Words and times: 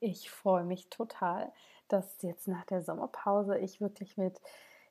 Ich 0.00 0.30
freue 0.30 0.64
mich 0.64 0.88
total, 0.88 1.52
dass 1.88 2.22
jetzt 2.22 2.48
nach 2.48 2.64
der 2.64 2.80
Sommerpause 2.80 3.58
ich 3.58 3.82
wirklich 3.82 4.16
mit 4.16 4.40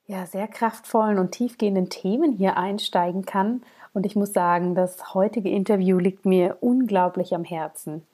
ja, 0.05 0.27
sehr 0.27 0.47
kraftvollen 0.47 1.17
und 1.17 1.31
tiefgehenden 1.31 1.89
Themen 1.89 2.31
hier 2.31 2.57
einsteigen 2.57 3.25
kann. 3.25 3.63
Und 3.93 4.05
ich 4.05 4.15
muss 4.15 4.33
sagen, 4.33 4.75
das 4.75 5.15
heutige 5.15 5.49
Interview 5.49 5.97
liegt 5.97 6.25
mir 6.25 6.57
unglaublich 6.61 7.33
am 7.33 7.43
Herzen. 7.43 8.05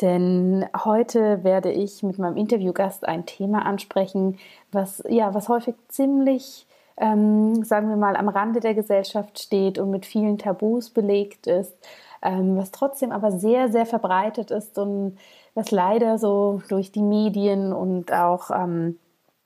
Denn 0.00 0.64
heute 0.84 1.42
werde 1.42 1.72
ich 1.72 2.04
mit 2.04 2.18
meinem 2.18 2.36
Interviewgast 2.36 3.06
ein 3.06 3.26
Thema 3.26 3.66
ansprechen, 3.66 4.38
was, 4.70 5.02
ja, 5.08 5.34
was 5.34 5.48
häufig 5.48 5.74
ziemlich, 5.88 6.68
ähm, 6.96 7.64
sagen 7.64 7.88
wir 7.88 7.96
mal, 7.96 8.16
am 8.16 8.28
Rande 8.28 8.60
der 8.60 8.74
Gesellschaft 8.74 9.40
steht 9.40 9.78
und 9.78 9.90
mit 9.90 10.06
vielen 10.06 10.38
Tabus 10.38 10.90
belegt 10.90 11.48
ist, 11.48 11.74
ähm, 12.22 12.56
was 12.56 12.70
trotzdem 12.70 13.10
aber 13.10 13.32
sehr, 13.32 13.68
sehr 13.70 13.86
verbreitet 13.86 14.52
ist 14.52 14.78
und 14.78 15.18
was 15.58 15.72
leider 15.72 16.18
so 16.18 16.62
durch 16.68 16.92
die 16.92 17.02
Medien 17.02 17.72
und 17.72 18.12
auch 18.12 18.50
ähm, 18.52 18.96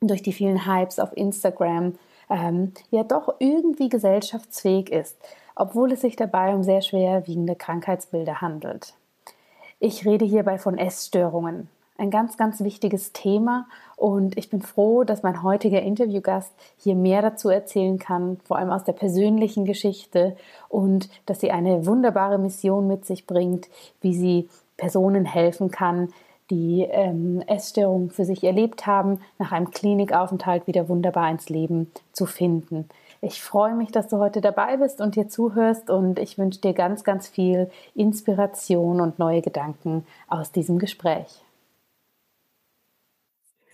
durch 0.03 0.23
die 0.23 0.35
vielen 0.35 0.67
Hypes 0.67 0.99
auf 0.99 1.17
Instagram 1.17 1.95
ähm, 2.29 2.73
ja 2.91 3.03
doch 3.03 3.37
irgendwie 3.39 3.89
gesellschaftsfähig 3.89 4.93
ist, 4.93 5.17
obwohl 5.57 5.91
es 5.93 6.03
sich 6.03 6.15
dabei 6.15 6.55
um 6.55 6.63
sehr 6.63 6.83
schwerwiegende 6.83 7.57
Krankheitsbilder 7.57 8.43
handelt. 8.43 8.93
Ich 9.81 10.05
rede 10.05 10.27
hierbei 10.27 10.59
von 10.59 10.77
Essstörungen. 10.77 11.69
Ein 11.97 12.11
ganz, 12.11 12.37
ganz 12.37 12.63
wichtiges 12.63 13.13
Thema 13.13 13.67
und 13.97 14.37
ich 14.37 14.51
bin 14.51 14.61
froh, 14.61 15.05
dass 15.05 15.23
mein 15.23 15.43
heutiger 15.43 15.81
Interviewgast 15.81 16.53
hier 16.77 16.95
mehr 16.95 17.23
dazu 17.23 17.49
erzählen 17.49 17.99
kann, 17.99 18.39
vor 18.45 18.59
allem 18.59 18.71
aus 18.71 18.85
der 18.85 18.93
persönlichen 18.93 19.65
Geschichte 19.65 20.37
und 20.69 21.09
dass 21.25 21.41
sie 21.41 21.53
eine 21.53 21.87
wunderbare 21.87 22.39
Mission 22.39 22.87
mit 22.87 23.07
sich 23.07 23.27
bringt, 23.27 23.69
wie 24.01 24.15
sie 24.15 24.49
Personen 24.77 25.25
helfen 25.25 25.71
kann, 25.71 26.09
die 26.51 26.83
ähm, 26.91 27.43
Essstörungen 27.47 28.11
für 28.11 28.25
sich 28.25 28.45
erlebt 28.45 28.87
haben, 28.87 29.21
nach 29.39 29.53
einem 29.53 29.71
Klinikaufenthalt 29.71 30.67
wieder 30.67 30.89
wunderbar 30.89 31.31
ins 31.31 31.49
Leben 31.49 31.91
zu 32.13 32.27
finden. 32.27 32.89
Ich 33.21 33.43
freue 33.43 33.75
mich, 33.75 33.93
dass 33.93 34.09
du 34.09 34.19
heute 34.19 34.41
dabei 34.41 34.77
bist 34.77 35.01
und 35.01 35.17
dir 35.17 35.29
zuhörst 35.29 35.89
und 35.89 36.19
ich 36.19 36.39
wünsche 36.39 36.61
dir 36.61 36.73
ganz, 36.73 37.05
ganz 37.05 37.29
viel 37.29 37.71
Inspiration 37.95 39.01
und 39.01 39.19
neue 39.19 39.43
Gedanken 39.43 40.05
aus 40.29 40.53
diesem 40.53 40.79
Gespräch. 40.79 41.43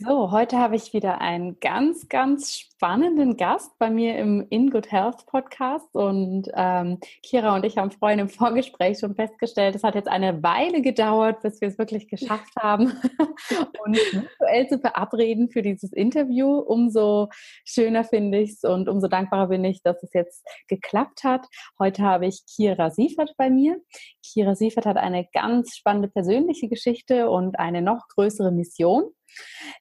So, 0.01 0.31
heute 0.31 0.59
habe 0.59 0.77
ich 0.77 0.93
wieder 0.93 1.21
einen 1.21 1.59
ganz, 1.59 2.09
ganz 2.09 2.55
spannenden 2.55 3.37
Gast 3.37 3.77
bei 3.81 3.91
mir 3.91 4.17
im 4.17 4.47
In 4.49 4.71
Good 4.71 4.93
Health 4.93 5.27
Podcast. 5.27 5.93
Und 5.97 6.49
ähm, 6.55 7.01
Kira 7.25 7.57
und 7.57 7.65
ich 7.65 7.79
haben 7.79 7.91
vorhin 7.91 8.21
im 8.21 8.29
Vorgespräch 8.29 9.01
schon 9.01 9.17
festgestellt, 9.17 9.75
es 9.75 9.83
hat 9.83 9.97
jetzt 9.97 10.07
eine 10.07 10.41
Weile 10.45 10.83
gedauert, 10.83 11.43
bis 11.43 11.61
wir 11.61 11.67
es 11.67 11.79
wirklich 11.79 12.07
geschafft 12.07 12.55
haben, 12.57 12.93
uns 13.85 13.99
virtuell 14.13 14.69
zu 14.69 14.79
verabreden 14.79 15.51
für 15.51 15.63
dieses 15.63 15.93
Interview. 15.93 16.61
Umso 16.61 17.29
schöner 17.65 18.05
finde 18.05 18.39
ich 18.39 18.53
es 18.53 18.63
und 18.63 18.89
umso 18.89 19.09
dankbarer 19.09 19.49
bin 19.49 19.65
ich, 19.65 19.83
dass 19.83 20.01
es 20.05 20.13
jetzt 20.13 20.47
geklappt 20.69 21.25
hat. 21.25 21.45
Heute 21.81 22.05
habe 22.05 22.27
ich 22.27 22.45
Kira 22.47 22.91
Siefert 22.91 23.35
bei 23.37 23.51
mir. 23.51 23.81
Kira 24.23 24.55
Siefert 24.55 24.87
hat 24.87 24.97
eine 24.97 25.27
ganz 25.33 25.75
spannende 25.75 26.07
persönliche 26.07 26.69
Geschichte 26.69 27.31
und 27.31 27.59
eine 27.59 27.83
noch 27.83 28.07
größere 28.07 28.53
Mission. 28.53 29.11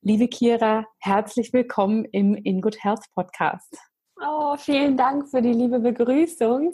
Liebe 0.02 0.28
Kira, 0.28 0.85
herzlich 1.00 1.53
willkommen 1.53 2.06
im 2.06 2.35
In 2.35 2.62
Good 2.62 2.84
Health 2.84 3.06
Podcast. 3.13 3.78
Oh, 4.22 4.56
vielen 4.58 4.97
Dank 4.97 5.30
für 5.30 5.41
die 5.41 5.53
liebe 5.53 5.80
Begrüßung. 5.80 6.74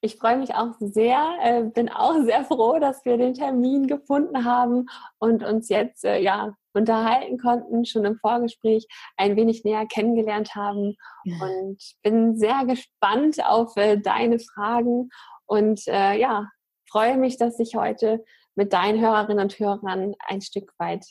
Ich 0.00 0.16
freue 0.16 0.36
mich 0.36 0.54
auch 0.54 0.74
sehr, 0.78 1.36
äh, 1.42 1.64
bin 1.64 1.88
auch 1.88 2.14
sehr 2.24 2.44
froh, 2.44 2.78
dass 2.78 3.04
wir 3.04 3.16
den 3.16 3.34
Termin 3.34 3.86
gefunden 3.86 4.44
haben 4.44 4.86
und 5.18 5.42
uns 5.42 5.68
jetzt 5.68 6.04
äh, 6.04 6.20
ja 6.20 6.54
unterhalten 6.72 7.38
konnten, 7.38 7.84
schon 7.84 8.04
im 8.04 8.16
Vorgespräch 8.16 8.86
ein 9.16 9.34
wenig 9.36 9.64
näher 9.64 9.86
kennengelernt 9.86 10.54
haben 10.54 10.94
und 11.40 11.78
bin 12.02 12.38
sehr 12.38 12.64
gespannt 12.66 13.44
auf 13.44 13.76
äh, 13.76 13.98
deine 13.98 14.38
Fragen 14.38 15.10
und 15.46 15.86
äh, 15.88 16.16
ja, 16.18 16.48
freue 16.88 17.16
mich, 17.16 17.36
dass 17.36 17.58
ich 17.58 17.74
heute 17.74 18.24
mit 18.54 18.72
deinen 18.72 19.00
Hörerinnen 19.00 19.44
und 19.44 19.58
Hörern 19.58 20.14
ein 20.26 20.40
Stück 20.40 20.72
weit 20.78 21.04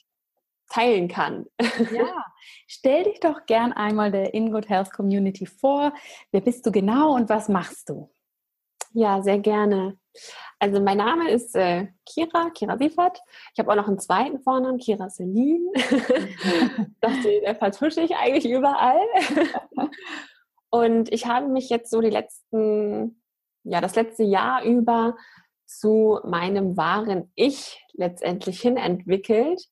teilen 0.70 1.08
kann. 1.08 1.46
Ja, 1.92 2.26
stell 2.68 3.04
dich 3.04 3.20
doch 3.20 3.46
gern 3.46 3.74
einmal 3.74 4.12
der 4.12 4.34
In 4.34 4.52
Good 4.52 4.70
Health 4.70 4.92
Community 4.92 5.46
vor. 5.46 5.94
Wer 6.32 6.42
bist 6.42 6.66
du 6.66 6.72
genau 6.72 7.16
und 7.16 7.30
was 7.30 7.50
machst 7.50 7.90
du? 7.90 8.10
Ja, 8.94 9.22
sehr 9.22 9.40
gerne. 9.40 9.98
Also 10.60 10.82
mein 10.82 10.98
Name 10.98 11.30
ist 11.30 11.56
äh, 11.56 11.88
Kira, 12.06 12.50
Kira 12.50 12.78
Siefert. 12.78 13.20
Ich 13.54 13.60
habe 13.60 13.72
auch 13.72 13.76
noch 13.76 13.88
einen 13.88 14.00
zweiten 14.00 14.40
Vornamen, 14.40 14.80
Kira 14.80 15.10
Celine. 15.10 15.72
dachte, 17.00 17.42
der 17.42 17.56
vertusche 17.56 18.02
ich 18.02 18.16
eigentlich 18.16 18.52
überall. 18.52 19.00
Und 20.70 21.12
ich 21.14 21.28
habe 21.28 21.48
mich 21.48 21.70
jetzt 21.70 21.92
so 21.92 22.02
die 22.02 22.10
letzten, 22.10 23.22
ja, 23.64 23.82
das 23.82 23.96
letzte 23.96 24.24
Jahr 24.24 24.64
über 24.64 25.16
zu 25.66 26.20
meinem 26.24 26.78
wahren 26.78 27.32
Ich 27.36 27.86
letztendlich 27.94 28.62
hin 28.62 28.78
entwickelt 28.78 29.68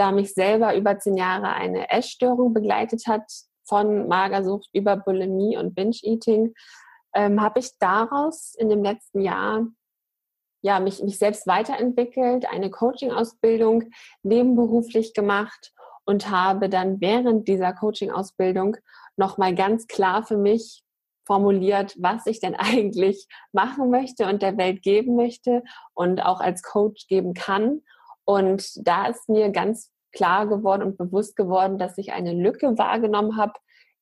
da 0.00 0.12
mich 0.12 0.32
selber 0.32 0.74
über 0.74 0.98
zehn 0.98 1.16
Jahre 1.16 1.52
eine 1.52 1.90
Essstörung 1.90 2.54
begleitet 2.54 3.06
hat, 3.06 3.30
von 3.64 4.08
Magersucht 4.08 4.68
über 4.72 4.96
Bulimie 4.96 5.56
und 5.56 5.74
Binge-Eating, 5.74 6.54
ähm, 7.14 7.40
habe 7.40 7.60
ich 7.60 7.78
daraus 7.78 8.54
in 8.56 8.70
dem 8.70 8.82
letzten 8.82 9.20
Jahr 9.20 9.66
ja, 10.62 10.80
mich, 10.80 11.02
mich 11.02 11.18
selbst 11.18 11.46
weiterentwickelt, 11.46 12.46
eine 12.50 12.70
Coaching-Ausbildung 12.70 13.90
nebenberuflich 14.22 15.14
gemacht 15.14 15.72
und 16.04 16.30
habe 16.30 16.68
dann 16.68 17.00
während 17.00 17.46
dieser 17.46 17.72
Coaching-Ausbildung 17.72 18.76
nochmal 19.16 19.54
ganz 19.54 19.86
klar 19.86 20.22
für 20.22 20.36
mich 20.36 20.82
formuliert, 21.26 21.94
was 21.98 22.26
ich 22.26 22.40
denn 22.40 22.54
eigentlich 22.58 23.26
machen 23.52 23.90
möchte 23.90 24.26
und 24.26 24.42
der 24.42 24.56
Welt 24.56 24.82
geben 24.82 25.14
möchte 25.16 25.62
und 25.94 26.24
auch 26.24 26.40
als 26.40 26.62
Coach 26.62 27.06
geben 27.06 27.34
kann. 27.34 27.82
Und 28.30 28.86
da 28.86 29.08
ist 29.08 29.28
mir 29.28 29.50
ganz 29.50 29.90
klar 30.12 30.46
geworden 30.46 30.84
und 30.84 30.96
bewusst 30.96 31.34
geworden, 31.34 31.78
dass 31.78 31.98
ich 31.98 32.12
eine 32.12 32.32
Lücke 32.32 32.78
wahrgenommen 32.78 33.36
habe 33.36 33.54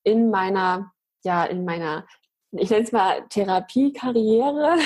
in 0.03 0.29
meiner, 0.29 0.91
ja, 1.23 1.45
in 1.45 1.65
meiner, 1.65 2.05
ich 2.51 2.69
nenne 2.69 2.83
es 2.83 2.91
mal 2.91 3.27
Therapiekarriere. 3.29 4.77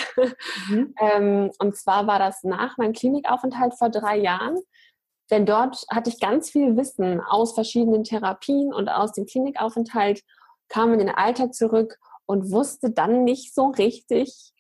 Mhm. 0.70 0.96
ähm, 1.02 1.52
und 1.60 1.76
zwar 1.76 2.08
war 2.08 2.20
das 2.20 2.44
nach 2.44 2.78
meinem 2.78 2.94
Klinikaufenthalt 2.94 3.74
vor 3.74 3.90
drei 3.90 4.18
Jahren. 4.18 4.62
Denn 5.30 5.46
dort 5.46 5.84
hatte 5.92 6.10
ich 6.10 6.22
ganz 6.22 6.50
viel 6.50 6.78
Wissen 6.78 7.20
aus 7.20 7.54
verschiedenen 7.54 8.06
Therapien 8.06 8.74
und 8.74 8.88
aus 8.88 9.12
dem 9.12 9.26
Klinikaufenthalt, 9.26 10.22
kam 10.70 10.94
in 10.94 11.00
den 11.00 11.10
Alltag 11.10 11.54
zurück 11.54 12.00
und 12.26 12.50
wusste 12.50 12.92
dann 12.92 13.26
nicht 13.26 13.54
so 13.54 13.68
richtig, 13.68 14.54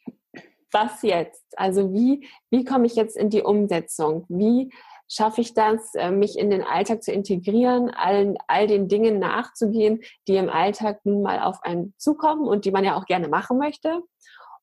was 0.73 1.01
jetzt? 1.01 1.45
Also 1.55 1.93
wie, 1.93 2.27
wie 2.49 2.65
komme 2.65 2.85
ich 2.85 2.95
jetzt 2.95 3.15
in 3.15 3.29
die 3.29 3.41
Umsetzung? 3.43 4.25
Wie 4.29 4.71
schaffe 5.13 5.41
ich 5.41 5.53
das, 5.53 5.93
äh, 5.95 6.11
mich 6.11 6.37
in 6.37 6.49
den 6.49 6.63
Alltag 6.63 7.03
zu 7.03 7.11
integrieren, 7.11 7.91
all, 7.91 8.35
all 8.47 8.67
den 8.67 8.87
Dingen 8.87 9.19
nachzugehen, 9.19 10.01
die 10.27 10.37
im 10.37 10.49
Alltag 10.49 11.01
nun 11.03 11.21
mal 11.21 11.39
auf 11.39 11.61
einen 11.63 11.93
zukommen 11.97 12.47
und 12.47 12.65
die 12.65 12.71
man 12.71 12.83
ja 12.83 12.97
auch 12.97 13.05
gerne 13.05 13.27
machen 13.27 13.57
möchte. 13.57 14.01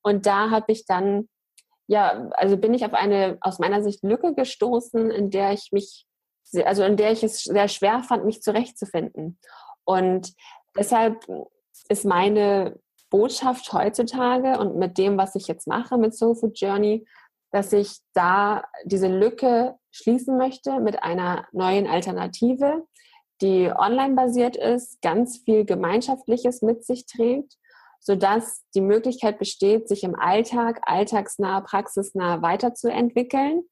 Und 0.03 0.27
da 0.27 0.51
habe 0.51 0.73
ich 0.73 0.87
dann, 0.87 1.29
ja, 1.87 2.29
also 2.33 2.57
bin 2.57 2.75
ich 2.75 2.85
auf 2.85 2.95
eine 2.95 3.39
aus 3.41 3.59
meiner 3.59 3.83
Sicht 3.83 4.03
Lücke 4.03 4.35
gestoßen, 4.35 5.11
in 5.11 5.31
der 5.31 5.53
ich 5.53 5.69
mich, 5.73 6.07
also 6.65 6.83
in 6.83 6.97
der 6.97 7.13
ich 7.13 7.23
es 7.23 7.45
sehr 7.45 7.69
schwer 7.69 8.03
fand, 8.03 8.25
mich 8.25 8.43
zurechtzufinden. 8.43 9.39
Und 9.85 10.33
deshalb 10.77 11.27
ist 11.89 12.05
meine 12.05 12.79
Botschaft 13.11 13.73
heutzutage 13.73 14.59
und 14.59 14.77
mit 14.77 14.97
dem, 14.97 15.19
was 15.19 15.35
ich 15.35 15.49
jetzt 15.49 15.67
mache 15.67 15.99
mit 15.99 16.15
Soul 16.15 16.37
Food 16.37 16.59
Journey, 16.59 17.07
dass 17.51 17.73
ich 17.73 17.99
da 18.15 18.65
diese 18.85 19.09
Lücke 19.09 19.75
schließen 19.91 20.39
möchte 20.39 20.79
mit 20.81 21.03
einer 21.03 21.47
neuen 21.53 21.87
Alternative, 21.89 22.87
die 23.41 23.71
online 23.75 24.15
basiert 24.15 24.57
ist, 24.57 25.03
ganz 25.03 25.39
viel 25.39 25.65
Gemeinschaftliches 25.65 26.63
mit 26.63 26.85
sich 26.85 27.07
trägt, 27.07 27.55
sodass 27.99 28.65
die 28.75 28.81
Möglichkeit 28.81 29.39
besteht, 29.39 29.89
sich 29.89 30.05
im 30.05 30.15
Alltag, 30.15 30.81
alltagsnah, 30.87 31.61
praxisnah 31.63 32.43
weiterzuentwickeln, 32.43 33.65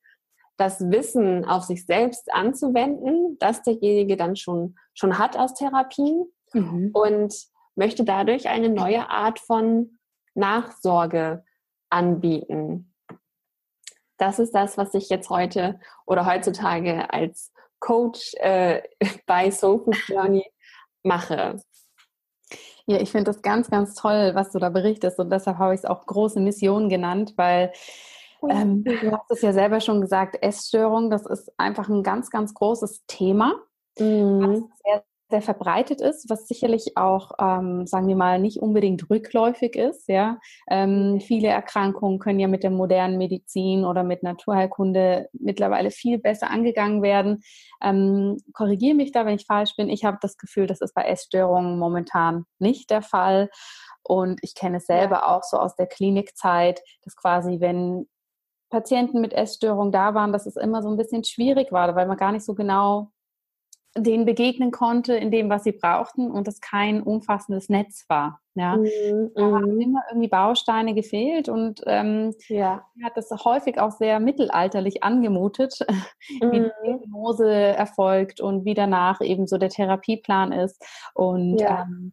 das 0.57 0.81
Wissen 0.91 1.45
auf 1.45 1.63
sich 1.63 1.87
selbst 1.87 2.33
anzuwenden, 2.33 3.39
das 3.39 3.63
derjenige 3.63 4.17
dann 4.17 4.35
schon, 4.35 4.75
schon 4.93 5.19
hat 5.19 5.37
aus 5.37 5.55
Therapien 5.55 6.27
mhm. 6.53 6.91
und 6.93 7.33
möchte 7.79 8.05
dadurch 8.05 8.49
eine 8.49 8.69
neue 8.69 9.09
Art 9.09 9.39
von 9.39 9.99
Nachsorge 10.35 11.45
anbieten 11.89 12.89
das 14.19 14.39
ist 14.39 14.55
das, 14.55 14.77
was 14.77 14.93
ich 14.95 15.09
jetzt 15.09 15.31
heute 15.31 15.81
oder 16.05 16.27
heutzutage 16.27 17.11
als 17.13 17.53
Coach 17.79 18.35
äh, 18.35 18.83
bei 19.27 19.51
Soul 19.51 19.81
Food 19.85 19.97
Journey 20.07 20.45
mache. 21.03 21.63
Ja, 22.87 23.01
ich 23.01 23.11
finde 23.11 23.31
das 23.31 23.43
ganz, 23.43 23.71
ganz 23.71 23.95
toll, 23.95 24.33
was 24.35 24.51
du 24.51 24.59
da 24.59 24.71
berichtest 24.71 25.19
und 25.19 25.31
deshalb 25.31 25.59
habe 25.59 25.75
ich 25.75 25.81
es 25.81 25.85
auch 25.85 26.07
große 26.07 26.41
Mission 26.41 26.89
genannt, 26.89 27.35
weil 27.37 27.73
ähm, 28.49 28.83
du 28.85 29.13
hast 29.13 29.31
es 29.31 29.43
ja 29.43 29.53
selber 29.53 29.81
schon 29.81 30.01
gesagt, 30.01 30.43
Essstörung, 30.43 31.11
das 31.11 31.27
ist 31.27 31.53
einfach 31.59 31.89
ein 31.89 32.03
ganz, 32.03 32.31
ganz 32.31 32.55
großes 32.55 33.05
Thema, 33.07 33.55
mhm. 33.99 34.41
was 34.41 34.59
sehr, 34.85 35.05
sehr 35.31 35.43
verbreitet 35.43 36.01
ist, 36.01 36.31
was 36.31 36.49
sicherlich 36.49 36.97
auch, 36.97 37.33
ähm, 37.39 37.87
sagen 37.87 38.09
wir 38.09 38.17
mal, 38.17 38.39
nicht 38.39 38.63
unbedingt 38.63 39.11
rückläufig 39.11 39.77
ist. 39.77 40.09
Ja, 40.09 40.39
ähm, 40.69 41.21
viele 41.21 41.49
Erkrankungen 41.49 42.19
können 42.19 42.41
ja 42.41 42.49
mit 42.49 42.63
der 42.63 42.71
modernen 42.71 43.19
Medizin 43.19 43.85
oder 43.85 44.05
mit 44.05 44.23
Naturheilkunde 44.23 45.29
mittlerweile 45.33 45.91
viel 45.91 46.19
besser 46.19 46.51
angegangen 46.51 47.03
werden. 47.03 47.43
Ähm, 47.83 48.39
Korrigiere 48.55 48.95
mich 48.95 49.13
da, 49.13 49.27
wenn 49.27 49.37
ich 49.37 49.47
falsch 49.47 49.77
bin. 49.77 49.91
Ich 49.91 50.05
habe 50.05 50.19
das 50.21 50.39
Gefühl, 50.39 50.67
das 50.67 50.81
ist 50.81 50.95
bei 50.95 51.03
Essstörungen 51.03 51.79
momentan 51.79 52.45
nicht 52.59 52.91
der 52.91 53.03
Fall. 53.03 53.51
Und 54.03 54.41
ich 54.43 54.55
kenne 54.55 54.79
es 54.79 54.87
selber 54.87 55.17
ja. 55.17 55.37
auch 55.37 55.43
so 55.43 55.59
aus 55.59 55.77
der 55.77 55.87
Klinikzeit, 55.87 56.81
dass 57.03 57.17
quasi, 57.17 57.61
wenn 57.61 58.09
Patienten 58.71 59.21
mit 59.21 59.35
Essstörung 59.35 59.93
da 59.93 60.15
waren, 60.15 60.33
dass 60.33 60.47
es 60.47 60.57
immer 60.57 60.83
so 60.83 60.89
ein 60.89 60.97
bisschen 60.97 61.25
schwierig 61.25 61.73
war, 61.73 61.95
weil 61.95 62.07
man 62.07 62.17
gar 62.17 62.33
nicht 62.33 62.45
so 62.45 62.55
genau 62.55 63.11
denen 63.97 64.25
begegnen 64.25 64.71
konnte 64.71 65.15
in 65.15 65.31
dem, 65.31 65.51
was 65.51 65.65
sie 65.65 65.73
brauchten 65.73 66.31
und 66.31 66.47
es 66.47 66.61
kein 66.61 67.03
umfassendes 67.03 67.69
Netz 67.69 68.05
war. 68.09 68.41
Ja, 68.55 68.77
mhm. 68.77 69.31
da 69.35 69.43
haben 69.43 69.75
mhm. 69.75 69.81
immer 69.81 70.03
irgendwie 70.11 70.29
Bausteine 70.29 70.95
gefehlt 70.95 71.49
und 71.49 71.81
ähm, 71.87 72.35
ja. 72.49 72.85
hat 73.05 73.17
das 73.17 73.31
häufig 73.45 73.79
auch 73.79 73.93
sehr 73.93 74.19
mittelalterlich 74.21 75.05
angemutet, 75.05 75.79
mhm. 76.41 76.53
wie 76.53 76.61
die 76.61 76.71
Diagnose 76.85 77.51
erfolgt 77.51 78.41
und 78.41 78.65
wie 78.65 78.75
danach 78.75 79.21
eben 79.21 79.47
so 79.47 79.59
der 79.59 79.69
Therapieplan 79.69 80.53
ist 80.53 80.85
und 81.15 81.61
ja. 81.61 81.83
ähm, 81.83 82.13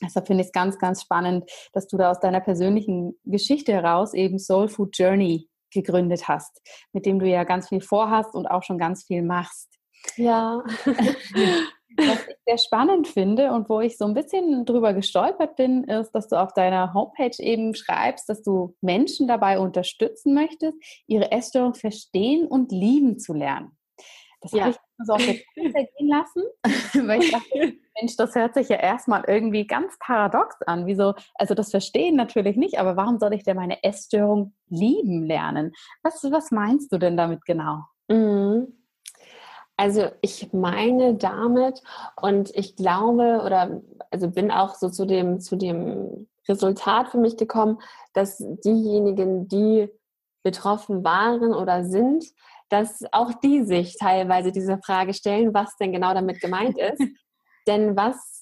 Deshalb 0.00 0.28
finde 0.28 0.42
ich 0.42 0.48
es 0.48 0.52
ganz, 0.52 0.78
ganz 0.78 1.02
spannend, 1.02 1.50
dass 1.72 1.88
du 1.88 1.96
da 1.96 2.12
aus 2.12 2.20
deiner 2.20 2.38
persönlichen 2.38 3.18
Geschichte 3.24 3.72
heraus 3.72 4.14
eben 4.14 4.38
Soul 4.38 4.68
Food 4.68 4.96
Journey 4.96 5.48
gegründet 5.72 6.28
hast, 6.28 6.62
mit 6.92 7.04
dem 7.04 7.18
du 7.18 7.26
ja 7.26 7.44
ganz 7.44 7.68
viel 7.68 7.80
vorhast 7.80 8.34
und 8.34 8.46
auch 8.46 8.62
schon 8.62 8.78
ganz 8.78 9.04
viel 9.04 9.22
machst. 9.22 9.77
Ja. 10.16 10.62
Was 11.98 12.28
ich 12.28 12.36
sehr 12.46 12.58
spannend 12.58 13.08
finde 13.08 13.50
und 13.50 13.68
wo 13.68 13.80
ich 13.80 13.98
so 13.98 14.04
ein 14.04 14.14
bisschen 14.14 14.64
drüber 14.64 14.94
gestolpert 14.94 15.56
bin, 15.56 15.82
ist, 15.82 16.12
dass 16.12 16.28
du 16.28 16.36
auf 16.36 16.52
deiner 16.52 16.94
Homepage 16.94 17.34
eben 17.40 17.74
schreibst, 17.74 18.28
dass 18.28 18.40
du 18.42 18.76
Menschen 18.80 19.26
dabei 19.26 19.58
unterstützen 19.58 20.32
möchtest, 20.32 20.74
ihre 21.08 21.32
Essstörung 21.32 21.74
verstehen 21.74 22.46
und 22.46 22.70
lieben 22.70 23.18
zu 23.18 23.34
lernen. 23.34 23.76
Das 24.40 24.52
ja. 24.52 24.60
habe 24.60 24.70
ich 24.70 24.76
so 25.04 25.12
auf 25.14 25.24
der 25.24 25.34
Kette 25.34 25.88
gehen 25.96 26.08
lassen, 26.08 26.42
weil 27.08 27.22
ich 27.22 27.32
dachte, 27.32 27.74
Mensch, 28.00 28.16
das 28.16 28.34
hört 28.36 28.54
sich 28.54 28.68
ja 28.68 28.76
erstmal 28.76 29.24
irgendwie 29.26 29.66
ganz 29.66 29.98
paradox 29.98 30.56
an. 30.62 30.86
Wieso, 30.86 31.14
also 31.34 31.54
das 31.54 31.70
Verstehen 31.70 32.14
natürlich 32.14 32.56
nicht, 32.56 32.78
aber 32.78 32.96
warum 32.96 33.18
soll 33.18 33.34
ich 33.34 33.42
denn 33.42 33.56
meine 33.56 33.82
Essstörung 33.82 34.54
lieben 34.68 35.24
lernen? 35.24 35.72
Was, 36.02 36.22
was 36.30 36.52
meinst 36.52 36.92
du 36.92 36.98
denn 36.98 37.16
damit 37.16 37.44
genau? 37.44 37.82
Mhm. 38.08 38.77
Also 39.78 40.10
ich 40.22 40.52
meine 40.52 41.14
damit 41.14 41.82
und 42.20 42.50
ich 42.54 42.74
glaube 42.74 43.42
oder 43.46 43.80
also 44.10 44.28
bin 44.28 44.50
auch 44.50 44.74
so 44.74 44.90
zu 44.90 45.06
dem 45.06 45.38
zu 45.38 45.54
dem 45.54 46.26
Resultat 46.48 47.10
für 47.10 47.18
mich 47.18 47.36
gekommen, 47.36 47.78
dass 48.12 48.38
diejenigen, 48.64 49.46
die 49.46 49.88
betroffen 50.42 51.04
waren 51.04 51.54
oder 51.54 51.84
sind, 51.84 52.24
dass 52.70 53.04
auch 53.12 53.32
die 53.34 53.62
sich 53.64 53.96
teilweise 53.96 54.50
diese 54.50 54.78
Frage 54.78 55.14
stellen, 55.14 55.54
was 55.54 55.76
denn 55.76 55.92
genau 55.92 56.12
damit 56.12 56.40
gemeint 56.40 56.76
ist. 56.78 57.00
Denn 57.68 57.96
was 57.96 58.37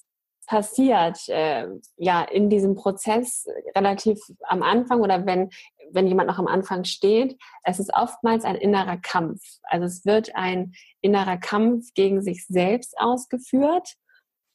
passiert 0.47 1.27
äh, 1.27 1.67
ja 1.97 2.23
in 2.23 2.49
diesem 2.49 2.75
Prozess 2.75 3.45
relativ 3.75 4.19
am 4.43 4.63
Anfang 4.63 5.01
oder 5.01 5.25
wenn 5.25 5.49
wenn 5.91 6.07
jemand 6.07 6.27
noch 6.27 6.37
am 6.39 6.47
Anfang 6.47 6.83
steht, 6.83 7.37
es 7.63 7.79
ist 7.79 7.93
oftmals 7.93 8.43
ein 8.43 8.55
innerer 8.55 8.97
Kampf. 8.97 9.41
Also 9.63 9.85
es 9.85 10.05
wird 10.05 10.35
ein 10.35 10.73
innerer 10.99 11.37
Kampf 11.37 11.93
gegen 11.93 12.21
sich 12.21 12.45
selbst 12.45 12.99
ausgeführt 12.99 13.95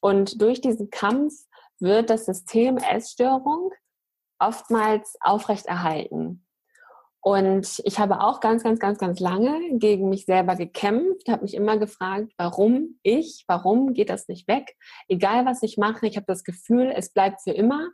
und 0.00 0.42
durch 0.42 0.60
diesen 0.60 0.90
Kampf 0.90 1.32
wird 1.78 2.10
das 2.10 2.26
System 2.26 2.76
Essstörung 2.76 3.72
oftmals 4.38 5.16
aufrechterhalten. 5.20 6.44
Und 7.24 7.80
ich 7.84 8.00
habe 8.00 8.20
auch 8.20 8.40
ganz, 8.40 8.64
ganz, 8.64 8.80
ganz, 8.80 8.98
ganz 8.98 9.20
lange 9.20 9.78
gegen 9.78 10.08
mich 10.08 10.24
selber 10.24 10.56
gekämpft, 10.56 11.28
habe 11.28 11.42
mich 11.42 11.54
immer 11.54 11.78
gefragt, 11.78 12.32
warum 12.36 12.98
ich, 13.02 13.44
warum 13.46 13.92
geht 13.92 14.10
das 14.10 14.26
nicht 14.26 14.48
weg? 14.48 14.76
Egal 15.08 15.46
was 15.46 15.62
ich 15.62 15.78
mache, 15.78 16.06
ich 16.06 16.16
habe 16.16 16.26
das 16.26 16.42
Gefühl, 16.42 16.92
es 16.94 17.10
bleibt 17.10 17.42
für 17.42 17.52
immer 17.52 17.90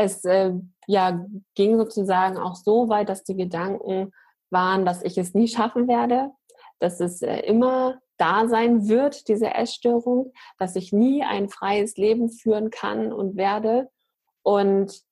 es 0.00 0.24
äh, 0.24 0.52
ja, 0.86 1.26
ging 1.54 1.76
sozusagen 1.76 2.38
auch 2.38 2.56
so 2.56 2.88
weit, 2.88 3.08
dass 3.08 3.24
die 3.24 3.36
Gedanken 3.36 4.12
waren, 4.50 4.84
dass 4.84 5.02
ich 5.02 5.18
es 5.18 5.34
nie 5.34 5.48
schaffen 5.48 5.88
werde, 5.88 6.30
dass 6.78 7.00
es 7.00 7.22
äh, 7.22 7.40
immer 7.40 8.00
da 8.16 8.48
sein 8.48 8.88
wird, 8.88 9.28
diese 9.28 9.54
Essstörung, 9.54 10.32
dass 10.58 10.76
ich 10.76 10.92
nie 10.92 11.22
ein 11.22 11.48
freies 11.48 11.96
Leben 11.96 12.30
führen 12.30 12.70
kann 12.70 13.12
und 13.12 13.36
werde. 13.36 13.90
Und 14.42 15.02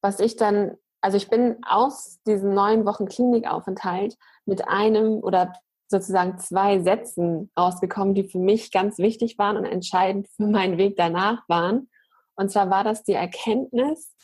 was 0.00 0.20
ich 0.20 0.36
dann, 0.36 0.76
also 1.00 1.16
ich 1.16 1.28
bin 1.28 1.58
aus 1.66 2.20
diesen 2.26 2.54
neun 2.54 2.84
Wochen 2.84 3.06
Klinikaufenthalt 3.06 4.16
mit 4.46 4.66
einem 4.68 5.18
oder 5.22 5.52
sozusagen 5.88 6.38
zwei 6.38 6.80
Sätzen 6.80 7.50
rausgekommen, 7.58 8.14
die 8.14 8.24
für 8.24 8.38
mich 8.38 8.72
ganz 8.72 8.98
wichtig 8.98 9.38
waren 9.38 9.56
und 9.56 9.64
entscheidend 9.64 10.28
für 10.28 10.46
meinen 10.46 10.76
Weg 10.76 10.96
danach 10.96 11.48
waren. 11.48 11.88
Und 12.34 12.50
zwar 12.50 12.68
war 12.70 12.84
das 12.84 13.04
die 13.04 13.14
Erkenntnis, 13.14 14.14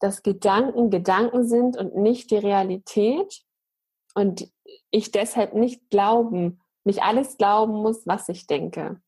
dass 0.00 0.22
Gedanken 0.22 0.90
Gedanken 0.90 1.46
sind 1.46 1.76
und 1.76 1.96
nicht 1.96 2.30
die 2.30 2.36
Realität 2.36 3.42
und 4.14 4.48
ich 4.90 5.10
deshalb 5.10 5.54
nicht 5.54 5.90
glauben, 5.90 6.60
nicht 6.84 7.02
alles 7.02 7.36
glauben 7.36 7.74
muss, 7.74 8.06
was 8.06 8.28
ich 8.28 8.46
denke. 8.46 9.00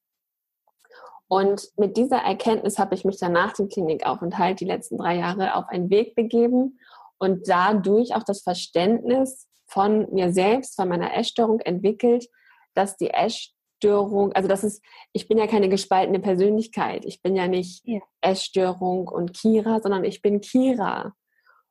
Und 1.27 1.71
mit 1.77 1.97
dieser 1.97 2.19
Erkenntnis 2.19 2.79
habe 2.79 2.95
ich 2.95 3.05
mich 3.05 3.19
dann 3.19 3.33
nach 3.33 3.55
dem 3.55 3.69
Klinikaufenthalt 3.69 4.61
die 4.61 4.67
letzten 4.67 4.99
drei 4.99 5.17
Jahre 5.17 5.55
auf 5.55 5.69
einen 5.69 5.91
Weg 5.91 6.15
begeben 6.15 6.79
und 7.25 7.49
dadurch 7.49 8.15
auch 8.15 8.23
das 8.23 8.43
Verständnis 8.43 9.49
von 9.67 10.13
mir 10.13 10.33
selbst, 10.33 10.77
von 10.77 10.89
meiner 10.89 11.17
Essstörung 11.17 11.61
entwickelt, 11.61 12.29
dass 12.75 12.97
die 12.97 13.11
Essstörung, 13.11 14.33
also 14.33 14.49
das 14.49 14.63
ist, 14.63 14.85
ich 15.13 15.27
bin 15.27 15.39
ja 15.39 15.47
keine 15.47 15.69
gespaltene 15.69 16.21
Persönlichkeit. 16.21 17.05
Ich 17.05 17.23
bin 17.23 17.35
ja 17.35 17.49
nicht 17.49 17.83
ja. 17.87 18.01
Essstörung 18.21 19.09
und 19.09 19.33
Kira, 19.33 19.81
sondern 19.81 20.05
ich 20.05 20.23
bin 20.23 20.41
Kira. 20.41 21.15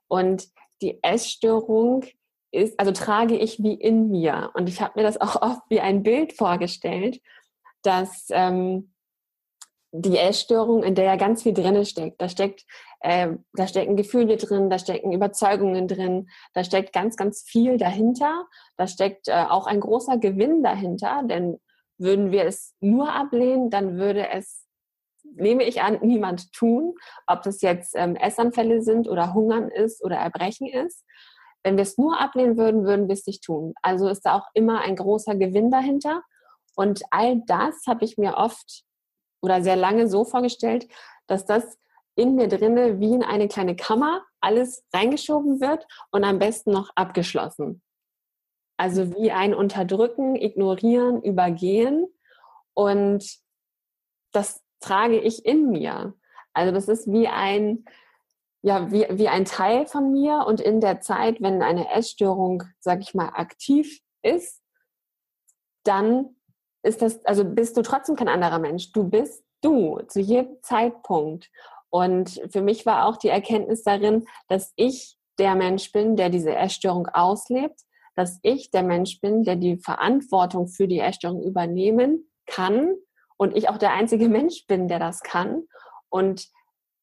Und 0.08 0.48
die 0.82 1.02
Essstörung 1.04 2.04
ist, 2.52 2.80
also 2.80 2.92
trage 2.92 3.38
ich 3.38 3.62
wie 3.62 3.74
in 3.74 4.10
mir. 4.10 4.52
Und 4.56 4.70
ich 4.70 4.82
habe 4.82 5.00
mir 5.00 5.04
das 5.04 5.22
auch 5.22 5.42
oft 5.42 5.62
wie 5.70 5.80
ein 5.80 6.04
Bild 6.04 6.34
vorgestellt, 6.34 7.22
dass 7.84 8.28
ähm, 8.32 8.94
die 9.92 10.18
Essstörung, 10.18 10.84
in 10.84 10.96
der 10.96 11.06
ja 11.06 11.16
ganz 11.16 11.44
viel 11.44 11.54
drin 11.54 11.86
steckt. 11.86 12.20
Da 12.20 12.28
steckt, 12.28 12.66
äh, 13.04 13.36
da 13.54 13.68
stecken 13.68 13.98
Gefühle 13.98 14.38
drin, 14.38 14.70
da 14.70 14.80
stecken 14.80 15.12
Überzeugungen 15.12 15.90
drin, 15.90 16.30
da 16.54 16.64
steckt 16.64 16.94
ganz, 16.94 17.18
ganz 17.18 17.44
viel 17.44 17.78
dahinter. 17.78 18.48
Da 18.78 18.88
steckt 18.88 19.28
äh, 19.28 19.46
auch 19.50 19.68
ein 19.68 19.82
großer 19.82 20.18
Gewinn 20.18 20.64
dahinter, 20.64 21.22
denn 21.26 21.60
würden 21.98 22.32
wir 22.32 22.46
es 22.46 22.76
nur 22.80 23.12
ablehnen, 23.12 23.70
dann 23.70 23.98
würde 23.98 24.30
es, 24.30 24.66
nehme 25.36 25.64
ich 25.64 25.82
an, 25.82 26.00
niemand 26.02 26.54
tun, 26.54 26.96
ob 27.28 27.42
das 27.44 27.62
jetzt 27.62 27.94
ähm, 27.96 28.16
Essanfälle 28.16 28.82
sind 28.82 29.10
oder 29.10 29.34
Hungern 29.34 29.68
ist 29.68 30.04
oder 30.04 30.16
Erbrechen 30.16 30.68
ist. 30.68 31.04
Wenn 31.62 31.76
wir 31.76 31.84
es 31.84 31.98
nur 31.98 32.22
ablehnen 32.22 32.58
würden, 32.58 32.86
würden 32.86 33.10
wir 33.10 33.14
es 33.14 33.28
nicht 33.28 33.44
tun. 33.44 33.74
Also 33.82 34.08
ist 34.08 34.26
da 34.26 34.36
auch 34.36 34.48
immer 34.54 34.80
ein 34.80 34.96
großer 34.96 35.36
Gewinn 35.36 35.72
dahinter. 35.72 36.24
Und 36.76 37.02
all 37.12 37.42
das 37.48 37.86
habe 37.86 38.06
ich 38.06 38.18
mir 38.18 38.36
oft 38.38 38.84
oder 39.42 39.62
sehr 39.62 39.76
lange 39.76 40.08
so 40.08 40.24
vorgestellt, 40.24 40.88
dass 41.28 41.46
das 41.46 41.78
in 42.16 42.36
mir 42.36 42.48
drinne 42.48 43.00
wie 43.00 43.14
in 43.14 43.24
eine 43.24 43.48
kleine 43.48 43.76
Kammer 43.76 44.24
alles 44.40 44.86
reingeschoben 44.94 45.62
wird 45.62 45.88
und 46.12 46.24
am 46.24 46.40
besten 46.40 46.72
noch 46.72 46.90
abgeschlossen. 46.96 47.82
Also 48.78 49.16
wie 49.16 49.32
ein 49.32 49.54
Unterdrücken, 49.54 50.36
Ignorieren, 50.36 51.22
Übergehen. 51.22 52.08
Und 52.74 53.40
das 54.32 54.62
trage 54.80 55.20
ich 55.20 55.46
in 55.46 55.70
mir. 55.70 56.14
Also 56.54 56.74
das 56.74 56.88
ist 56.88 57.12
wie 57.12 57.28
ein, 57.28 57.86
ja, 58.62 58.92
wie, 58.92 59.06
wie 59.12 59.30
ein 59.30 59.46
Teil 59.46 59.86
von 59.86 60.12
mir. 60.12 60.46
Und 60.48 60.60
in 60.60 60.82
der 60.82 61.02
Zeit, 61.02 61.42
wenn 61.42 61.62
eine 61.62 61.92
Essstörung, 61.92 62.64
sag 62.80 63.02
ich 63.02 63.14
mal, 63.14 63.30
aktiv 63.30 64.02
ist, 64.22 64.62
dann 65.84 66.36
ist 66.84 67.02
das, 67.02 67.24
also 67.26 67.46
bist 67.46 67.78
du 67.78 67.82
trotzdem 67.82 68.16
kein 68.16 68.28
anderer 68.28 68.60
Mensch. 68.60 68.92
Du 68.92 69.10
bist 69.10 69.44
du 69.62 70.00
zu 70.08 70.20
jedem 70.20 70.62
Zeitpunkt. 70.62 71.50
Und 71.94 72.42
für 72.50 72.64
mich 72.64 72.88
war 72.88 73.06
auch 73.06 73.18
die 73.18 73.28
Erkenntnis 73.28 73.84
darin, 73.84 74.26
dass 74.48 74.74
ich 74.76 75.16
der 75.38 75.54
Mensch 75.54 75.92
bin, 75.92 76.16
der 76.16 76.32
diese 76.32 76.56
Essstörung 76.56 77.06
auslebt, 77.08 77.82
dass 78.16 78.40
ich 78.42 78.72
der 78.72 78.82
Mensch 78.82 79.22
bin, 79.22 79.44
der 79.44 79.58
die 79.58 79.78
Verantwortung 79.78 80.68
für 80.68 80.88
die 80.88 80.98
Essstörung 80.98 81.44
übernehmen 81.44 82.32
kann 82.48 82.96
und 83.38 83.56
ich 83.56 83.70
auch 83.70 83.78
der 83.78 83.94
einzige 83.94 84.28
Mensch 84.38 84.66
bin, 84.66 84.88
der 84.88 84.98
das 84.98 85.22
kann. 85.22 85.68
Und 86.10 86.48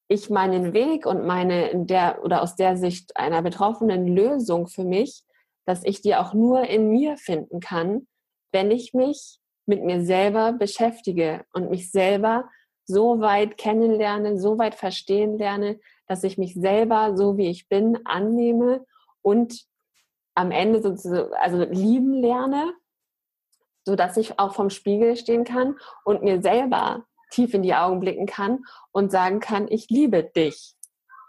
ich 0.08 0.28
meinen 0.28 0.72
Weg 0.72 1.06
und 1.06 1.24
meine 1.24 1.68
in 1.68 1.86
der 1.86 2.24
oder 2.24 2.42
aus 2.42 2.56
der 2.56 2.76
Sicht 2.76 3.16
einer 3.16 3.42
betroffenen 3.42 4.08
Lösung 4.08 4.66
für 4.66 4.84
mich, 4.84 5.22
dass 5.66 5.84
ich 5.84 6.02
die 6.02 6.16
auch 6.16 6.34
nur 6.34 6.64
in 6.64 6.88
mir 6.88 7.16
finden 7.16 7.60
kann, 7.60 8.08
wenn 8.50 8.72
ich 8.72 8.92
mich 8.92 9.38
mit 9.66 9.84
mir 9.84 10.04
selber 10.04 10.52
beschäftige 10.52 11.44
und 11.52 11.70
mich 11.70 11.92
selber 11.92 12.50
so 12.90 13.20
weit 13.20 13.56
kennenlerne, 13.56 14.38
so 14.38 14.58
weit 14.58 14.74
verstehen 14.74 15.38
lerne, 15.38 15.80
dass 16.06 16.24
ich 16.24 16.38
mich 16.38 16.54
selber 16.54 17.16
so 17.16 17.36
wie 17.36 17.48
ich 17.48 17.68
bin 17.68 17.98
annehme 18.04 18.84
und 19.22 19.64
am 20.34 20.50
Ende 20.50 20.82
sozusagen 20.82 21.32
also 21.34 21.64
lieben 21.64 22.14
lerne, 22.14 22.72
so 23.84 23.96
dass 23.96 24.16
ich 24.16 24.38
auch 24.38 24.54
vom 24.54 24.70
Spiegel 24.70 25.16
stehen 25.16 25.44
kann 25.44 25.76
und 26.04 26.22
mir 26.22 26.42
selber 26.42 27.04
tief 27.30 27.54
in 27.54 27.62
die 27.62 27.74
Augen 27.74 28.00
blicken 28.00 28.26
kann 28.26 28.64
und 28.92 29.10
sagen 29.10 29.40
kann, 29.40 29.68
ich 29.68 29.88
liebe 29.88 30.24
dich. 30.24 30.74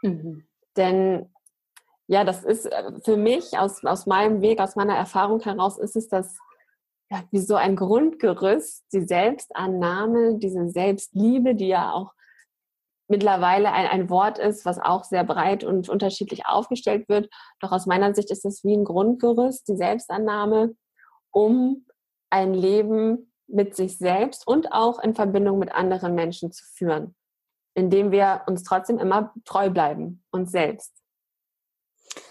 Mhm. 0.02 0.48
Denn 0.76 1.32
ja, 2.08 2.24
das 2.24 2.44
ist 2.44 2.66
äh, 2.66 2.92
für 3.04 3.18
mich 3.18 3.58
aus, 3.58 3.86
aus 3.86 4.06
meinem 4.06 4.42
Weg, 4.42 4.60
aus 4.60 4.76
meiner 4.76 4.96
Erfahrung 4.96 5.40
heraus, 5.42 5.78
ist 5.78 5.96
es 5.96 6.10
das 6.10 6.38
ja, 7.12 7.24
wie 7.32 7.40
so 7.40 7.56
ein 7.56 7.76
Grundgerüst, 7.76 8.86
die 8.94 9.06
Selbstannahme, 9.06 10.38
diese 10.38 10.70
Selbstliebe, 10.70 11.56
die 11.56 11.68
ja 11.68 11.92
auch 11.92 12.14
mittlerweile 13.10 13.74
ein, 13.74 13.88
ein 13.88 14.10
Wort 14.10 14.40
ist, 14.40 14.66
was 14.66 14.80
auch 14.80 15.04
sehr 15.04 15.26
breit 15.26 15.66
und 15.66 15.90
unterschiedlich 15.90 16.46
aufgestellt 16.46 17.10
wird. 17.10 17.30
Doch 17.60 17.74
aus 17.74 17.86
meiner 17.86 18.16
Sicht 18.16 18.32
ist 18.32 18.46
es 18.46 18.64
wie 18.64 18.74
ein 18.74 18.86
Grundgerüst, 18.86 19.68
die 19.68 19.76
Selbstannahme, 19.76 20.74
um 21.32 21.86
ein 22.30 22.54
Leben 22.54 23.34
mit 23.48 23.76
sich 23.76 23.98
selbst 23.98 24.48
und 24.48 24.72
auch 24.72 25.00
in 25.00 25.14
Verbindung 25.14 25.60
mit 25.60 25.74
anderen 25.74 26.16
Menschen 26.16 26.54
zu 26.54 26.64
führen, 26.64 27.14
indem 27.74 28.12
wir 28.12 28.44
uns 28.48 28.64
trotzdem 28.64 28.98
immer 28.98 29.34
treu 29.44 29.70
bleiben, 29.70 30.24
uns 30.32 30.52
selbst. 30.52 30.94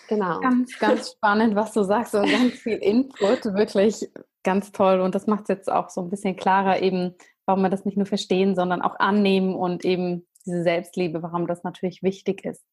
Genau. 0.09 0.41
Ganz, 0.41 0.79
ganz 0.79 1.13
spannend, 1.13 1.55
was 1.55 1.73
du 1.73 1.83
sagst 1.83 2.15
und 2.15 2.31
ganz 2.31 2.55
viel 2.55 2.79
Input, 2.79 3.45
wirklich 3.45 4.11
ganz 4.43 4.73
toll. 4.73 5.01
Und 5.01 5.15
das 5.15 5.27
macht 5.27 5.43
es 5.43 5.49
jetzt 5.49 5.71
auch 5.71 5.91
so 5.91 6.01
ein 6.01 6.11
bisschen 6.11 6.37
klarer, 6.37 6.83
eben, 6.83 7.15
warum 7.47 7.63
wir 7.63 7.71
das 7.71 7.85
nicht 7.85 7.97
nur 7.97 8.07
verstehen, 8.07 8.55
sondern 8.55 8.83
auch 8.83 8.99
annehmen 8.99 9.55
und 9.55 9.85
eben 9.85 10.27
diese 10.47 10.63
Selbstliebe, 10.63 11.23
warum 11.23 11.47
das 11.47 11.63
natürlich 11.63 12.03
wichtig 12.03 12.45
ist. 12.45 12.65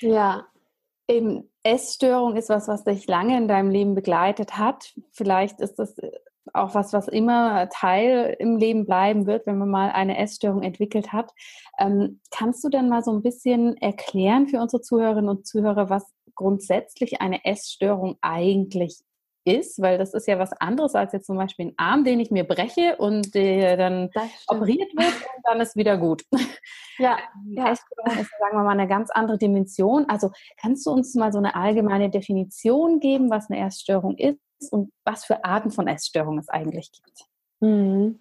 Ja. 0.00 0.46
Eben 1.08 1.50
Essstörung 1.62 2.36
ist 2.36 2.48
was, 2.48 2.68
was 2.68 2.84
dich 2.84 3.06
lange 3.06 3.36
in 3.36 3.48
deinem 3.48 3.70
Leben 3.70 3.94
begleitet 3.94 4.56
hat. 4.56 4.94
Vielleicht 5.10 5.60
ist 5.60 5.78
das 5.78 5.96
auch 6.54 6.74
was, 6.74 6.92
was 6.92 7.08
immer 7.08 7.68
Teil 7.70 8.36
im 8.38 8.56
Leben 8.56 8.84
bleiben 8.84 9.26
wird, 9.26 9.46
wenn 9.46 9.58
man 9.58 9.68
mal 9.68 9.90
eine 9.90 10.18
Essstörung 10.18 10.62
entwickelt 10.62 11.12
hat. 11.12 11.32
Ähm, 11.78 12.20
kannst 12.30 12.64
du 12.64 12.68
denn 12.68 12.88
mal 12.88 13.02
so 13.02 13.12
ein 13.12 13.22
bisschen 13.22 13.76
erklären 13.78 14.48
für 14.48 14.60
unsere 14.60 14.82
Zuhörerinnen 14.82 15.28
und 15.28 15.46
Zuhörer, 15.46 15.88
was 15.88 16.04
grundsätzlich 16.34 17.20
eine 17.20 17.44
Essstörung 17.44 18.16
eigentlich 18.20 19.02
ist, 19.44 19.80
weil 19.80 19.98
das 19.98 20.14
ist 20.14 20.26
ja 20.26 20.38
was 20.38 20.52
anderes 20.52 20.94
als 20.94 21.12
jetzt 21.12 21.26
zum 21.26 21.36
Beispiel 21.36 21.68
ein 21.68 21.74
Arm, 21.76 22.04
den 22.04 22.20
ich 22.20 22.30
mir 22.30 22.44
breche 22.44 22.96
und 22.96 23.34
der 23.34 23.76
dann 23.76 24.10
operiert 24.48 24.92
wird 24.94 25.14
und 25.36 25.42
dann 25.44 25.60
ist 25.60 25.76
wieder 25.76 25.96
gut. 25.96 26.24
Ja, 26.98 27.18
ja. 27.48 27.72
Essstörung 27.72 28.20
ist, 28.20 28.30
sagen 28.38 28.56
wir 28.56 28.62
mal, 28.62 28.70
eine 28.70 28.88
ganz 28.88 29.10
andere 29.10 29.38
Dimension. 29.38 30.08
Also 30.08 30.30
kannst 30.60 30.86
du 30.86 30.90
uns 30.90 31.14
mal 31.14 31.32
so 31.32 31.38
eine 31.38 31.54
allgemeine 31.54 32.10
Definition 32.10 33.00
geben, 33.00 33.30
was 33.30 33.50
eine 33.50 33.66
Essstörung 33.66 34.16
ist 34.16 34.38
und 34.70 34.92
was 35.04 35.24
für 35.24 35.44
Arten 35.44 35.70
von 35.70 35.88
Essstörungen 35.88 36.38
es 36.38 36.48
eigentlich 36.48 36.92
gibt? 36.92 37.24
Mhm. 37.60 38.20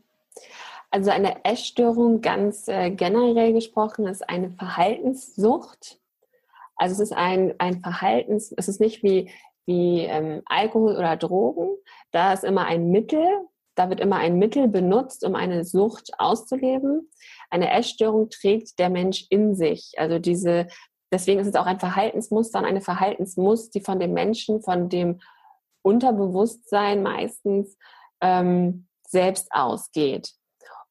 Also 0.89 1.09
eine 1.09 1.45
Essstörung 1.45 2.21
ganz 2.21 2.67
äh, 2.67 2.91
generell 2.91 3.53
gesprochen 3.53 4.07
ist 4.07 4.27
eine 4.27 4.51
Verhaltenssucht. 4.51 5.99
Also 6.75 6.93
es 6.93 7.11
ist 7.11 7.13
ein, 7.15 7.53
ein 7.59 7.81
Verhaltens, 7.81 8.53
es 8.57 8.67
ist 8.67 8.81
nicht 8.81 9.03
wie 9.03 9.29
wie 9.65 10.01
ähm, 10.01 10.41
Alkohol 10.45 10.95
oder 10.95 11.17
Drogen. 11.17 11.69
Da 12.11 12.33
ist 12.33 12.43
immer 12.43 12.65
ein 12.65 12.89
Mittel, 12.89 13.25
da 13.75 13.89
wird 13.89 13.99
immer 13.99 14.17
ein 14.17 14.37
Mittel 14.37 14.67
benutzt, 14.67 15.23
um 15.23 15.35
eine 15.35 15.63
Sucht 15.63 16.11
auszuleben. 16.17 17.09
Eine 17.49 17.71
Essstörung 17.71 18.29
trägt 18.29 18.79
der 18.79 18.89
Mensch 18.89 19.25
in 19.29 19.55
sich. 19.55 19.93
Also 19.97 20.19
diese, 20.19 20.67
deswegen 21.11 21.39
ist 21.39 21.47
es 21.47 21.55
auch 21.55 21.65
ein 21.65 21.79
Verhaltensmuster 21.79 22.59
und 22.59 22.65
eine 22.65 22.81
Verhaltensmuster, 22.81 23.71
die 23.75 23.83
von 23.83 23.99
dem 23.99 24.13
Menschen, 24.13 24.61
von 24.61 24.89
dem 24.89 25.21
Unterbewusstsein 25.83 27.01
meistens 27.01 27.77
ähm, 28.21 28.87
selbst 29.07 29.47
ausgeht. 29.51 30.33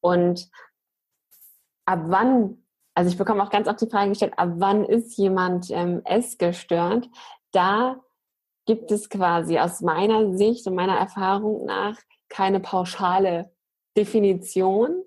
Und 0.00 0.48
ab 1.84 2.00
wann, 2.06 2.64
also 2.94 3.10
ich 3.10 3.18
bekomme 3.18 3.42
auch 3.42 3.50
ganz 3.50 3.68
oft 3.68 3.80
die 3.80 3.90
Frage 3.90 4.10
gestellt, 4.10 4.34
ab 4.36 4.50
wann 4.54 4.84
ist 4.84 5.16
jemand 5.16 5.70
ähm, 5.70 6.02
essgestört? 6.04 7.08
Da 7.52 8.00
gibt 8.70 8.92
es 8.92 9.08
quasi 9.08 9.58
aus 9.58 9.80
meiner 9.80 10.36
Sicht 10.36 10.64
und 10.68 10.76
meiner 10.76 10.96
Erfahrung 10.96 11.66
nach 11.66 11.98
keine 12.28 12.60
pauschale 12.60 13.50
Definition. 13.96 15.02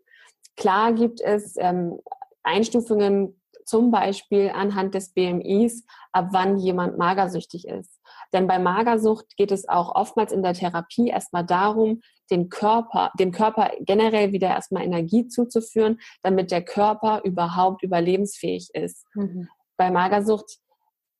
Klar 0.57 0.91
gibt 0.91 1.21
es 1.21 1.55
ähm, 1.57 1.97
Einstufungen, 2.43 3.41
zum 3.63 3.89
Beispiel 3.89 4.51
anhand 4.53 4.95
des 4.95 5.13
BMIs, 5.13 5.85
ab 6.11 6.27
wann 6.31 6.57
jemand 6.57 6.97
magersüchtig 6.97 7.65
ist. 7.65 8.01
Denn 8.33 8.47
bei 8.47 8.59
Magersucht 8.59 9.37
geht 9.37 9.53
es 9.53 9.69
auch 9.69 9.95
oftmals 9.95 10.33
in 10.33 10.43
der 10.43 10.55
Therapie 10.55 11.07
erstmal 11.07 11.45
darum, 11.45 12.01
den 12.29 12.49
Körper, 12.49 13.11
dem 13.17 13.31
Körper 13.31 13.71
generell 13.79 14.33
wieder 14.33 14.49
erstmal 14.49 14.83
Energie 14.83 15.29
zuzuführen, 15.29 16.01
damit 16.21 16.51
der 16.51 16.65
Körper 16.65 17.21
überhaupt 17.23 17.81
überlebensfähig 17.81 18.71
ist. 18.73 19.05
Mhm. 19.13 19.47
Bei 19.77 19.89
Magersucht 19.89 20.57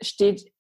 steht 0.01 0.52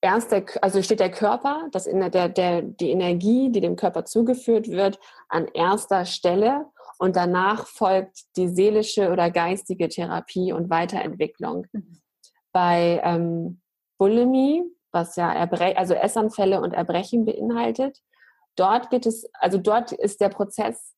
erst 0.00 0.32
der, 0.32 0.44
also 0.62 0.82
steht 0.82 1.00
der 1.00 1.10
Körper, 1.10 1.68
das 1.72 1.86
in 1.86 2.00
der, 2.00 2.28
der, 2.28 2.62
die 2.62 2.90
Energie, 2.90 3.50
die 3.50 3.60
dem 3.60 3.76
Körper 3.76 4.04
zugeführt 4.04 4.68
wird, 4.68 4.98
an 5.28 5.46
erster 5.48 6.04
Stelle 6.04 6.66
und 6.98 7.16
danach 7.16 7.66
folgt 7.66 8.36
die 8.36 8.48
seelische 8.48 9.10
oder 9.10 9.30
geistige 9.30 9.88
Therapie 9.88 10.52
und 10.52 10.70
Weiterentwicklung. 10.70 11.66
Mhm. 11.72 12.00
Bei 12.52 13.00
ähm, 13.04 13.60
Bulimie, 13.98 14.64
was 14.92 15.16
ja 15.16 15.32
Erbre 15.32 15.76
also 15.76 15.94
Essanfälle 15.94 16.60
und 16.60 16.72
Erbrechen 16.72 17.24
beinhaltet, 17.24 17.98
dort 18.56 18.90
geht 18.90 19.06
es, 19.06 19.30
also 19.34 19.58
dort 19.58 19.92
ist 19.92 20.20
der 20.20 20.28
Prozess 20.28 20.94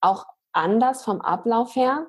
auch 0.00 0.24
anders 0.52 1.04
vom 1.04 1.20
Ablauf 1.20 1.76
her. 1.76 2.06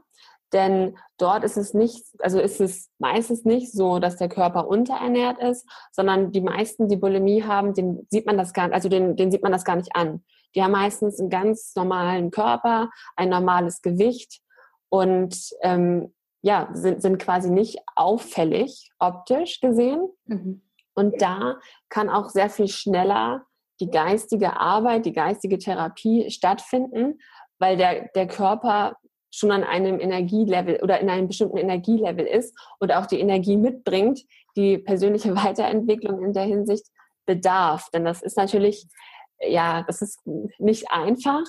Denn 0.53 0.97
dort 1.17 1.43
ist 1.43 1.57
es 1.57 1.73
nicht, 1.73 2.05
also 2.19 2.39
ist 2.39 2.61
es 2.61 2.89
meistens 2.99 3.43
nicht 3.43 3.71
so, 3.71 3.99
dass 3.99 4.15
der 4.15 4.29
Körper 4.29 4.67
unterernährt 4.67 5.39
ist, 5.39 5.67
sondern 5.91 6.31
die 6.31 6.41
meisten, 6.41 6.87
die 6.87 6.95
Bulimie 6.95 7.43
haben, 7.43 7.73
den 7.73 8.07
sieht 8.09 8.25
man 8.25 8.37
das 8.37 8.53
gar, 8.53 8.71
also 8.71 8.87
den, 8.87 9.15
den 9.15 9.31
sieht 9.31 9.43
man 9.43 9.51
das 9.51 9.65
gar 9.65 9.75
nicht 9.75 9.95
an. 9.95 10.23
Die 10.55 10.63
haben 10.63 10.71
meistens 10.71 11.19
einen 11.19 11.29
ganz 11.29 11.75
normalen 11.75 12.31
Körper, 12.31 12.89
ein 13.15 13.29
normales 13.29 13.81
Gewicht 13.81 14.41
und 14.89 15.37
ähm, 15.61 16.13
ja, 16.41 16.69
sind, 16.73 17.01
sind 17.01 17.17
quasi 17.19 17.49
nicht 17.49 17.79
auffällig 17.95 18.89
optisch 18.99 19.59
gesehen. 19.59 20.07
Mhm. 20.25 20.61
Und 20.93 21.21
da 21.21 21.59
kann 21.89 22.09
auch 22.09 22.29
sehr 22.29 22.49
viel 22.49 22.69
schneller 22.69 23.45
die 23.79 23.91
geistige 23.91 24.59
Arbeit, 24.59 25.05
die 25.05 25.13
geistige 25.13 25.57
Therapie 25.57 26.31
stattfinden, 26.31 27.19
weil 27.59 27.77
der, 27.77 28.09
der 28.15 28.27
Körper 28.27 28.95
schon 29.31 29.51
an 29.51 29.63
einem 29.63 29.99
Energielevel 29.99 30.79
oder 30.81 30.99
in 30.99 31.09
einem 31.09 31.27
bestimmten 31.27 31.57
Energielevel 31.57 32.25
ist 32.25 32.57
und 32.79 32.93
auch 32.93 33.05
die 33.05 33.19
Energie 33.19 33.57
mitbringt, 33.57 34.21
die 34.55 34.77
persönliche 34.77 35.35
Weiterentwicklung 35.43 36.23
in 36.23 36.33
der 36.33 36.43
Hinsicht 36.43 36.85
bedarf. 37.25 37.89
Denn 37.91 38.05
das 38.05 38.21
ist 38.21 38.37
natürlich, 38.37 38.87
ja, 39.39 39.83
das 39.83 40.01
ist 40.01 40.25
nicht 40.57 40.91
einfach 40.91 41.45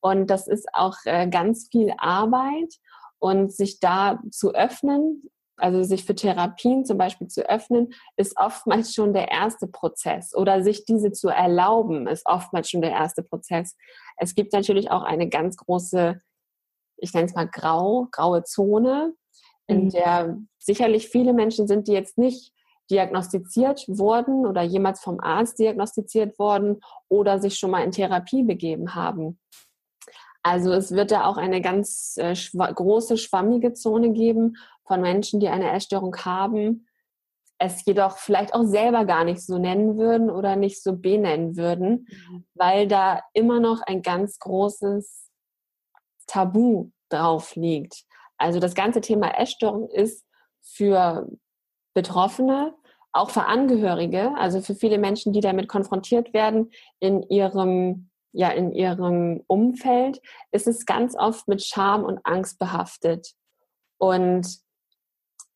und 0.00 0.28
das 0.28 0.46
ist 0.46 0.68
auch 0.72 0.96
äh, 1.04 1.28
ganz 1.28 1.68
viel 1.70 1.92
Arbeit 1.98 2.74
und 3.18 3.52
sich 3.52 3.80
da 3.80 4.20
zu 4.30 4.54
öffnen, 4.54 5.30
also 5.56 5.82
sich 5.82 6.04
für 6.04 6.14
Therapien 6.14 6.84
zum 6.84 6.98
Beispiel 6.98 7.28
zu 7.28 7.48
öffnen, 7.48 7.94
ist 8.16 8.36
oftmals 8.36 8.92
schon 8.92 9.14
der 9.14 9.30
erste 9.30 9.66
Prozess. 9.66 10.34
Oder 10.34 10.62
sich 10.62 10.84
diese 10.84 11.12
zu 11.12 11.28
erlauben, 11.28 12.06
ist 12.06 12.26
oftmals 12.26 12.68
schon 12.68 12.82
der 12.82 12.90
erste 12.90 13.22
Prozess. 13.22 13.76
Es 14.16 14.34
gibt 14.34 14.52
natürlich 14.52 14.90
auch 14.90 15.02
eine 15.02 15.28
ganz 15.28 15.56
große 15.56 16.20
ich 16.96 17.12
nenne 17.12 17.26
es 17.26 17.34
mal 17.34 17.48
grau, 17.48 18.08
graue 18.10 18.44
Zone, 18.44 19.14
in 19.66 19.84
mhm. 19.84 19.90
der 19.90 20.38
sicherlich 20.58 21.08
viele 21.08 21.32
Menschen 21.32 21.66
sind, 21.66 21.88
die 21.88 21.92
jetzt 21.92 22.18
nicht 22.18 22.52
diagnostiziert 22.90 23.84
wurden 23.88 24.46
oder 24.46 24.62
jemals 24.62 25.00
vom 25.00 25.20
Arzt 25.20 25.58
diagnostiziert 25.58 26.38
worden 26.38 26.80
oder 27.08 27.38
sich 27.38 27.56
schon 27.56 27.70
mal 27.70 27.82
in 27.82 27.92
Therapie 27.92 28.42
begeben 28.42 28.94
haben. 28.94 29.38
Also 30.42 30.72
es 30.72 30.90
wird 30.92 31.10
da 31.10 31.24
auch 31.24 31.38
eine 31.38 31.62
ganz 31.62 32.18
äh, 32.18 32.36
schwa 32.36 32.70
große 32.70 33.16
schwammige 33.16 33.72
Zone 33.72 34.12
geben 34.12 34.56
von 34.86 35.00
Menschen, 35.00 35.40
die 35.40 35.48
eine 35.48 35.72
Essstörung 35.72 36.14
haben, 36.16 36.86
es 37.58 37.84
jedoch 37.86 38.18
vielleicht 38.18 38.52
auch 38.52 38.64
selber 38.64 39.06
gar 39.06 39.24
nicht 39.24 39.40
so 39.40 39.56
nennen 39.56 39.96
würden 39.96 40.30
oder 40.30 40.56
nicht 40.56 40.82
so 40.82 40.96
benennen 40.96 41.56
würden, 41.56 42.06
mhm. 42.28 42.44
weil 42.54 42.86
da 42.86 43.22
immer 43.32 43.58
noch 43.58 43.80
ein 43.82 44.02
ganz 44.02 44.38
großes 44.38 45.23
Tabu 46.26 46.90
drauf 47.08 47.56
liegt. 47.56 48.04
Also 48.36 48.60
das 48.60 48.74
ganze 48.74 49.00
Thema 49.00 49.38
Essstörung 49.38 49.88
ist 49.90 50.24
für 50.62 51.28
Betroffene, 51.94 52.74
auch 53.12 53.30
für 53.30 53.44
Angehörige, 53.44 54.34
also 54.36 54.60
für 54.60 54.74
viele 54.74 54.98
Menschen, 54.98 55.32
die 55.32 55.40
damit 55.40 55.68
konfrontiert 55.68 56.32
werden 56.34 56.70
in 56.98 57.22
ihrem 57.22 58.10
ja 58.34 58.50
in 58.50 58.72
ihrem 58.72 59.42
Umfeld, 59.46 60.20
ist 60.50 60.66
es 60.66 60.86
ganz 60.86 61.16
oft 61.16 61.46
mit 61.46 61.64
Scham 61.64 62.04
und 62.04 62.18
Angst 62.24 62.58
behaftet. 62.58 63.32
Und 63.98 64.58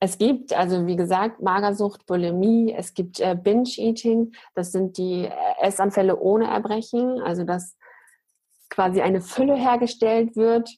es 0.01 0.17
gibt, 0.17 0.53
also 0.53 0.87
wie 0.87 0.95
gesagt, 0.95 1.43
Magersucht, 1.43 2.07
Bulimie, 2.07 2.73
es 2.73 2.95
gibt 2.95 3.19
äh, 3.19 3.35
Binge-Eating, 3.35 4.33
das 4.55 4.71
sind 4.71 4.97
die 4.97 5.25
äh, 5.25 5.33
Essanfälle 5.61 6.21
ohne 6.21 6.47
Erbrechen, 6.47 7.21
also 7.21 7.43
dass 7.43 7.77
quasi 8.79 9.01
eine 9.01 9.21
Fülle 9.21 9.57
hergestellt 9.57 10.37
wird 10.37 10.71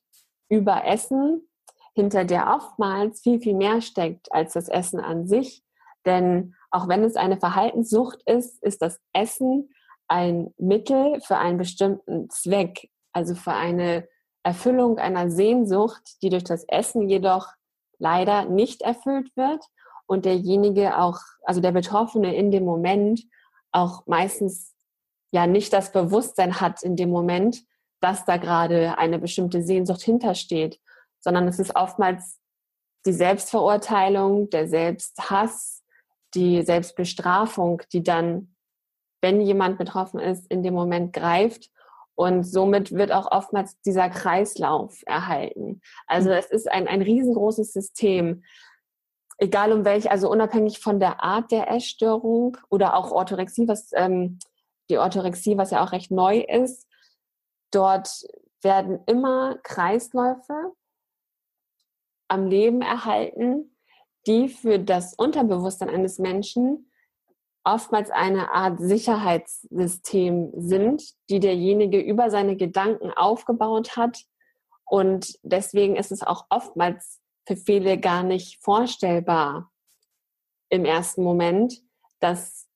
über 0.49 0.87
Essen, 0.87 1.47
hinter 1.93 2.25
der 2.25 2.49
oftmals 2.49 3.21
viel, 3.21 3.43
viel 3.43 3.55
mehr 3.55 3.83
steckt 3.83 4.33
als 4.33 4.55
das 4.55 4.71
Essen 4.71 5.01
an 5.01 5.27
sich. 5.27 5.63
Denn 6.07 6.55
auch 6.71 6.89
wenn 6.89 7.05
es 7.05 7.17
eine 7.17 7.37
Verhaltenssucht 7.37 8.23
ist, 8.25 8.63
ist 8.63 8.81
das 8.81 8.99
Essen 9.13 9.69
ein 10.09 10.55
Mittel 10.57 11.21
für 11.21 11.37
einen 11.37 11.59
bestimmten 11.59 12.31
Zweck, 12.31 12.89
also 13.13 13.35
für 13.35 13.53
eine 13.53 14.09
Erfüllung 14.45 14.97
einer 14.97 15.31
Sehnsucht, 15.31 16.23
die 16.23 16.31
durch 16.31 16.45
das 16.45 16.65
Essen 16.69 17.07
jedoch 17.07 17.49
leider 17.99 18.47
nicht 18.47 18.81
erfüllt 18.81 19.31
wird 19.37 19.63
und 20.07 20.25
derjenige 20.25 20.97
auch, 20.97 21.19
also 21.43 21.61
der 21.61 21.73
Betroffene 21.73 22.35
in 22.35 22.51
dem 22.51 22.65
Moment 22.65 23.25
auch 23.73 24.07
meistens 24.07 24.75
ja 25.33 25.47
nicht 25.47 25.75
das 25.75 25.93
Bewusstsein 25.93 26.63
hat 26.63 26.83
in 26.83 26.97
dem 26.97 27.11
Moment, 27.11 27.63
dass 28.01 28.25
da 28.25 28.37
gerade 28.37 28.99
eine 28.99 29.19
bestimmte 29.19 29.63
Sehnsucht 29.63 30.03
hintersteht, 30.03 30.81
sondern 31.21 31.47
es 31.49 31.59
ist 31.59 31.77
oftmals 31.77 32.39
die 33.07 33.13
Selbstverurteilung, 33.13 34.51
der 34.51 34.69
Selbsthass, 34.69 35.83
die 36.35 36.63
Selbstbestrafung, 36.63 37.83
die 37.93 38.03
dann, 38.03 38.55
wenn 39.21 39.41
jemand 39.41 39.79
betroffen 39.79 40.21
ist, 40.21 40.51
in 40.51 40.63
dem 40.63 40.75
Moment 40.75 41.13
greift. 41.13 41.71
Und 42.15 42.45
somit 42.45 42.93
wird 42.93 43.13
auch 43.13 43.31
oftmals 43.31 43.81
dieser 43.81 44.11
Kreislauf 44.11 45.03
erhalten. 45.07 45.81
Also 46.07 46.29
mhm. 46.31 46.37
es 46.37 46.47
ist 46.51 46.71
ein, 46.71 46.87
ein 46.87 47.03
riesengroßes 47.03 47.73
System. 47.73 48.45
Egal 49.39 49.73
um 49.73 49.87
welche, 49.87 50.11
also 50.11 50.31
unabhängig 50.31 50.81
von 50.81 51.01
der 51.01 51.23
Art 51.23 51.51
der 51.51 51.71
Essstörung 51.71 52.59
oder 52.69 52.95
auch 52.95 53.11
Orthorexie, 53.11 53.67
was 53.69 53.91
ähm, 53.95 54.39
die 54.91 54.99
Orthorexie, 54.99 55.57
was 55.57 55.71
ja 55.71 55.83
auch 55.83 55.93
recht 55.93 56.11
neu 56.11 56.41
ist, 56.41 56.87
Dort 57.70 58.26
werden 58.62 59.00
immer 59.06 59.59
Kreisläufe 59.62 60.72
am 62.28 62.46
Leben 62.46 62.83
erhalten, 62.83 63.76
die 64.26 64.48
für 64.48 64.78
das 64.78 65.14
Unterbewusstsein 65.14 65.88
eines 65.88 66.18
Menschen 66.18 66.90
oftmals 67.64 68.11
eine 68.11 68.50
Art 68.50 68.78
Sicherheitssystem 68.80 70.52
sind, 70.54 71.02
die 71.28 71.40
derjenige 71.40 72.00
über 72.00 72.30
seine 72.30 72.56
Gedanken 72.56 73.11
aufgebaut 73.11 73.96
hat. 73.96 74.24
Und 74.85 75.38
deswegen 75.42 75.96
ist 75.96 76.12
es 76.12 76.22
auch 76.22 76.46
oftmals 76.50 77.20
für 77.46 77.56
viele 77.56 77.98
gar 77.98 78.22
nicht 78.22 78.62
vorstellbar 78.62 79.70
im 80.68 80.85
ersten 80.85 81.22
Moment, 81.22 81.83
das 82.20 82.68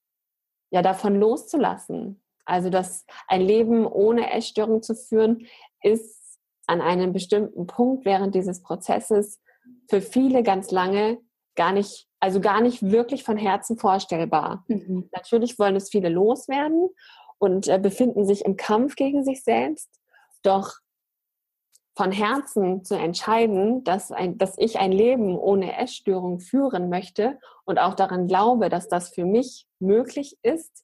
ja 0.71 0.83
davon 0.83 1.19
loszulassen. 1.19 2.24
Also 2.45 2.71
dass 2.71 3.05
ein 3.29 3.41
Leben 3.41 3.87
ohne 3.87 4.33
Essstörung 4.33 4.83
zu 4.83 4.95
führen, 4.95 5.47
ist 5.83 6.39
an 6.67 6.81
einem 6.81 7.13
bestimmten 7.13 7.67
Punkt 7.67 8.05
während 8.05 8.35
dieses 8.35 8.63
Prozesses 8.63 9.41
für 9.89 10.01
viele 10.01 10.43
ganz 10.43 10.71
lange 10.71 11.19
gar 11.57 11.73
nicht, 11.73 12.09
also 12.21 12.41
gar 12.41 12.61
nicht 12.61 12.83
wirklich 12.83 13.23
von 13.23 13.37
Herzen 13.37 13.77
vorstellbar. 13.77 14.65
Mhm. 14.69 15.09
Natürlich 15.13 15.59
wollen 15.59 15.77
es 15.77 15.91
viele 15.91 16.09
loswerden 16.09 16.89
und 17.39 17.69
äh, 17.69 17.79
befinden 17.79 18.25
sich 18.27 18.45
im 18.45 18.57
Kampf 18.57 18.97
gegen 18.97 19.25
sich 19.25 19.45
selbst. 19.45 19.89
Doch 20.43 20.73
von 21.97 22.11
Herzen 22.11 22.85
zu 22.85 22.97
entscheiden, 22.97 23.85
dass, 23.85 24.11
ein, 24.11 24.37
dass 24.37 24.59
ich 24.59 24.79
ein 24.79 24.91
Leben 24.91 25.39
ohne 25.39 25.77
Essstörung 25.79 26.41
führen 26.41 26.89
möchte 26.89 27.39
und 27.65 27.79
auch 27.79 27.95
daran 27.95 28.27
glaube, 28.27 28.69
dass 28.69 28.89
das 28.89 29.11
für 29.11 29.25
mich 29.25 29.69
möglich 29.79 30.37
ist, 30.43 30.84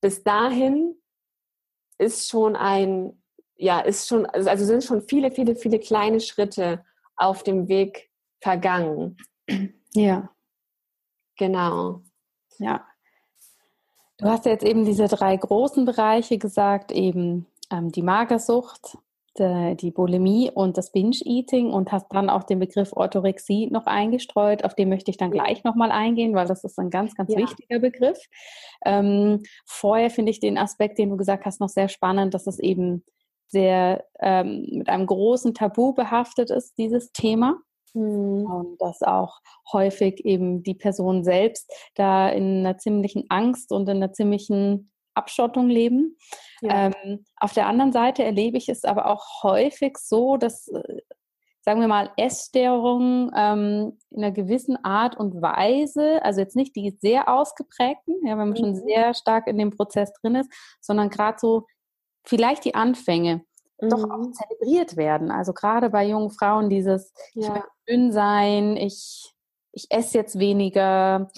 bis 0.00 0.22
dahin 0.22 0.96
ist 1.98 2.28
schon 2.28 2.56
ein, 2.56 3.22
ja, 3.56 3.80
ist 3.80 4.08
schon, 4.08 4.26
also 4.26 4.64
sind 4.64 4.84
schon 4.84 5.02
viele, 5.02 5.30
viele, 5.30 5.54
viele 5.54 5.78
kleine 5.78 6.20
Schritte 6.20 6.84
auf 7.16 7.42
dem 7.42 7.68
Weg 7.68 8.10
vergangen. 8.40 9.16
Ja. 9.92 10.30
Genau. 11.36 12.02
Ja. 12.58 12.86
Du 14.18 14.26
hast 14.26 14.44
jetzt 14.44 14.64
eben 14.64 14.84
diese 14.84 15.08
drei 15.08 15.36
großen 15.36 15.84
Bereiche 15.84 16.38
gesagt, 16.38 16.92
eben 16.92 17.46
ähm, 17.70 17.90
die 17.90 18.02
Magersucht, 18.02 18.98
die, 19.38 19.76
die 19.76 19.90
Bulimie 19.90 20.50
und 20.52 20.76
das 20.76 20.92
Binge-Eating 20.92 21.72
und 21.72 21.92
hast 21.92 22.06
dann 22.10 22.30
auch 22.30 22.42
den 22.42 22.58
Begriff 22.58 22.92
Orthorexie 22.92 23.68
noch 23.70 23.86
eingestreut. 23.86 24.64
Auf 24.64 24.74
den 24.74 24.88
möchte 24.88 25.10
ich 25.10 25.16
dann 25.16 25.30
gleich 25.30 25.64
nochmal 25.64 25.92
eingehen, 25.92 26.34
weil 26.34 26.46
das 26.46 26.64
ist 26.64 26.78
ein 26.78 26.90
ganz, 26.90 27.14
ganz 27.14 27.32
ja. 27.32 27.38
wichtiger 27.38 27.78
Begriff. 27.78 28.18
Ähm, 28.84 29.42
vorher 29.66 30.10
finde 30.10 30.30
ich 30.30 30.40
den 30.40 30.58
Aspekt, 30.58 30.98
den 30.98 31.10
du 31.10 31.16
gesagt 31.16 31.44
hast, 31.44 31.60
noch 31.60 31.68
sehr 31.68 31.88
spannend, 31.88 32.34
dass 32.34 32.46
es 32.46 32.58
eben 32.58 33.04
sehr 33.46 34.04
ähm, 34.20 34.66
mit 34.70 34.88
einem 34.88 35.06
großen 35.06 35.54
Tabu 35.54 35.92
behaftet 35.92 36.50
ist, 36.50 36.76
dieses 36.78 37.12
Thema. 37.12 37.58
Mhm. 37.94 38.46
Und 38.46 38.80
dass 38.80 39.02
auch 39.02 39.40
häufig 39.72 40.24
eben 40.24 40.62
die 40.62 40.74
Person 40.74 41.24
selbst 41.24 41.70
da 41.94 42.28
in 42.28 42.60
einer 42.60 42.78
ziemlichen 42.78 43.24
Angst 43.28 43.72
und 43.72 43.88
in 43.88 43.96
einer 43.96 44.12
ziemlichen 44.12 44.90
Abschottung 45.14 45.68
leben. 45.68 46.16
Ja. 46.60 46.86
Ähm, 46.86 47.24
auf 47.36 47.52
der 47.52 47.66
anderen 47.66 47.92
Seite 47.92 48.22
erlebe 48.24 48.56
ich 48.56 48.68
es 48.68 48.84
aber 48.84 49.06
auch 49.06 49.42
häufig 49.42 49.96
so, 49.98 50.36
dass, 50.36 50.68
äh, 50.68 50.98
sagen 51.62 51.80
wir 51.80 51.88
mal, 51.88 52.10
Essstörungen 52.16 53.30
ähm, 53.36 53.98
in 54.10 54.24
einer 54.24 54.32
gewissen 54.32 54.82
Art 54.84 55.16
und 55.16 55.40
Weise, 55.42 56.22
also 56.22 56.40
jetzt 56.40 56.56
nicht 56.56 56.74
die 56.76 56.96
sehr 57.00 57.28
ausgeprägten, 57.28 58.14
ja, 58.24 58.32
wenn 58.32 58.38
man 58.38 58.50
mhm. 58.50 58.56
schon 58.56 58.74
sehr 58.76 59.14
stark 59.14 59.46
in 59.46 59.58
dem 59.58 59.70
Prozess 59.70 60.12
drin 60.20 60.36
ist, 60.36 60.50
sondern 60.80 61.10
gerade 61.10 61.38
so 61.40 61.66
vielleicht 62.24 62.64
die 62.64 62.74
Anfänge 62.74 63.42
mhm. 63.80 63.90
doch 63.90 64.04
auch 64.04 64.18
mhm. 64.18 64.32
zelebriert 64.32 64.96
werden. 64.96 65.30
Also 65.30 65.52
gerade 65.52 65.90
bei 65.90 66.06
jungen 66.06 66.30
Frauen 66.30 66.70
dieses, 66.70 67.12
ja. 67.34 67.42
ich 67.42 67.48
möchte 67.48 67.68
dünn 67.88 68.12
sein, 68.12 68.76
ich, 68.76 69.34
ich 69.72 69.86
esse 69.90 70.18
jetzt 70.18 70.38
weniger, 70.38 71.30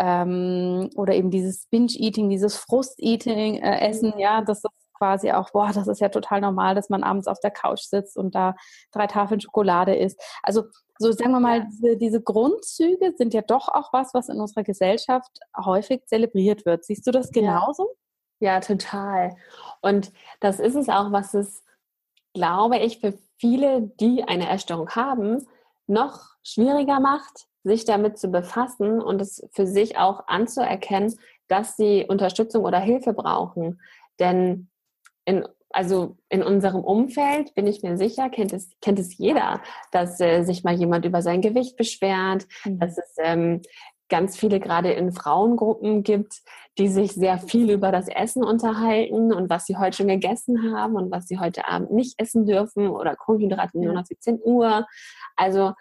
ähm, 0.00 0.88
oder 0.96 1.14
eben 1.14 1.30
dieses 1.30 1.66
Binge-Eating, 1.66 2.30
dieses 2.30 2.56
Frust-Eating-Essen, 2.56 4.14
äh, 4.14 4.20
ja, 4.20 4.40
das 4.40 4.64
ist 4.64 4.70
quasi 4.96 5.30
auch, 5.30 5.50
boah, 5.50 5.70
das 5.72 5.88
ist 5.88 6.00
ja 6.00 6.08
total 6.08 6.40
normal, 6.40 6.74
dass 6.74 6.88
man 6.88 7.02
abends 7.02 7.26
auf 7.26 7.38
der 7.40 7.50
Couch 7.50 7.82
sitzt 7.82 8.16
und 8.16 8.34
da 8.34 8.56
drei 8.92 9.06
Tafeln 9.06 9.40
Schokolade 9.40 9.94
isst. 9.94 10.20
Also 10.42 10.64
so 10.98 11.12
sagen 11.12 11.32
wir 11.32 11.40
mal, 11.40 11.66
diese, 11.66 11.96
diese, 11.96 12.22
Grundzüge 12.22 13.14
sind 13.16 13.32
ja 13.32 13.40
doch 13.40 13.68
auch 13.68 13.92
was, 13.92 14.12
was 14.12 14.28
in 14.28 14.40
unserer 14.40 14.64
Gesellschaft 14.64 15.30
häufig 15.56 16.04
zelebriert 16.06 16.66
wird. 16.66 16.84
Siehst 16.84 17.06
du 17.06 17.10
das 17.10 17.30
genauso? 17.30 17.88
Ja, 18.38 18.54
ja 18.54 18.60
total. 18.60 19.34
Und 19.80 20.12
das 20.40 20.60
ist 20.60 20.74
es 20.74 20.90
auch, 20.90 21.10
was 21.12 21.32
es, 21.32 21.62
glaube 22.34 22.78
ich, 22.78 23.00
für 23.00 23.14
viele, 23.38 23.90
die 23.98 24.24
eine 24.24 24.46
Erstörung 24.46 24.90
haben, 24.90 25.46
noch 25.86 26.20
schwieriger 26.42 27.00
macht, 27.00 27.46
sich 27.62 27.84
damit 27.84 28.18
zu 28.18 28.28
befassen 28.28 29.00
und 29.00 29.20
es 29.20 29.46
für 29.52 29.66
sich 29.66 29.98
auch 29.98 30.26
anzuerkennen, 30.28 31.14
dass 31.48 31.76
sie 31.76 32.06
Unterstützung 32.08 32.64
oder 32.64 32.78
Hilfe 32.78 33.12
brauchen. 33.12 33.80
Denn 34.18 34.68
in, 35.24 35.46
also 35.70 36.16
in 36.28 36.42
unserem 36.42 36.82
Umfeld 36.82 37.54
bin 37.54 37.66
ich 37.66 37.82
mir 37.82 37.96
sicher, 37.96 38.28
kennt 38.28 38.52
es, 38.52 38.70
kennt 38.80 38.98
es 38.98 39.16
jeder, 39.18 39.60
dass 39.92 40.20
äh, 40.20 40.42
sich 40.42 40.64
mal 40.64 40.74
jemand 40.74 41.04
über 41.04 41.22
sein 41.22 41.42
Gewicht 41.42 41.76
beschwert, 41.76 42.46
mhm. 42.64 42.78
dass 42.78 42.98
es 42.98 43.14
ähm, 43.18 43.62
ganz 44.08 44.36
viele 44.36 44.60
gerade 44.60 44.92
in 44.92 45.12
Frauengruppen 45.12 46.02
gibt, 46.02 46.42
die 46.78 46.88
sich 46.88 47.12
sehr 47.12 47.38
viel 47.38 47.70
über 47.70 47.92
das 47.92 48.08
Essen 48.08 48.44
unterhalten 48.44 49.32
und 49.32 49.48
was 49.48 49.66
sie 49.66 49.76
heute 49.76 49.98
schon 49.98 50.08
gegessen 50.08 50.74
haben 50.74 50.96
und 50.96 51.10
was 51.10 51.26
sie 51.28 51.38
heute 51.38 51.66
Abend 51.68 51.92
nicht 51.92 52.20
essen 52.20 52.44
dürfen 52.44 52.88
oder 52.88 53.16
Kohlenhydrate 53.16 53.78
nur 53.78 53.94
nach 53.94 54.04
17 54.04 54.40
Uhr. 54.42 54.86
Also 55.36 55.72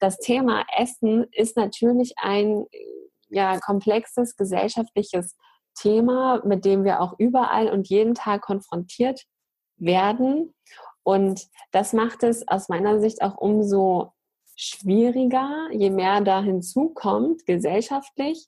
das 0.00 0.18
Thema 0.18 0.64
Essen 0.76 1.26
ist 1.32 1.56
natürlich 1.56 2.14
ein 2.18 2.66
ja, 3.28 3.58
komplexes 3.58 4.36
gesellschaftliches 4.36 5.36
Thema, 5.74 6.42
mit 6.44 6.64
dem 6.64 6.84
wir 6.84 7.00
auch 7.00 7.18
überall 7.18 7.70
und 7.70 7.88
jeden 7.88 8.14
Tag 8.14 8.42
konfrontiert 8.42 9.24
werden. 9.76 10.54
Und 11.02 11.46
das 11.72 11.92
macht 11.92 12.22
es 12.22 12.46
aus 12.48 12.68
meiner 12.68 13.00
Sicht 13.00 13.22
auch 13.22 13.36
umso 13.36 14.12
schwieriger, 14.56 15.68
je 15.70 15.90
mehr 15.90 16.20
da 16.20 16.42
hinzukommt, 16.42 17.46
gesellschaftlich, 17.46 18.46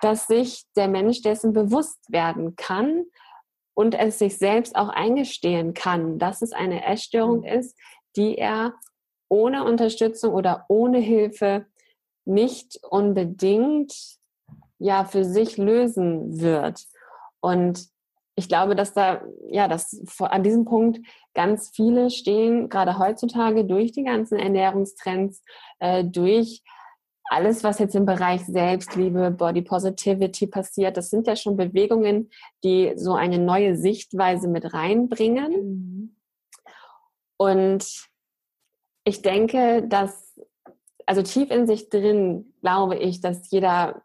dass 0.00 0.26
sich 0.26 0.64
der 0.76 0.88
Mensch 0.88 1.22
dessen 1.22 1.52
bewusst 1.52 1.98
werden 2.08 2.56
kann 2.56 3.04
und 3.74 3.94
es 3.94 4.18
sich 4.18 4.36
selbst 4.38 4.76
auch 4.76 4.88
eingestehen 4.88 5.74
kann, 5.74 6.18
dass 6.18 6.42
es 6.42 6.52
eine 6.52 6.84
Essstörung 6.84 7.40
mhm. 7.40 7.46
ist, 7.46 7.78
die 8.16 8.36
er 8.36 8.74
ohne 9.30 9.64
Unterstützung 9.64 10.34
oder 10.34 10.66
ohne 10.68 10.98
Hilfe 10.98 11.64
nicht 12.26 12.80
unbedingt 12.90 13.94
ja 14.78 15.04
für 15.04 15.24
sich 15.24 15.56
lösen 15.56 16.40
wird. 16.40 16.84
Und 17.40 17.88
ich 18.34 18.48
glaube, 18.48 18.74
dass 18.74 18.92
da, 18.92 19.22
ja, 19.48 19.68
dass 19.68 20.02
an 20.18 20.42
diesem 20.42 20.64
Punkt 20.64 21.00
ganz 21.34 21.70
viele 21.74 22.10
stehen, 22.10 22.68
gerade 22.68 22.98
heutzutage 22.98 23.64
durch 23.64 23.92
die 23.92 24.04
ganzen 24.04 24.38
Ernährungstrends, 24.38 25.42
äh, 25.78 26.04
durch 26.04 26.62
alles, 27.24 27.62
was 27.62 27.78
jetzt 27.78 27.94
im 27.94 28.06
Bereich 28.06 28.44
Selbstliebe, 28.44 29.30
Body 29.30 29.62
Positivity 29.62 30.48
passiert, 30.48 30.96
das 30.96 31.10
sind 31.10 31.28
ja 31.28 31.36
schon 31.36 31.56
Bewegungen, 31.56 32.30
die 32.64 32.92
so 32.96 33.12
eine 33.14 33.38
neue 33.38 33.76
Sichtweise 33.76 34.48
mit 34.48 34.74
reinbringen. 34.74 35.52
Mhm. 35.52 36.16
Und 37.36 38.09
ich 39.10 39.22
denke, 39.22 39.82
dass, 39.82 40.40
also 41.04 41.22
tief 41.22 41.50
in 41.50 41.66
sich 41.66 41.90
drin 41.90 42.54
glaube 42.60 42.96
ich, 42.96 43.20
dass 43.20 43.50
jeder 43.50 44.02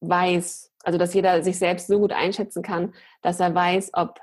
weiß, 0.00 0.72
also 0.84 0.98
dass 0.98 1.14
jeder 1.14 1.42
sich 1.42 1.58
selbst 1.58 1.88
so 1.88 1.98
gut 1.98 2.12
einschätzen 2.12 2.62
kann, 2.62 2.94
dass 3.22 3.40
er 3.40 3.52
weiß, 3.54 3.90
ob 3.94 4.20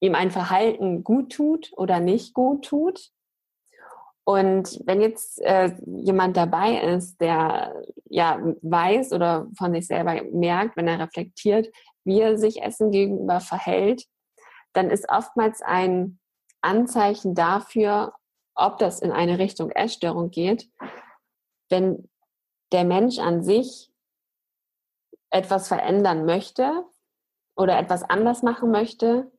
ihm 0.00 0.14
ein 0.14 0.30
Verhalten 0.30 1.02
gut 1.02 1.32
tut 1.32 1.72
oder 1.76 1.98
nicht 1.98 2.32
gut 2.32 2.66
tut. 2.66 3.10
Und 4.22 4.80
wenn 4.84 5.00
jetzt 5.00 5.40
äh, 5.40 5.74
jemand 5.84 6.36
dabei 6.36 6.76
ist, 6.76 7.20
der 7.20 7.82
ja 8.04 8.38
weiß 8.62 9.12
oder 9.12 9.48
von 9.58 9.72
sich 9.72 9.88
selber 9.88 10.22
merkt, 10.32 10.76
wenn 10.76 10.86
er 10.86 11.00
reflektiert, 11.00 11.68
wie 12.04 12.20
er 12.20 12.38
sich 12.38 12.62
Essen 12.62 12.92
gegenüber 12.92 13.40
verhält, 13.40 14.04
dann 14.74 14.90
ist 14.90 15.08
oftmals 15.08 15.60
ein 15.60 16.20
Anzeichen 16.60 17.34
dafür, 17.34 18.12
ob 18.56 18.78
das 18.78 19.00
in 19.00 19.12
eine 19.12 19.38
Richtung 19.38 19.70
Essstörung 19.70 20.30
geht, 20.30 20.68
wenn 21.68 22.08
der 22.72 22.84
Mensch 22.84 23.18
an 23.18 23.42
sich 23.42 23.92
etwas 25.30 25.68
verändern 25.68 26.24
möchte 26.24 26.84
oder 27.56 27.78
etwas 27.78 28.02
anders 28.02 28.42
machen 28.42 28.70
möchte, 28.70 29.30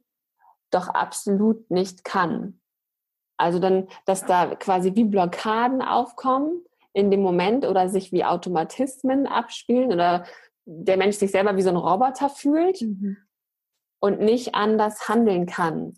doch 0.71 0.87
absolut 0.89 1.69
nicht 1.71 2.03
kann. 2.03 2.61
Also 3.37 3.59
dann, 3.59 3.87
dass 4.05 4.25
da 4.25 4.55
quasi 4.55 4.95
wie 4.95 5.03
Blockaden 5.03 5.81
aufkommen 5.81 6.63
in 6.93 7.11
dem 7.11 7.21
Moment 7.21 7.65
oder 7.65 7.89
sich 7.89 8.11
wie 8.11 8.25
Automatismen 8.25 9.27
abspielen 9.27 9.91
oder 9.91 10.25
der 10.65 10.97
Mensch 10.97 11.17
sich 11.17 11.31
selber 11.31 11.55
wie 11.55 11.61
so 11.61 11.69
ein 11.69 11.77
Roboter 11.77 12.29
fühlt 12.29 12.81
mhm. 12.81 13.17
und 13.99 14.19
nicht 14.19 14.55
anders 14.55 15.07
handeln 15.07 15.45
kann 15.45 15.97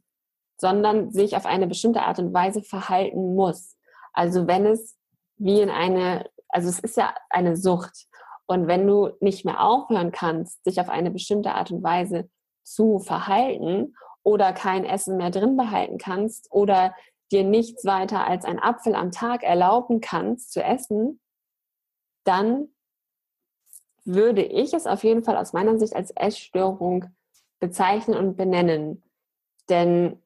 sondern 0.60 1.12
sich 1.12 1.36
auf 1.36 1.46
eine 1.46 1.68
bestimmte 1.68 2.02
Art 2.02 2.20
und 2.20 2.34
Weise 2.34 2.62
verhalten 2.62 3.36
muss. 3.36 3.78
Also 4.14 4.48
wenn 4.48 4.66
es 4.66 4.98
wie 5.38 5.62
in 5.62 5.70
eine, 5.70 6.30
also 6.50 6.68
es 6.70 6.80
ist 6.80 6.98
ja 6.98 7.16
eine 7.30 7.56
Sucht. 7.56 8.08
Und 8.46 8.68
wenn 8.68 8.86
du 8.86 9.12
nicht 9.22 9.46
mehr 9.46 9.64
aufhören 9.64 10.12
kannst, 10.12 10.64
sich 10.64 10.82
auf 10.82 10.90
eine 10.90 11.12
bestimmte 11.12 11.54
Art 11.54 11.72
und 11.72 11.84
Weise 11.84 12.30
zu 12.64 13.00
verhalten 13.00 13.96
oder 14.24 14.54
kein 14.54 14.86
Essen 14.86 15.18
mehr 15.18 15.30
drin 15.32 15.56
behalten 15.56 15.98
kannst 15.98 16.52
oder 16.52 16.94
dir 17.32 17.44
nichts 17.44 17.86
weiter 17.86 18.28
als 18.28 18.44
ein 18.44 18.60
Apfel 18.60 18.96
am 18.96 19.12
Tag 19.12 19.44
erlauben 19.44 20.02
kannst 20.02 20.52
zu 20.52 20.64
essen, 20.64 21.22
dann 22.26 22.70
würde 24.04 24.44
ich 24.44 24.74
es 24.74 24.88
auf 24.88 25.04
jeden 25.04 25.24
Fall 25.24 25.38
aus 25.38 25.54
meiner 25.54 25.78
Sicht 25.78 25.96
als 25.96 26.12
Essstörung 26.12 27.06
bezeichnen 27.60 28.18
und 28.18 28.36
benennen. 28.36 29.04
Denn 29.70 30.22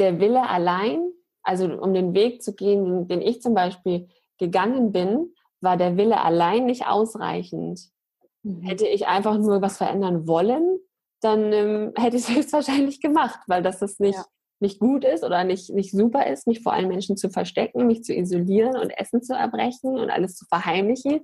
der 0.00 0.18
Wille 0.18 0.48
allein, 0.48 1.12
also 1.42 1.66
um 1.66 1.94
den 1.94 2.14
Weg 2.14 2.42
zu 2.42 2.54
gehen, 2.54 3.06
den 3.06 3.22
ich 3.22 3.40
zum 3.40 3.54
Beispiel 3.54 4.08
gegangen 4.38 4.90
bin, 4.90 5.34
war 5.60 5.76
der 5.76 5.96
Wille 5.96 6.20
allein 6.20 6.66
nicht 6.66 6.86
ausreichend. 6.86 7.80
Mhm. 8.42 8.62
Hätte 8.62 8.86
ich 8.86 9.06
einfach 9.06 9.38
nur 9.38 9.62
was 9.62 9.76
verändern 9.76 10.26
wollen, 10.26 10.80
dann 11.20 11.52
ähm, 11.52 11.92
hätte 11.96 12.16
ich 12.16 12.28
es 12.28 12.28
höchstwahrscheinlich 12.34 13.00
gemacht, 13.00 13.40
weil 13.46 13.62
das 13.62 13.82
ist 13.82 14.00
nicht, 14.00 14.16
ja. 14.16 14.24
nicht 14.58 14.80
gut 14.80 15.04
ist 15.04 15.22
oder 15.22 15.44
nicht, 15.44 15.70
nicht 15.70 15.92
super 15.92 16.26
ist, 16.26 16.46
mich 16.46 16.62
vor 16.62 16.72
allen 16.72 16.88
Menschen 16.88 17.16
zu 17.16 17.30
verstecken, 17.30 17.86
mich 17.86 18.02
zu 18.02 18.14
isolieren 18.14 18.76
und 18.76 18.90
Essen 18.90 19.22
zu 19.22 19.34
erbrechen 19.34 19.98
und 19.98 20.10
alles 20.10 20.36
zu 20.36 20.46
verheimlichen. 20.46 21.20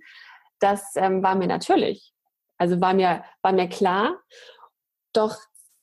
Das 0.61 0.93
ähm, 0.97 1.23
war 1.23 1.35
mir 1.35 1.47
natürlich. 1.47 2.13
Also 2.59 2.81
war 2.81 2.95
mir, 2.95 3.25
war 3.43 3.53
mir 3.53 3.69
klar. 3.69 4.19
Doch 5.13 5.37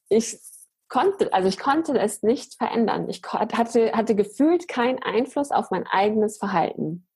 ich 0.10 0.38
konnte, 0.94 1.34
also 1.34 1.50
ich 1.50 1.58
konnte 1.58 1.98
es 2.00 2.22
nicht 2.22 2.54
verändern. 2.56 3.10
Ich 3.10 3.24
hatte, 3.24 3.94
hatte 3.94 4.16
gefühlt 4.16 4.68
keinen 4.68 5.02
Einfluss 5.02 5.50
auf 5.50 5.72
mein 5.72 5.88
eigenes 5.88 6.38
Verhalten. 6.38 7.08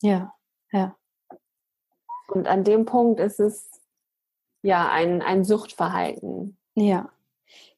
Ja, 0.00 0.32
ja. 0.70 0.94
Und 2.28 2.46
an 2.46 2.62
dem 2.62 2.84
Punkt 2.84 3.18
ist 3.18 3.40
es 3.40 3.70
ja 4.62 4.88
ein, 4.88 5.20
ein 5.20 5.44
Suchtverhalten. 5.44 6.56
Ja. 6.76 7.10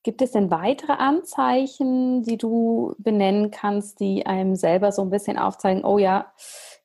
Gibt 0.02 0.20
es 0.20 0.32
denn 0.32 0.50
weitere 0.50 0.92
Anzeichen, 0.92 2.22
die 2.22 2.36
du 2.36 2.94
benennen 2.98 3.50
kannst, 3.50 3.98
die 3.98 4.26
einem 4.26 4.56
selber 4.56 4.92
so 4.92 5.00
ein 5.02 5.10
bisschen 5.10 5.38
aufzeigen, 5.38 5.84
oh 5.86 5.96
ja, 5.96 6.32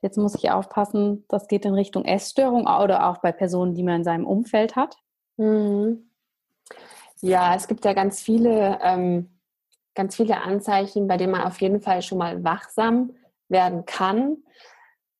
jetzt 0.01 0.17
muss 0.17 0.36
ich 0.36 0.49
aufpassen, 0.49 1.25
das 1.27 1.49
geht 1.49 1.65
in 1.65 1.73
Richtung 1.73 2.05
Essstörung 2.05 2.67
oder 2.67 3.10
auch 3.10 3.17
bei 3.17 3.34
Personen, 3.34 3.75
die 3.75 3.84
man 3.84 3.97
in 3.97 4.03
seinem 4.05 4.25
Umfeld 4.25 4.77
hat? 4.77 4.95
Mhm. 5.36 6.10
Ja, 7.21 7.55
es 7.55 7.67
gibt 7.67 7.86
ja 7.86 7.93
ganz 7.93 8.21
viele, 8.21 8.79
ähm, 8.81 9.29
ganz 9.93 10.15
viele 10.15 10.41
Anzeichen, 10.41 11.07
bei 11.07 11.17
denen 11.17 11.34
man 11.34 11.43
auf 11.43 11.62
jeden 11.62 11.81
Fall 11.81 12.01
schon 12.01 12.17
mal 12.17 12.43
wachsam 12.43 13.13
werden 13.47 13.86
kann, 13.86 14.38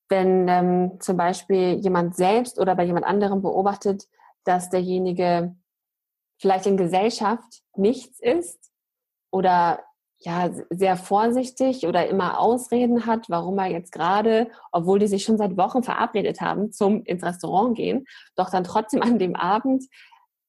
wenn 0.10 0.48
ähm, 0.48 1.00
zum 1.00 1.16
Beispiel 1.16 1.76
jemand 1.76 2.16
selbst 2.16 2.60
oder 2.60 2.76
bei 2.76 2.84
jemand 2.84 3.06
anderem 3.06 3.42
beobachtet, 3.42 4.08
dass 4.44 4.70
derjenige 4.70 5.56
vielleicht 6.40 6.66
in 6.66 6.76
Gesellschaft 6.78 7.62
nichts 7.76 8.20
ist 8.20 8.72
oder 9.32 9.84
ja 10.20 10.50
sehr 10.70 10.98
vorsichtig 10.98 11.88
oder 11.88 12.08
immer 12.08 12.40
Ausreden 12.40 13.06
hat, 13.06 13.30
warum 13.30 13.58
er 13.60 13.68
jetzt 13.68 13.92
gerade, 13.92 14.50
obwohl 14.72 15.00
die 15.00 15.08
sich 15.08 15.24
schon 15.24 15.38
seit 15.38 15.58
Wochen 15.58 15.84
verabredet 15.84 16.42
haben, 16.42 16.72
zum 16.72 17.04
ins 17.04 17.24
Restaurant 17.24 17.76
gehen, 17.76 18.06
doch 18.36 18.50
dann 18.50 18.64
trotzdem 18.64 19.02
an 19.02 19.20
dem 19.20 19.36
Abend 19.36 19.86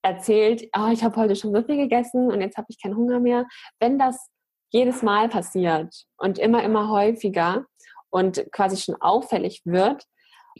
erzählt, 0.02 0.68
oh, 0.76 0.88
ich 0.92 1.04
habe 1.04 1.16
heute 1.16 1.36
schon 1.36 1.52
so 1.54 1.62
gegessen 1.62 2.30
und 2.30 2.40
jetzt 2.40 2.56
habe 2.56 2.66
ich 2.68 2.80
keinen 2.80 2.96
Hunger 2.96 3.20
mehr. 3.20 3.46
Wenn 3.78 3.98
das 3.98 4.28
jedes 4.70 5.02
Mal 5.02 5.28
passiert 5.28 5.94
und 6.16 6.38
immer, 6.38 6.62
immer 6.62 6.90
häufiger 6.90 7.66
und 8.10 8.44
quasi 8.52 8.76
schon 8.76 9.00
auffällig 9.00 9.62
wird 9.64 10.04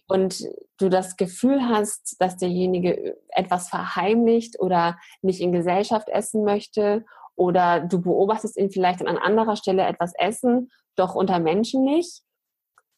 und 0.06 0.44
du 0.78 0.88
das 0.88 1.16
Gefühl 1.16 1.68
hast, 1.68 2.16
dass 2.20 2.36
derjenige 2.36 3.16
etwas 3.28 3.68
verheimlicht 3.68 4.60
oder 4.60 4.98
nicht 5.22 5.40
in 5.40 5.52
Gesellschaft 5.52 6.08
essen 6.08 6.44
möchte 6.44 7.04
oder 7.34 7.80
du 7.80 8.00
beobachtest 8.00 8.56
ihn 8.58 8.70
vielleicht 8.70 9.04
an 9.06 9.18
anderer 9.18 9.56
Stelle 9.56 9.84
etwas 9.84 10.12
essen, 10.18 10.70
doch 10.96 11.14
unter 11.14 11.40
Menschen 11.40 11.84
nicht, 11.84 12.22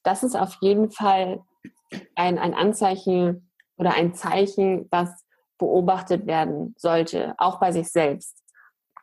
das 0.03 0.23
ist 0.23 0.37
auf 0.37 0.59
jeden 0.61 0.91
Fall 0.91 1.43
ein, 2.15 2.39
ein 2.39 2.55
Anzeichen 2.55 3.51
oder 3.77 3.95
ein 3.95 4.15
Zeichen, 4.15 4.87
was 4.91 5.24
beobachtet 5.59 6.27
werden 6.27 6.75
sollte, 6.79 7.35
auch 7.39 7.61
bei 7.61 7.73
sich 7.73 7.91
selbst. 7.91 8.43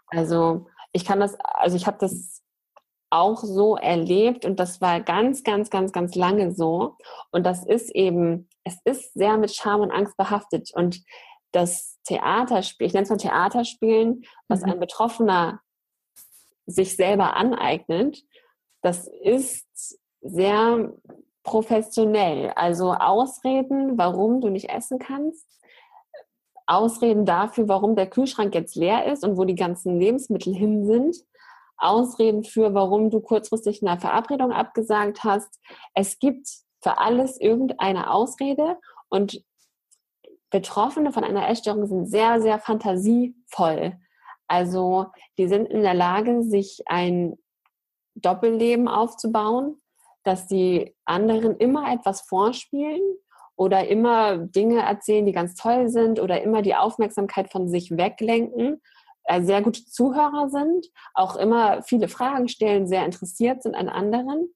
Also 0.07 0.67
ich 0.91 1.05
kann 1.05 1.19
das, 1.19 1.37
also 1.39 1.75
ich 1.77 1.87
habe 1.87 1.97
das 1.99 2.41
auch 3.09 3.43
so 3.43 3.75
erlebt 3.75 4.45
und 4.45 4.59
das 4.59 4.79
war 4.81 5.01
ganz, 5.01 5.43
ganz, 5.43 5.69
ganz, 5.69 5.91
ganz 5.91 6.15
lange 6.15 6.53
so. 6.53 6.97
Und 7.31 7.45
das 7.45 7.65
ist 7.65 7.93
eben, 7.93 8.49
es 8.63 8.77
ist 8.85 9.13
sehr 9.13 9.37
mit 9.37 9.53
Scham 9.53 9.81
und 9.81 9.91
Angst 9.91 10.15
behaftet. 10.17 10.71
Und 10.73 11.03
das 11.51 11.99
Theaterspiel, 12.05 12.87
ich 12.87 12.93
nenne 12.93 13.03
es 13.03 13.09
mal 13.09 13.17
Theaterspielen, 13.17 14.23
was 14.47 14.61
mhm. 14.61 14.71
ein 14.71 14.79
Betroffener 14.79 15.61
sich 16.65 16.95
selber 16.95 17.35
aneignet, 17.35 18.23
das 18.81 19.07
ist 19.07 19.99
sehr 20.21 20.93
professionell. 21.43 22.51
Also 22.55 22.93
Ausreden, 22.93 23.97
warum 23.97 24.41
du 24.41 24.49
nicht 24.49 24.69
essen 24.69 24.99
kannst, 24.99 25.45
Ausreden 26.71 27.25
dafür, 27.25 27.67
warum 27.67 27.95
der 27.95 28.09
Kühlschrank 28.09 28.55
jetzt 28.55 28.75
leer 28.75 29.05
ist 29.11 29.25
und 29.25 29.37
wo 29.37 29.43
die 29.43 29.55
ganzen 29.55 29.99
Lebensmittel 29.99 30.53
hin 30.53 30.85
sind. 30.85 31.17
Ausreden 31.77 32.43
für, 32.43 32.73
warum 32.73 33.09
du 33.09 33.19
kurzfristig 33.19 33.85
eine 33.85 33.99
Verabredung 33.99 34.51
abgesagt 34.51 35.23
hast. 35.23 35.59
Es 35.93 36.19
gibt 36.19 36.47
für 36.81 36.99
alles 36.99 37.39
irgendeine 37.41 38.11
Ausrede 38.11 38.77
und 39.09 39.43
Betroffene 40.49 41.11
von 41.11 41.23
einer 41.23 41.49
Essstörung 41.49 41.85
sind 41.87 42.05
sehr, 42.07 42.41
sehr 42.41 42.59
fantasievoll. 42.59 43.97
Also 44.47 45.07
die 45.37 45.47
sind 45.47 45.67
in 45.67 45.81
der 45.81 45.93
Lage, 45.93 46.43
sich 46.43 46.83
ein 46.85 47.37
Doppelleben 48.15 48.87
aufzubauen, 48.87 49.81
dass 50.23 50.47
die 50.47 50.95
anderen 51.05 51.57
immer 51.57 51.91
etwas 51.91 52.21
vorspielen 52.21 53.01
oder 53.61 53.87
immer 53.87 54.39
Dinge 54.39 54.81
erzählen, 54.81 55.23
die 55.23 55.33
ganz 55.33 55.53
toll 55.53 55.87
sind 55.87 56.19
oder 56.19 56.41
immer 56.41 56.63
die 56.63 56.73
Aufmerksamkeit 56.73 57.51
von 57.51 57.69
sich 57.69 57.91
weglenken, 57.95 58.81
äh, 59.25 59.43
sehr 59.43 59.61
gute 59.61 59.85
Zuhörer 59.85 60.49
sind, 60.49 60.87
auch 61.13 61.35
immer 61.35 61.83
viele 61.83 62.07
Fragen 62.07 62.47
stellen, 62.47 62.87
sehr 62.87 63.05
interessiert 63.05 63.61
sind 63.61 63.75
an 63.75 63.87
anderen 63.87 64.51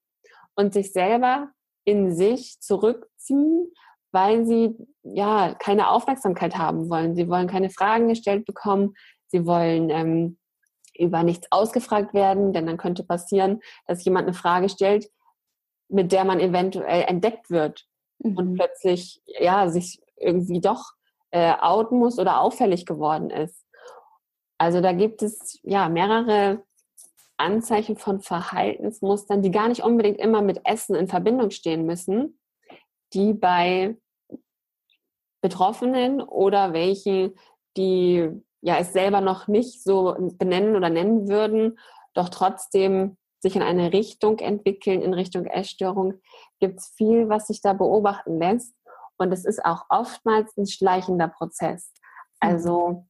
und 0.56 0.74
sich 0.74 0.91
selber 0.91 1.50
in 1.84 2.15
sich 2.15 2.60
zurückziehen, 2.62 3.72
weil 4.12 4.44
sie 4.48 4.76
ja 5.04 5.54
keine 5.54 5.91
Aufmerksamkeit 5.91 6.58
haben 6.58 6.89
wollen. 6.89 7.15
Sie 7.15 7.30
wollen 7.30 7.46
keine 7.48 7.70
Fragen 7.70 8.08
gestellt 8.08 8.48
bekommen. 8.48 8.96
Sie 9.28 9.46
wollen 9.46 9.91
ähm, 9.91 10.39
über 10.98 11.22
nichts 11.22 11.46
ausgefragt 11.52 12.15
werden, 12.15 12.54
denn 12.54 12.65
dann 12.65 12.78
könnte 12.78 13.04
passieren, 13.04 13.60
dass 13.86 14.04
jemand 14.04 14.26
eine 14.26 14.34
Frage 14.34 14.68
stellt, 14.68 15.12
mit 15.89 16.12
der 16.12 16.26
man 16.26 16.39
eventuell 16.39 17.04
entdeckt 17.04 17.52
wird 17.52 17.86
mhm. 18.19 18.38
und 18.38 18.54
plötzlich 18.56 19.21
ja 19.25 19.69
sich 19.69 20.01
irgendwie 20.17 20.62
doch 20.62 20.93
äh, 21.32 21.54
outen 21.60 21.99
muss 21.99 22.19
oder 22.19 22.41
auffällig 22.41 22.86
geworden 22.86 23.30
ist. 23.30 23.65
Also 24.58 24.82
da 24.82 24.93
gibt 24.93 25.21
es 25.21 25.60
ja 25.63 25.89
mehrere 25.89 26.63
Anzeichen 27.38 27.97
von 27.97 28.21
Verhaltensmustern, 28.21 29.41
die 29.41 29.51
gar 29.51 29.67
nicht 29.67 29.84
unbedingt 29.84 30.19
immer 30.19 30.41
mit 30.41 30.62
Essen 30.63 30.95
in 30.95 31.08
Verbindung 31.08 31.51
stehen 31.51 31.86
müssen, 31.86 32.39
die 33.13 33.34
bei 33.34 33.97
Betroffenen 35.41 36.21
oder 36.21 36.73
welchen, 36.73 37.38
die 37.75 38.30
ja 38.62 38.78
es 38.78 38.93
selber 38.93 39.21
noch 39.21 39.47
nicht 39.47 39.84
so 39.84 40.15
benennen 40.38 40.75
oder 40.75 40.89
nennen 40.89 41.28
würden, 41.28 41.78
doch 42.13 42.30
trotzdem 42.30 43.17
sich 43.45 43.55
in 43.55 43.62
eine 43.62 43.93
Richtung 43.93 44.39
entwickeln, 44.39 45.03
in 45.03 45.13
Richtung 45.13 45.45
Essstörung, 45.45 46.15
gibt 46.60 46.79
es 46.79 46.88
viel, 46.97 47.29
was 47.29 47.45
sich 47.45 47.62
da 47.62 47.73
beobachten 47.73 48.39
lässt. 48.39 48.73
Und 49.17 49.31
es 49.31 49.45
ist 49.45 49.63
auch 49.63 49.86
oftmals 49.89 50.58
ein 50.58 50.65
schleichender 50.65 51.27
Prozess. 51.27 51.93
Mhm. 52.41 52.49
Also 52.49 53.05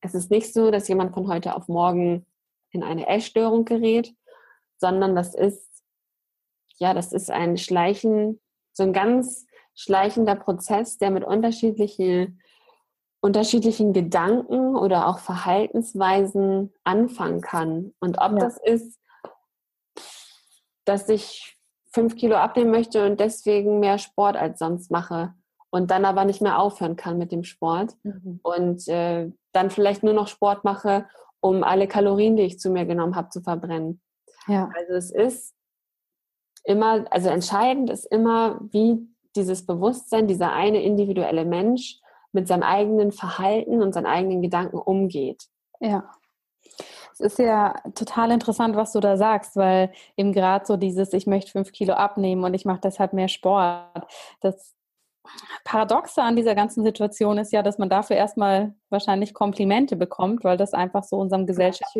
es 0.00 0.14
ist 0.14 0.30
nicht 0.30 0.54
so, 0.54 0.70
dass 0.70 0.86
jemand 0.86 1.12
von 1.12 1.26
heute 1.26 1.56
auf 1.56 1.66
morgen 1.66 2.24
in 2.70 2.84
eine 2.84 3.08
Essstörung 3.08 3.64
gerät, 3.64 4.14
sondern 4.78 5.16
das 5.16 5.34
ist, 5.34 5.68
ja, 6.76 6.94
das 6.94 7.12
ist 7.12 7.28
ein 7.28 7.58
Schleichen, 7.58 8.40
so 8.72 8.84
ein 8.84 8.92
ganz 8.92 9.44
schleichender 9.74 10.36
Prozess, 10.36 10.98
der 10.98 11.10
mit 11.10 11.24
unterschiedlichen, 11.24 12.40
unterschiedlichen 13.20 13.92
Gedanken 13.92 14.76
oder 14.76 15.08
auch 15.08 15.18
Verhaltensweisen 15.18 16.72
anfangen 16.84 17.40
kann. 17.40 17.92
Und 17.98 18.18
ob 18.18 18.34
ja. 18.34 18.38
das 18.38 18.56
ist, 18.56 18.99
dass 20.84 21.08
ich 21.08 21.56
fünf 21.92 22.16
Kilo 22.16 22.36
abnehmen 22.36 22.70
möchte 22.70 23.04
und 23.04 23.20
deswegen 23.20 23.80
mehr 23.80 23.98
Sport 23.98 24.36
als 24.36 24.58
sonst 24.58 24.90
mache 24.90 25.34
und 25.70 25.90
dann 25.90 26.04
aber 26.04 26.24
nicht 26.24 26.40
mehr 26.40 26.58
aufhören 26.58 26.96
kann 26.96 27.18
mit 27.18 27.32
dem 27.32 27.44
Sport 27.44 27.94
mhm. 28.02 28.40
und 28.42 28.86
äh, 28.88 29.30
dann 29.52 29.70
vielleicht 29.70 30.02
nur 30.02 30.14
noch 30.14 30.28
Sport 30.28 30.64
mache, 30.64 31.06
um 31.40 31.64
alle 31.64 31.88
Kalorien, 31.88 32.36
die 32.36 32.42
ich 32.42 32.58
zu 32.58 32.70
mir 32.70 32.86
genommen 32.86 33.16
habe, 33.16 33.30
zu 33.30 33.40
verbrennen. 33.40 34.00
Ja. 34.46 34.70
Also 34.76 34.94
es 34.94 35.10
ist 35.10 35.54
immer, 36.64 37.04
also 37.10 37.28
entscheidend 37.28 37.90
ist 37.90 38.04
immer, 38.04 38.60
wie 38.70 39.08
dieses 39.36 39.64
Bewusstsein, 39.64 40.28
dieser 40.28 40.52
eine 40.52 40.82
individuelle 40.82 41.44
Mensch 41.44 41.98
mit 42.32 42.46
seinem 42.46 42.62
eigenen 42.62 43.10
Verhalten 43.10 43.82
und 43.82 43.92
seinen 43.92 44.06
eigenen 44.06 44.42
Gedanken 44.42 44.78
umgeht. 44.78 45.46
Ja 45.80 46.10
ist 47.20 47.38
ja 47.38 47.74
total 47.94 48.30
interessant, 48.30 48.76
was 48.76 48.92
du 48.92 49.00
da 49.00 49.16
sagst, 49.16 49.56
weil 49.56 49.92
eben 50.16 50.32
gerade 50.32 50.66
so 50.66 50.76
dieses, 50.76 51.12
ich 51.12 51.26
möchte 51.26 51.52
fünf 51.52 51.72
Kilo 51.72 51.94
abnehmen 51.94 52.44
und 52.44 52.54
ich 52.54 52.64
mache 52.64 52.80
deshalb 52.82 53.12
mehr 53.12 53.28
Sport. 53.28 54.06
Das 54.40 54.74
Paradoxe 55.64 56.22
an 56.22 56.36
dieser 56.36 56.54
ganzen 56.54 56.82
Situation 56.82 57.38
ist 57.38 57.52
ja, 57.52 57.62
dass 57.62 57.78
man 57.78 57.88
dafür 57.88 58.16
erstmal 58.16 58.74
wahrscheinlich 58.88 59.34
Komplimente 59.34 59.96
bekommt, 59.96 60.44
weil 60.44 60.56
das 60.56 60.72
einfach 60.72 61.04
so 61.04 61.16
unserem 61.16 61.46
Gesellschaft 61.46 61.94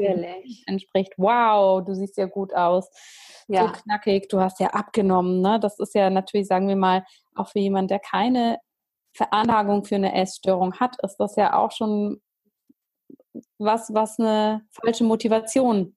entspricht. 0.67 1.15
Wow, 1.17 1.85
du 1.85 1.95
siehst 1.95 2.17
ja 2.17 2.27
gut 2.27 2.55
aus. 2.55 2.91
Ja. 3.47 3.67
So 3.67 3.73
knackig, 3.73 4.29
du 4.29 4.41
hast 4.41 4.61
ja 4.61 4.69
abgenommen. 4.69 5.41
Ne? 5.41 5.61
Das 5.61 5.79
ist 5.79 5.95
ja 5.95 6.09
natürlich, 6.11 6.47
sagen 6.47 6.69
wir 6.69 6.77
mal, 6.77 7.05
auch 7.35 7.49
für 7.49 7.59
jemanden, 7.59 7.89
der 7.89 7.99
keine 7.99 8.59
Veranlagung 9.13 9.85
für 9.85 9.97
eine 9.97 10.15
Essstörung 10.15 10.75
hat, 10.79 10.97
ist 11.03 11.17
das 11.17 11.37
ja 11.37 11.55
auch 11.55 11.73
schon 11.73 12.21
was, 13.59 13.93
was 13.95 14.19
eine 14.19 14.63
falsche 14.71 15.05
Motivation 15.05 15.97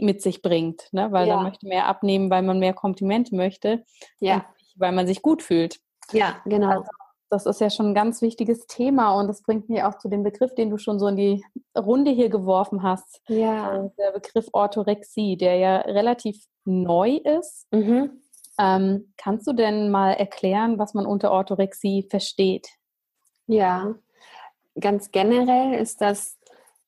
mit 0.00 0.22
sich 0.22 0.42
bringt, 0.42 0.88
ne? 0.92 1.10
weil 1.10 1.26
ja. 1.26 1.36
man 1.36 1.46
möchte 1.46 1.66
mehr 1.66 1.86
abnehmen, 1.86 2.30
weil 2.30 2.42
man 2.42 2.58
mehr 2.58 2.74
Komplimente 2.74 3.34
möchte, 3.34 3.84
ja. 4.20 4.46
weil 4.76 4.92
man 4.92 5.06
sich 5.06 5.20
gut 5.22 5.42
fühlt. 5.42 5.80
Ja, 6.12 6.36
genau. 6.44 6.70
Also, 6.70 6.90
das 7.30 7.46
ist 7.46 7.60
ja 7.60 7.70
schon 7.70 7.88
ein 7.88 7.94
ganz 7.94 8.22
wichtiges 8.22 8.66
Thema 8.66 9.18
und 9.18 9.26
das 9.26 9.42
bringt 9.42 9.68
mich 9.68 9.82
auch 9.82 9.98
zu 9.98 10.08
dem 10.08 10.22
Begriff, 10.22 10.54
den 10.54 10.70
du 10.70 10.78
schon 10.78 11.00
so 11.00 11.08
in 11.08 11.16
die 11.16 11.44
Runde 11.76 12.12
hier 12.12 12.28
geworfen 12.28 12.84
hast. 12.84 13.22
Ja. 13.28 13.70
Also 13.70 13.92
der 13.98 14.12
Begriff 14.12 14.46
Orthorexie, 14.52 15.36
der 15.36 15.56
ja 15.56 15.76
relativ 15.78 16.44
neu 16.64 17.16
ist. 17.16 17.66
Mhm. 17.72 18.22
Ähm, 18.58 19.12
kannst 19.16 19.48
du 19.48 19.52
denn 19.52 19.90
mal 19.90 20.12
erklären, 20.12 20.78
was 20.78 20.94
man 20.94 21.06
unter 21.06 21.32
Orthorexie 21.32 22.06
versteht? 22.08 22.68
Ja, 23.48 23.96
ganz 24.78 25.10
generell 25.10 25.74
ist 25.74 26.00
das 26.00 26.38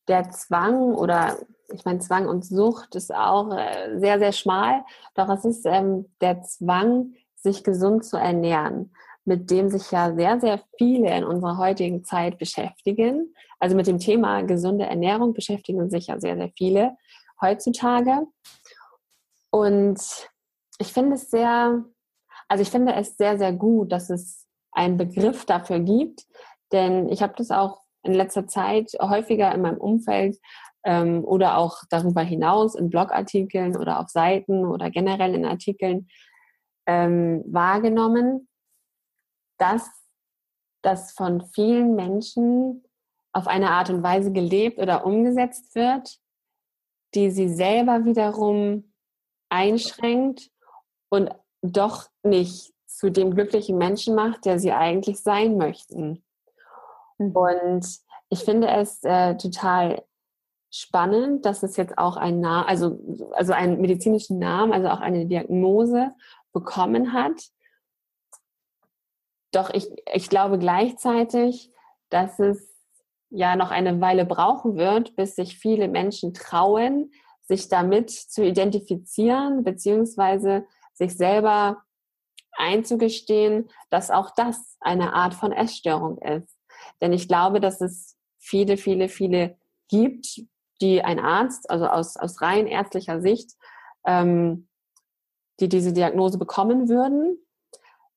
der 0.09 0.31
Zwang 0.31 0.95
oder 0.95 1.37
ich 1.73 1.85
meine, 1.85 1.99
Zwang 1.99 2.29
und 2.29 2.45
Sucht 2.45 2.95
ist 2.95 3.12
auch 3.14 3.53
äh, 3.57 3.99
sehr, 3.99 4.19
sehr 4.19 4.33
schmal, 4.33 4.85
doch 5.14 5.29
es 5.29 5.45
ist 5.45 5.66
ähm, 5.66 6.07
der 6.21 6.42
Zwang, 6.42 7.14
sich 7.35 7.64
gesund 7.64 8.05
zu 8.05 8.16
ernähren, 8.16 8.92
mit 9.25 9.51
dem 9.51 9.69
sich 9.69 9.90
ja 9.90 10.14
sehr, 10.14 10.40
sehr 10.40 10.61
viele 10.79 11.16
in 11.16 11.25
unserer 11.25 11.59
heutigen 11.59 12.05
Zeit 12.05 12.38
beschäftigen. 12.38 13.35
Also 13.59 13.77
mit 13.77 13.87
dem 13.87 13.99
Thema 13.99 14.42
gesunde 14.42 14.87
Ernährung 14.87 15.33
beschäftigen 15.33 15.88
sich 15.90 16.09
ja 16.09 16.19
sehr, 16.19 16.37
sehr 16.37 16.51
viele 16.57 16.97
heutzutage. 17.40 18.27
Und 19.51 20.01
ich 20.79 20.92
finde 20.92 21.14
es 21.14 21.31
sehr, 21.31 21.85
also 22.49 22.62
ich 22.62 22.71
finde 22.71 22.95
es 22.95 23.16
sehr, 23.16 23.38
sehr 23.38 23.53
gut, 23.53 23.92
dass 23.92 24.11
es 24.11 24.47
einen 24.73 24.97
Begriff 24.97 25.45
dafür 25.45 25.81
gibt, 25.81 26.27
denn 26.73 27.09
ich 27.09 27.23
habe 27.23 27.35
das 27.37 27.51
auch 27.51 27.86
in 28.07 28.14
letzter 28.14 28.47
Zeit 28.47 28.92
häufiger 29.01 29.55
in 29.55 29.62
meinem 29.62 29.79
Umfeld 29.79 30.38
ähm, 30.85 31.25
oder 31.25 31.59
auch 31.59 31.83
darüber 31.90 32.23
hinaus 32.23 32.75
in 32.75 32.90
Blogartikeln 32.90 33.77
oder 33.77 34.01
auf 34.01 34.09
Seiten 34.09 34.64
oder 34.64 34.90
generell 34.90 35.35
in 35.35 35.45
Artikeln 35.45 36.09
ähm, 36.87 37.42
wahrgenommen, 37.47 38.49
dass 39.59 39.88
das 40.83 41.12
von 41.12 41.42
vielen 41.55 41.97
Menschen 41.97 42.85
auf 43.33 43.49
eine 43.49 43.71
Art 43.71 43.90
und 43.90 44.03
Weise 44.03 44.33
gelebt 44.33 44.79
oder 44.79 45.05
umgesetzt 45.05 45.75
wird, 45.75 46.19
die 47.14 47.31
sie 47.31 47.49
selber 47.49 48.05
wiederum 48.05 48.92
einschränkt 49.51 50.51
und 51.09 51.31
doch 51.62 52.09
nicht 52.23 52.73
zu 52.87 53.11
dem 53.11 53.35
glücklichen 53.35 53.77
Menschen 53.77 54.14
macht, 54.14 54.45
der 54.45 54.59
sie 54.59 54.73
eigentlich 54.73 55.21
sein 55.21 55.57
möchten. 55.57 56.25
Und 57.18 57.87
ich 58.29 58.40
finde 58.40 58.68
es 58.68 59.02
äh, 59.02 59.37
total 59.37 60.02
spannend, 60.70 61.46
dass 61.46 61.62
es 61.62 61.76
jetzt 61.76 61.96
auch 61.96 62.16
ein 62.16 62.40
Name, 62.40 62.68
also, 62.68 62.98
also 63.33 63.52
einen 63.52 63.81
medizinischen 63.81 64.38
Namen, 64.38 64.72
also 64.72 64.88
auch 64.88 65.00
eine 65.00 65.26
Diagnose 65.26 66.12
bekommen 66.52 67.12
hat. 67.12 67.50
Doch 69.52 69.70
ich, 69.70 69.88
ich 70.12 70.29
glaube 70.29 70.59
gleichzeitig, 70.59 71.72
dass 72.11 72.38
es 72.38 72.74
ja 73.31 73.57
noch 73.57 73.70
eine 73.70 74.00
Weile 74.00 74.24
brauchen 74.24 74.76
wird, 74.76 75.16
bis 75.16 75.37
sich 75.37 75.59
viele 75.59 75.88
Menschen 75.88 76.35
trauen, 76.35 77.11
sich 77.42 77.68
damit 77.68 78.11
zu 78.11 78.44
identifizieren, 78.44 79.64
beziehungsweise 79.64 80.66
sich 80.94 81.16
selber 81.16 81.83
einzugestehen, 82.57 83.70
dass 83.90 84.11
auch 84.11 84.31
das 84.35 84.76
eine 84.81 85.12
Art 85.12 85.35
von 85.35 85.52
Essstörung 85.52 86.18
ist. 86.18 86.56
Denn 87.01 87.12
ich 87.12 87.29
glaube, 87.29 87.61
dass 87.61 87.81
es 87.81 88.16
viele, 88.38 88.77
viele, 88.77 89.09
viele 89.09 89.57
gibt, 89.88 90.42
die 90.81 91.03
ein 91.03 91.18
Arzt, 91.18 91.70
also 91.70 91.87
aus, 91.87 92.16
aus 92.16 92.42
rein 92.42 92.66
ärztlicher 92.66 93.20
Sicht, 93.20 93.53
ähm, 94.07 94.68
die 95.61 95.68
diese 95.68 95.92
Diagnose 95.92 96.38
bekommen 96.38 96.88
würden, 96.88 97.38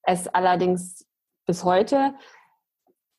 es 0.04 0.28
allerdings 0.28 1.06
bis 1.46 1.64
heute 1.64 2.14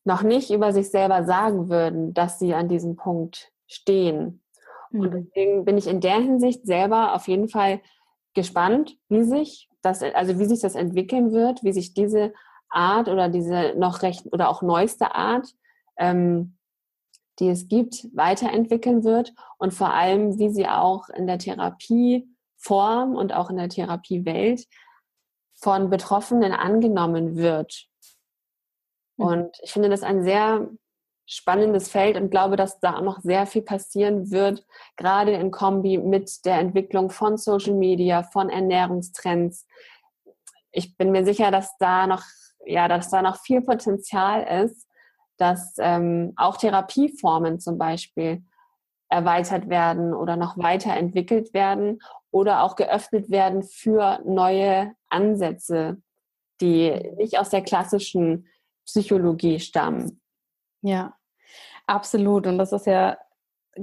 noch 0.04 0.22
nicht 0.22 0.50
über 0.50 0.72
sich 0.72 0.90
selber 0.90 1.24
sagen 1.24 1.68
würden, 1.68 2.14
dass 2.14 2.38
sie 2.38 2.54
an 2.54 2.68
diesem 2.68 2.96
Punkt 2.96 3.52
stehen. 3.66 4.42
Mhm. 4.90 5.00
Und 5.00 5.10
deswegen 5.12 5.64
bin 5.64 5.78
ich 5.78 5.86
in 5.86 6.00
der 6.00 6.20
Hinsicht 6.20 6.66
selber 6.66 7.14
auf 7.14 7.28
jeden 7.28 7.48
Fall 7.48 7.80
gespannt, 8.34 8.96
wie 9.08 9.24
sich 9.24 9.68
das, 9.82 10.02
also 10.02 10.38
wie 10.38 10.44
sich 10.44 10.60
das 10.60 10.74
entwickeln 10.74 11.32
wird, 11.32 11.64
wie 11.64 11.72
sich 11.72 11.94
diese 11.94 12.32
Art 12.70 13.08
oder 13.08 13.28
diese 13.28 13.74
noch 13.76 14.02
recht 14.02 14.26
oder 14.32 14.48
auch 14.48 14.62
neueste 14.62 15.14
Art, 15.14 15.54
ähm, 15.98 16.56
die 17.38 17.48
es 17.48 17.68
gibt, 17.68 18.06
weiterentwickeln 18.14 19.04
wird 19.04 19.32
und 19.58 19.72
vor 19.72 19.92
allem, 19.92 20.38
wie 20.38 20.50
sie 20.50 20.68
auch 20.68 21.08
in 21.08 21.26
der 21.26 21.38
Therapieform 21.38 23.16
und 23.16 23.32
auch 23.32 23.50
in 23.50 23.56
der 23.56 23.68
Therapiewelt 23.68 24.66
von 25.54 25.90
Betroffenen 25.90 26.52
angenommen 26.52 27.36
wird. 27.36 27.86
Mhm. 29.16 29.26
Und 29.26 29.56
ich 29.62 29.72
finde 29.72 29.88
das 29.88 30.02
ein 30.02 30.22
sehr 30.22 30.70
spannendes 31.26 31.88
Feld 31.88 32.16
und 32.16 32.30
glaube, 32.30 32.56
dass 32.56 32.80
da 32.80 32.96
auch 32.96 33.02
noch 33.02 33.20
sehr 33.20 33.46
viel 33.46 33.62
passieren 33.62 34.32
wird, 34.32 34.66
gerade 34.96 35.32
in 35.32 35.52
Kombi 35.52 35.96
mit 35.96 36.44
der 36.44 36.58
Entwicklung 36.58 37.08
von 37.10 37.36
Social 37.36 37.74
Media, 37.74 38.24
von 38.24 38.50
Ernährungstrends. 38.50 39.64
Ich 40.72 40.96
bin 40.96 41.12
mir 41.12 41.24
sicher, 41.24 41.52
dass 41.52 41.76
da 41.78 42.08
noch, 42.08 42.24
ja, 42.64 42.88
dass 42.88 43.10
da 43.10 43.22
noch 43.22 43.40
viel 43.40 43.62
Potenzial 43.62 44.64
ist, 44.64 44.86
dass 45.36 45.74
ähm, 45.78 46.32
auch 46.36 46.56
Therapieformen 46.56 47.60
zum 47.60 47.78
Beispiel 47.78 48.42
erweitert 49.08 49.68
werden 49.68 50.14
oder 50.14 50.36
noch 50.36 50.56
weiterentwickelt 50.56 51.52
werden 51.52 52.00
oder 52.30 52.62
auch 52.62 52.76
geöffnet 52.76 53.30
werden 53.30 53.62
für 53.62 54.20
neue 54.24 54.92
Ansätze, 55.08 56.00
die 56.60 57.12
nicht 57.16 57.38
aus 57.38 57.50
der 57.50 57.62
klassischen 57.62 58.46
Psychologie 58.86 59.58
stammen. 59.58 60.20
Ja, 60.82 61.16
absolut. 61.86 62.46
Und 62.46 62.58
das 62.58 62.72
ist 62.72 62.86
ja 62.86 63.16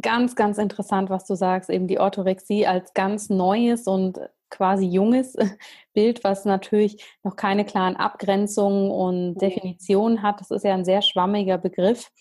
ganz, 0.02 0.36
ganz 0.36 0.58
interessant, 0.58 1.10
was 1.10 1.26
du 1.26 1.36
sagst, 1.36 1.70
eben 1.70 1.88
die 1.88 2.00
Orthorexie 2.00 2.68
als 2.68 2.94
ganz 2.94 3.30
neues 3.30 3.88
und 3.88 4.20
quasi 4.50 4.86
junges 4.86 5.36
Bild, 5.94 6.24
was 6.24 6.46
natürlich 6.46 7.04
noch 7.24 7.36
keine 7.36 7.66
klaren 7.66 7.96
Abgrenzungen 7.96 8.92
und 8.92 9.36
Definitionen 9.36 10.22
hat. 10.22 10.40
Das 10.40 10.52
ist 10.52 10.64
ja 10.64 10.74
ein 10.74 10.86
sehr 10.86 11.02
schwammiger 11.02 11.58
Begriff. 11.58 12.12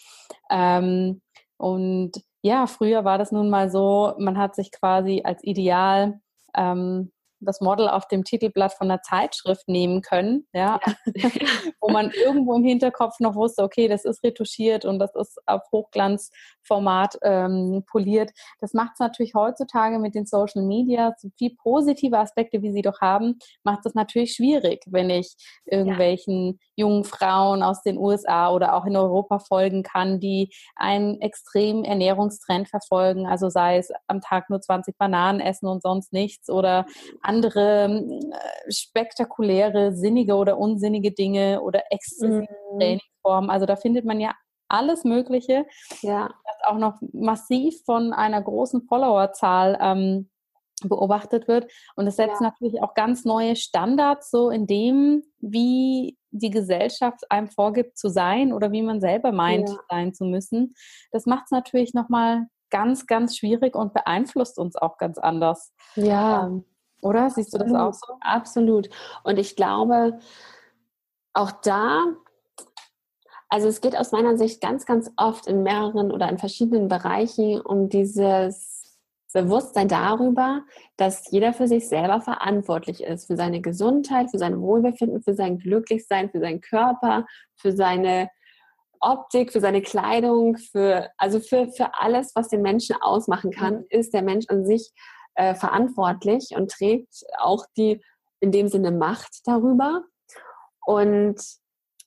Ähm, 0.51 1.21
und 1.57 2.13
ja, 2.43 2.67
früher 2.67 3.05
war 3.05 3.19
das 3.19 3.33
nun 3.33 3.51
mal 3.51 3.71
so, 3.71 4.15
man 4.19 4.39
hat 4.39 4.55
sich 4.55 4.71
quasi 4.73 5.23
als 5.25 5.43
Ideal 5.43 6.21
ähm, 6.55 7.13
das 7.41 7.61
Model 7.61 7.89
auf 7.89 8.09
dem 8.09 8.25
Titelblatt 8.25 8.73
von 8.73 8.91
einer 8.91 9.03
Zeitschrift 9.03 9.69
nehmen 9.69 10.03
können, 10.03 10.47
ja, 10.53 10.81
ja. 11.05 11.31
wo 11.81 11.91
man 11.91 12.11
irgendwo 12.11 12.55
im 12.55 12.65
Hinterkopf 12.65 13.21
noch 13.21 13.35
wusste, 13.35 13.63
okay, 13.63 13.89
das 13.89 14.05
ist 14.05 14.23
retuschiert 14.23 14.85
und 14.85 14.99
das 14.99 15.15
ist 15.15 15.39
auf 15.47 15.63
Hochglanzformat 15.73 17.19
ähm, 17.23 17.85
poliert. 17.87 18.31
Das 18.61 18.73
macht 18.73 18.93
es 18.95 19.01
natürlich 19.01 19.35
heutzutage 19.35 19.99
mit 19.99 20.15
den 20.15 20.27
Social 20.27 20.63
Media, 20.63 21.15
so 21.19 21.29
viel 21.37 21.55
positive 21.57 22.19
Aspekte, 22.19 22.63
wie 22.63 22.73
sie 22.73 22.83
doch 22.83 23.01
haben, 23.01 23.39
macht 23.65 23.87
es 23.87 23.95
natürlich 23.95 24.35
schwierig, 24.35 24.83
wenn 24.87 25.11
ich 25.11 25.35
irgendwelchen 25.65 26.47
ja. 26.47 26.87
jungen 26.87 27.05
Frauen 27.05 27.63
aus 27.63 27.83
den 27.83 27.99
USA 27.99 28.51
oder 28.51 28.75
auch 28.75 28.87
in 28.87 28.97
Europa 28.97 29.39
folgen 29.39 29.83
kann, 29.83 30.21
die 30.21 30.51
einen 30.75 31.21
extremen 31.21 31.85
Ernährungstrend 31.85 32.69
verfolgen, 32.69 33.27
also 33.27 33.49
sei 33.49 33.79
es 33.79 33.91
am 34.07 34.21
Tag 34.21 34.51
nur 34.51 34.61
20 34.61 34.97
Bananen 34.99 35.41
essen 35.41 35.67
und 35.67 35.83
sonst 35.83 36.13
nichts 36.13 36.51
oder 36.51 36.87
andere 37.27 37.87
äh, 37.87 38.73
spektakuläre, 38.73 39.93
sinnige 39.93 40.35
oder 40.37 40.59
unsinnige 40.59 41.13
Dinge 41.13 41.61
oder 41.63 41.83
exzessive 41.91 42.47
mhm. 42.73 42.79
Trainingsformen. 42.79 43.51
Also 43.51 43.67
da 43.67 43.77
findet 43.77 44.05
man 44.05 44.21
ja 44.21 44.33
alles 44.69 45.05
Mögliche, 45.05 45.67
ja. 46.03 46.29
das 46.45 46.71
auch 46.71 46.79
noch 46.79 46.95
massiv 47.13 47.83
von 47.85 48.13
einer 48.13 48.43
großen 48.43 48.83
Followerzahl 48.83 49.79
ähm, 49.81 50.29
beobachtet 50.85 51.49
wird. 51.49 51.71
Und 51.95 52.07
es 52.07 52.17
setzt 52.17 52.41
ja. 52.41 52.49
natürlich 52.49 52.83
auch 52.83 52.95
ganz 52.95 53.25
neue 53.25 53.57
Standards 53.57 54.31
so 54.31 54.51
in 54.51 54.67
dem, 54.67 55.23
wie 55.39 56.19
die 56.31 56.51
Gesellschaft 56.51 57.31
einem 57.31 57.49
vorgibt 57.49 57.97
zu 57.97 58.09
sein 58.09 58.53
oder 58.53 58.73
wie 58.73 58.83
man 58.83 59.01
selber 59.01 59.33
meint 59.33 59.69
ja. 59.69 59.77
sein 59.89 60.13
zu 60.13 60.25
müssen. 60.25 60.75
Das 61.13 61.27
macht 61.27 61.45
es 61.47 61.51
natürlich 61.51 61.95
nochmal 61.95 62.47
ganz, 62.71 63.07
ganz 63.07 63.37
schwierig 63.37 63.75
und 63.75 63.95
beeinflusst 63.95 64.59
uns 64.59 64.77
auch 64.77 64.99
ganz 64.99 65.19
anders. 65.19 65.73
Ja. 65.95 66.47
Ähm, 66.47 66.65
oder? 67.07 67.31
Siehst 67.31 67.55
du 67.55 67.59
das 67.59 67.73
auch 67.73 67.95
so? 67.95 68.15
Absolut. 68.21 68.89
Und 69.25 69.39
ich 69.39 69.57
glaube, 69.57 70.19
auch 71.33 71.51
da, 71.51 72.05
also 73.49 73.69
es 73.69 73.81
geht 73.81 73.97
aus 73.97 74.13
meiner 74.13 74.37
Sicht 74.37 74.61
ganz, 74.61 74.87
ganz 74.87 75.11
oft 75.17 75.47
in 75.47 75.63
mehreren 75.63 76.11
oder 76.11 76.29
in 76.29 76.39
verschiedenen 76.39 76.89
Bereichen 76.89 77.61
um 77.61 77.89
dieses 77.89 78.77
Bewusstsein 79.33 79.89
darüber, 79.89 80.63
dass 80.97 81.31
jeder 81.31 81.53
für 81.53 81.69
sich 81.69 81.89
selber 81.89 82.23
verantwortlich 82.23 83.03
ist, 83.03 83.27
für 83.27 83.37
seine 83.37 83.61
Gesundheit, 83.61 84.31
für 84.31 84.39
sein 84.39 84.63
Wohlbefinden, 84.63 85.23
für 85.23 85.35
sein 85.35 85.59
Glücklichsein, 85.59 86.31
für 86.31 86.41
seinen 86.41 86.63
Körper, 86.63 87.27
für 87.55 87.73
seine 87.73 88.31
Optik, 89.01 89.53
für 89.53 89.61
seine 89.61 89.83
Kleidung, 89.83 90.57
für, 90.57 91.11
also 91.19 91.41
für, 91.41 91.69
für 91.69 92.01
alles, 92.01 92.33
was 92.35 92.49
den 92.49 92.63
Menschen 92.63 92.97
ausmachen 93.01 93.51
kann, 93.51 93.81
mhm. 93.81 93.87
ist 93.91 94.15
der 94.15 94.23
Mensch 94.23 94.47
an 94.49 94.65
sich 94.65 94.93
äh, 95.37 95.55
verantwortlich 95.55 96.51
und 96.57 96.71
trägt 96.71 97.25
auch 97.39 97.67
die 97.77 98.03
in 98.41 98.53
dem 98.53 98.69
Sinne 98.69 98.91
Macht 98.91 99.47
darüber. 99.47 100.05
Und 100.85 101.41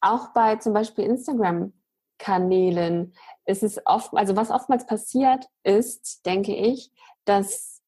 auch 0.01 0.33
bei 0.33 0.57
zum 0.57 0.73
Beispiel 0.73 1.05
Instagram-Kanälen 1.05 3.13
ist 3.45 3.63
es 3.63 3.80
oft, 3.86 4.13
also 4.13 4.36
was 4.36 4.51
oftmals 4.51 4.86
passiert 4.86 5.45
ist, 5.63 6.25
denke 6.25 6.55
ich, 6.55 6.91
dass 7.25 7.82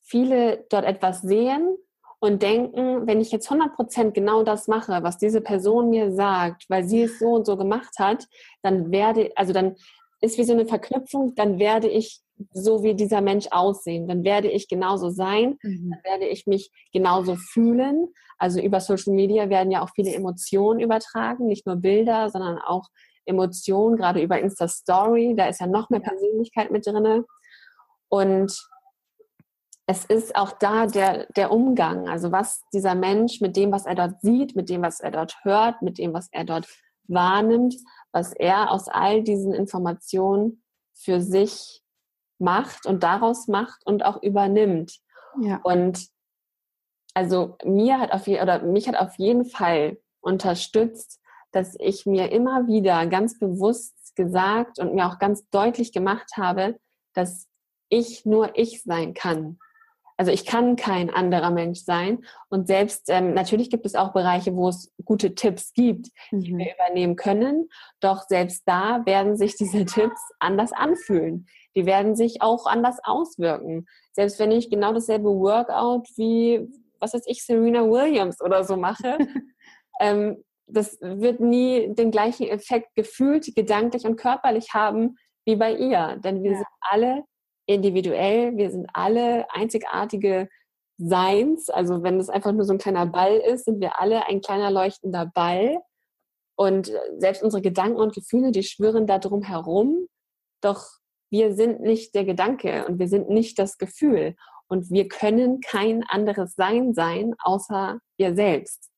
viele 0.00 0.66
dort 0.70 0.84
etwas 0.84 1.22
sehen 1.22 1.76
und 2.20 2.42
denken, 2.42 3.06
wenn 3.06 3.20
ich 3.20 3.30
jetzt 3.30 3.50
100% 3.50 4.10
genau 4.10 4.42
das 4.42 4.68
mache, 4.68 5.02
was 5.02 5.18
diese 5.18 5.40
Person 5.40 5.90
mir 5.90 6.12
sagt, 6.12 6.64
weil 6.68 6.84
sie 6.84 7.02
es 7.02 7.18
so 7.18 7.34
und 7.34 7.46
so 7.46 7.56
gemacht 7.56 7.98
hat, 7.98 8.26
dann 8.62 8.90
werde, 8.90 9.30
also 9.36 9.52
dann 9.52 9.76
ist 10.20 10.36
wie 10.36 10.44
so 10.44 10.52
eine 10.52 10.66
Verknüpfung, 10.66 11.34
dann 11.36 11.58
werde 11.58 11.88
ich 11.88 12.20
so 12.52 12.82
wie 12.82 12.94
dieser 12.94 13.20
Mensch 13.20 13.46
aussehen. 13.50 14.08
Dann 14.08 14.24
werde 14.24 14.50
ich 14.50 14.68
genauso 14.68 15.10
sein, 15.10 15.58
mhm. 15.62 15.90
dann 15.90 16.04
werde 16.04 16.26
ich 16.26 16.46
mich 16.46 16.70
genauso 16.92 17.36
fühlen. 17.36 18.08
Also 18.38 18.60
über 18.60 18.80
Social 18.80 19.14
Media 19.14 19.48
werden 19.48 19.70
ja 19.70 19.82
auch 19.82 19.90
viele 19.94 20.14
Emotionen 20.14 20.80
übertragen, 20.80 21.46
nicht 21.46 21.66
nur 21.66 21.76
Bilder, 21.76 22.30
sondern 22.30 22.58
auch 22.58 22.88
Emotionen, 23.24 23.96
gerade 23.96 24.22
über 24.22 24.40
Insta 24.40 24.68
Story, 24.68 25.34
da 25.36 25.46
ist 25.46 25.60
ja 25.60 25.66
noch 25.66 25.90
mehr 25.90 26.00
Persönlichkeit 26.00 26.70
mit 26.70 26.86
drin. 26.86 27.24
Und 28.08 28.68
es 29.86 30.04
ist 30.04 30.36
auch 30.36 30.52
da 30.52 30.86
der, 30.86 31.26
der 31.36 31.50
Umgang, 31.50 32.08
also 32.08 32.30
was 32.32 32.62
dieser 32.72 32.94
Mensch 32.94 33.40
mit 33.40 33.56
dem, 33.56 33.72
was 33.72 33.86
er 33.86 33.94
dort 33.94 34.20
sieht, 34.20 34.54
mit 34.54 34.68
dem, 34.68 34.82
was 34.82 35.00
er 35.00 35.10
dort 35.10 35.36
hört, 35.44 35.82
mit 35.82 35.98
dem, 35.98 36.12
was 36.12 36.28
er 36.30 36.44
dort 36.44 36.66
wahrnimmt, 37.04 37.74
was 38.12 38.32
er 38.34 38.70
aus 38.70 38.88
all 38.88 39.22
diesen 39.22 39.54
Informationen 39.54 40.62
für 40.94 41.20
sich 41.20 41.82
macht 42.38 42.86
und 42.86 43.02
daraus 43.02 43.48
macht 43.48 43.84
und 43.86 44.04
auch 44.04 44.22
übernimmt. 44.22 44.98
Ja. 45.40 45.60
Und 45.62 46.08
also 47.14 47.56
mir 47.64 47.98
hat 47.98 48.12
auf 48.12 48.26
oder 48.28 48.62
mich 48.62 48.88
hat 48.88 48.96
auf 48.96 49.16
jeden 49.18 49.44
Fall 49.44 49.98
unterstützt, 50.20 51.20
dass 51.52 51.74
ich 51.78 52.06
mir 52.06 52.30
immer 52.30 52.66
wieder 52.66 53.06
ganz 53.06 53.38
bewusst 53.38 54.14
gesagt 54.14 54.78
und 54.78 54.94
mir 54.94 55.06
auch 55.06 55.18
ganz 55.18 55.48
deutlich 55.50 55.92
gemacht 55.92 56.32
habe, 56.36 56.78
dass 57.14 57.48
ich 57.88 58.26
nur 58.26 58.56
ich 58.58 58.82
sein 58.82 59.14
kann. 59.14 59.58
Also 60.18 60.32
ich 60.32 60.44
kann 60.44 60.74
kein 60.74 61.10
anderer 61.10 61.50
Mensch 61.50 61.80
sein. 61.80 62.24
Und 62.48 62.66
selbst 62.66 63.04
ähm, 63.08 63.34
natürlich 63.34 63.70
gibt 63.70 63.86
es 63.86 63.94
auch 63.94 64.12
Bereiche, 64.12 64.54
wo 64.56 64.68
es 64.68 64.92
gute 65.04 65.36
Tipps 65.36 65.72
gibt, 65.72 66.08
die 66.32 66.52
mhm. 66.52 66.58
wir 66.58 66.74
übernehmen 66.74 67.14
können. 67.14 67.68
Doch 68.00 68.24
selbst 68.26 68.64
da 68.66 69.06
werden 69.06 69.36
sich 69.36 69.54
diese 69.54 69.84
Tipps 69.86 70.20
anders 70.40 70.72
anfühlen. 70.72 71.46
Die 71.78 71.86
werden 71.86 72.16
sich 72.16 72.42
auch 72.42 72.66
anders 72.66 72.98
auswirken. 73.04 73.86
Selbst 74.10 74.40
wenn 74.40 74.50
ich 74.50 74.68
genau 74.68 74.92
dasselbe 74.92 75.28
Workout 75.28 76.08
wie, 76.16 76.68
was 76.98 77.14
weiß 77.14 77.22
ich, 77.26 77.46
Serena 77.46 77.88
Williams 77.88 78.40
oder 78.40 78.64
so 78.64 78.76
mache, 78.76 79.16
ähm, 80.00 80.42
das 80.66 80.98
wird 81.00 81.38
nie 81.38 81.94
den 81.94 82.10
gleichen 82.10 82.48
Effekt 82.48 82.96
gefühlt, 82.96 83.54
gedanklich 83.54 84.06
und 84.06 84.16
körperlich 84.16 84.74
haben 84.74 85.14
wie 85.44 85.54
bei 85.54 85.72
ihr. 85.72 86.18
Denn 86.24 86.42
wir 86.42 86.50
ja. 86.50 86.56
sind 86.56 86.68
alle 86.80 87.22
individuell, 87.66 88.56
wir 88.56 88.72
sind 88.72 88.88
alle 88.92 89.46
einzigartige 89.52 90.48
Seins. 90.96 91.70
Also 91.70 92.02
wenn 92.02 92.18
es 92.18 92.28
einfach 92.28 92.50
nur 92.50 92.64
so 92.64 92.72
ein 92.72 92.78
kleiner 92.78 93.06
Ball 93.06 93.36
ist, 93.36 93.66
sind 93.66 93.80
wir 93.80 94.00
alle 94.00 94.26
ein 94.26 94.40
kleiner 94.40 94.72
leuchtender 94.72 95.30
Ball. 95.32 95.78
Und 96.56 96.92
selbst 97.18 97.44
unsere 97.44 97.62
Gedanken 97.62 98.00
und 98.00 98.16
Gefühle, 98.16 98.50
die 98.50 98.64
schwirren 98.64 99.06
da 99.06 99.20
drum 99.20 99.42
herum. 99.42 100.08
Doch 100.60 100.97
wir 101.30 101.54
sind 101.54 101.80
nicht 101.80 102.14
der 102.14 102.24
Gedanke 102.24 102.86
und 102.86 102.98
wir 102.98 103.08
sind 103.08 103.28
nicht 103.28 103.58
das 103.58 103.78
Gefühl. 103.78 104.34
Und 104.68 104.90
wir 104.90 105.08
können 105.08 105.60
kein 105.60 106.04
anderes 106.08 106.54
Sein 106.54 106.94
sein, 106.94 107.34
außer 107.38 108.00
wir 108.18 108.34
selbst. 108.34 108.90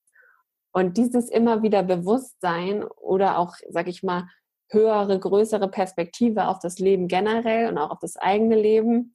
Und 0.73 0.97
dieses 0.97 1.31
immer 1.31 1.63
wieder 1.63 1.83
Bewusstsein 1.83 2.85
oder 2.85 3.39
auch, 3.39 3.55
sag 3.69 3.89
ich 3.89 4.03
mal, 4.03 4.29
höhere, 4.71 5.19
größere 5.19 5.69
Perspektive 5.69 6.47
auf 6.47 6.59
das 6.61 6.79
Leben 6.79 7.09
generell 7.09 7.69
und 7.69 7.79
auch 7.79 7.91
auf 7.91 7.99
das 8.01 8.17
eigene 8.17 8.55
Leben. 8.55 9.15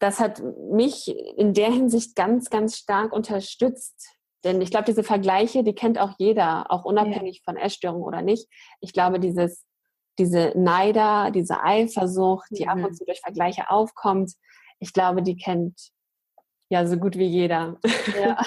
Das 0.00 0.18
hat 0.18 0.42
mich 0.72 1.08
in 1.36 1.54
der 1.54 1.70
Hinsicht 1.70 2.16
ganz, 2.16 2.50
ganz 2.50 2.76
stark 2.76 3.12
unterstützt. 3.12 4.16
Denn 4.42 4.60
ich 4.60 4.70
glaube, 4.70 4.86
diese 4.86 5.04
Vergleiche, 5.04 5.62
die 5.62 5.74
kennt 5.74 5.98
auch 5.98 6.14
jeder, 6.18 6.70
auch 6.70 6.84
unabhängig 6.84 7.42
ja. 7.44 7.52
von 7.52 7.56
Essstörung 7.60 8.02
oder 8.02 8.22
nicht. 8.22 8.48
Ich 8.80 8.92
glaube, 8.92 9.20
dieses, 9.20 9.64
diese 10.20 10.52
Neider, 10.54 11.30
diese 11.30 11.62
Eifersucht, 11.62 12.48
die 12.50 12.64
mhm. 12.64 12.68
ab 12.68 12.76
und 12.76 12.90
mhm. 12.90 12.94
zu 12.94 13.04
durch 13.04 13.20
Vergleiche 13.20 13.70
aufkommt, 13.70 14.34
ich 14.78 14.92
glaube, 14.92 15.22
die 15.22 15.36
kennt 15.36 15.90
ja 16.68 16.86
so 16.86 16.96
gut 16.96 17.18
wie 17.18 17.26
jeder. 17.26 17.78
Ja, 18.20 18.40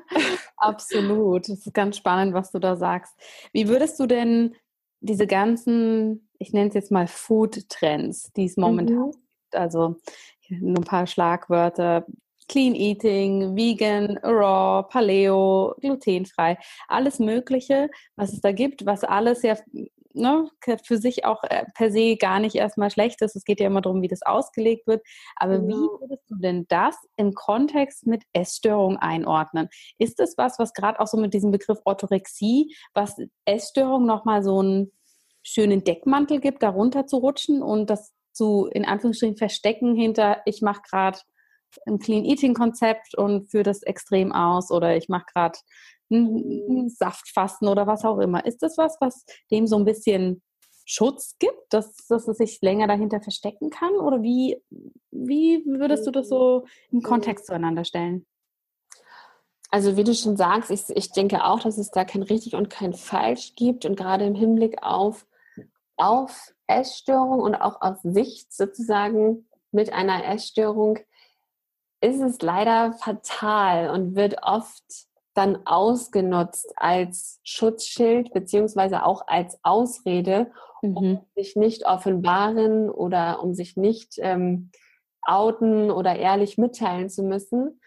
absolut. 0.56 1.48
Das 1.48 1.66
ist 1.66 1.74
ganz 1.74 1.96
spannend, 1.96 2.34
was 2.34 2.50
du 2.50 2.58
da 2.58 2.76
sagst. 2.76 3.14
Wie 3.52 3.68
würdest 3.68 4.00
du 4.00 4.06
denn 4.06 4.56
diese 5.00 5.26
ganzen, 5.26 6.28
ich 6.38 6.52
nenne 6.52 6.68
es 6.68 6.74
jetzt 6.74 6.90
mal 6.90 7.06
Food-Trends, 7.06 8.32
die 8.32 8.46
es 8.46 8.56
momentan 8.56 8.96
mhm. 8.96 9.10
gibt. 9.12 9.54
Also 9.54 9.96
nur 10.48 10.78
ein 10.78 10.84
paar 10.84 11.06
Schlagwörter. 11.06 12.06
Clean 12.48 12.74
Eating, 12.74 13.54
Vegan, 13.54 14.16
Raw, 14.22 14.82
Paleo, 14.88 15.74
glutenfrei, 15.80 16.56
alles 16.88 17.18
Mögliche, 17.18 17.90
was 18.16 18.32
es 18.32 18.40
da 18.40 18.52
gibt, 18.52 18.86
was 18.86 19.04
alles 19.04 19.42
ja 19.42 19.54
ne, 20.18 20.48
für 20.84 20.98
sich 20.98 21.24
auch 21.24 21.42
äh, 21.44 21.64
per 21.74 21.90
se 21.90 22.16
gar 22.16 22.40
nicht 22.40 22.56
erstmal 22.56 22.90
schlecht 22.90 23.22
ist. 23.22 23.36
Es 23.36 23.44
geht 23.44 23.60
ja 23.60 23.66
immer 23.66 23.80
darum, 23.80 24.02
wie 24.02 24.08
das 24.08 24.22
ausgelegt 24.22 24.86
wird. 24.86 25.02
Aber 25.36 25.58
genau. 25.58 25.76
wie 25.76 26.00
würdest 26.02 26.24
du 26.28 26.36
denn 26.36 26.66
das 26.68 26.96
im 27.16 27.34
Kontext 27.34 28.06
mit 28.06 28.24
Essstörung 28.32 28.96
einordnen? 28.96 29.68
Ist 29.98 30.18
das 30.18 30.36
was, 30.36 30.58
was 30.58 30.72
gerade 30.72 31.00
auch 31.00 31.06
so 31.06 31.16
mit 31.16 31.34
diesem 31.34 31.50
Begriff 31.50 31.78
Orthorexie, 31.84 32.74
was 32.94 33.16
Essstörung 33.44 34.06
nochmal 34.06 34.42
so 34.42 34.58
einen 34.60 34.92
schönen 35.42 35.84
Deckmantel 35.84 36.40
gibt, 36.40 36.62
darunter 36.62 37.06
zu 37.06 37.18
rutschen 37.18 37.62
und 37.62 37.88
das 37.90 38.12
zu, 38.32 38.68
in 38.72 38.84
Anführungsstrichen, 38.84 39.36
verstecken 39.36 39.96
hinter, 39.96 40.42
ich 40.44 40.62
mache 40.62 40.82
gerade 40.88 41.18
ein 41.86 41.98
Clean 41.98 42.24
Eating 42.24 42.54
Konzept 42.54 43.14
und 43.16 43.50
führe 43.50 43.64
das 43.64 43.82
extrem 43.82 44.32
aus 44.32 44.70
oder 44.70 44.96
ich 44.96 45.08
mache 45.08 45.26
gerade 45.32 45.58
ein 46.10 46.88
Saftfasten 46.88 47.68
oder 47.68 47.86
was 47.86 48.04
auch 48.04 48.18
immer. 48.18 48.44
Ist 48.44 48.62
das 48.62 48.78
was, 48.78 48.96
was 49.00 49.24
dem 49.50 49.66
so 49.66 49.76
ein 49.76 49.84
bisschen 49.84 50.42
Schutz 50.84 51.36
gibt, 51.38 51.70
dass, 51.70 51.94
dass 52.08 52.26
es 52.28 52.38
sich 52.38 52.60
länger 52.62 52.86
dahinter 52.86 53.20
verstecken 53.20 53.70
kann? 53.70 53.94
Oder 53.94 54.22
wie, 54.22 54.62
wie 55.10 55.62
würdest 55.66 56.06
du 56.06 56.10
das 56.10 56.28
so 56.28 56.64
im 56.90 57.02
Kontext 57.02 57.46
zueinander 57.46 57.84
stellen? 57.84 58.26
Also 59.70 59.98
wie 59.98 60.04
du 60.04 60.14
schon 60.14 60.36
sagst, 60.36 60.70
ich, 60.70 60.88
ich 60.96 61.12
denke 61.12 61.44
auch, 61.44 61.60
dass 61.60 61.76
es 61.76 61.90
da 61.90 62.04
kein 62.04 62.22
richtig 62.22 62.54
und 62.54 62.70
kein 62.70 62.94
falsch 62.94 63.54
gibt. 63.54 63.84
Und 63.84 63.96
gerade 63.96 64.24
im 64.24 64.34
Hinblick 64.34 64.82
auf, 64.82 65.26
auf 65.96 66.54
Essstörung 66.66 67.40
und 67.40 67.54
auch 67.54 67.82
auf 67.82 67.98
Sicht 68.02 68.52
sozusagen 68.52 69.46
mit 69.70 69.92
einer 69.92 70.24
Essstörung 70.24 70.98
ist 72.00 72.20
es 72.20 72.40
leider 72.40 72.92
fatal 72.94 73.90
und 73.90 74.14
wird 74.14 74.36
oft 74.42 75.07
dann 75.38 75.60
ausgenutzt 75.66 76.72
als 76.74 77.38
Schutzschild 77.44 78.32
beziehungsweise 78.32 79.04
auch 79.04 79.22
als 79.28 79.60
Ausrede, 79.62 80.50
um 80.82 80.92
mhm. 80.94 81.20
sich 81.36 81.54
nicht 81.54 81.86
offenbaren 81.86 82.90
oder 82.90 83.40
um 83.40 83.54
sich 83.54 83.76
nicht 83.76 84.14
ähm, 84.18 84.72
outen 85.22 85.92
oder 85.92 86.16
ehrlich 86.16 86.58
mitteilen 86.58 87.08
zu 87.08 87.22
müssen. 87.22 87.80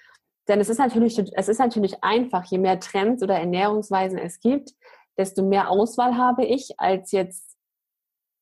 Denn 0.48 0.62
es 0.62 0.70
ist 0.70 0.78
natürlich, 0.78 1.20
es 1.20 1.50
ist 1.50 1.60
natürlich 1.60 2.02
einfach, 2.02 2.46
je 2.46 2.58
mehr 2.58 2.80
Trends 2.80 3.22
oder 3.22 3.36
Ernährungsweisen 3.36 4.18
es 4.18 4.40
gibt, 4.40 4.72
desto 5.18 5.44
mehr 5.44 5.70
Auswahl 5.70 6.16
habe 6.16 6.46
ich 6.46 6.80
als 6.80 7.12
jetzt, 7.12 7.58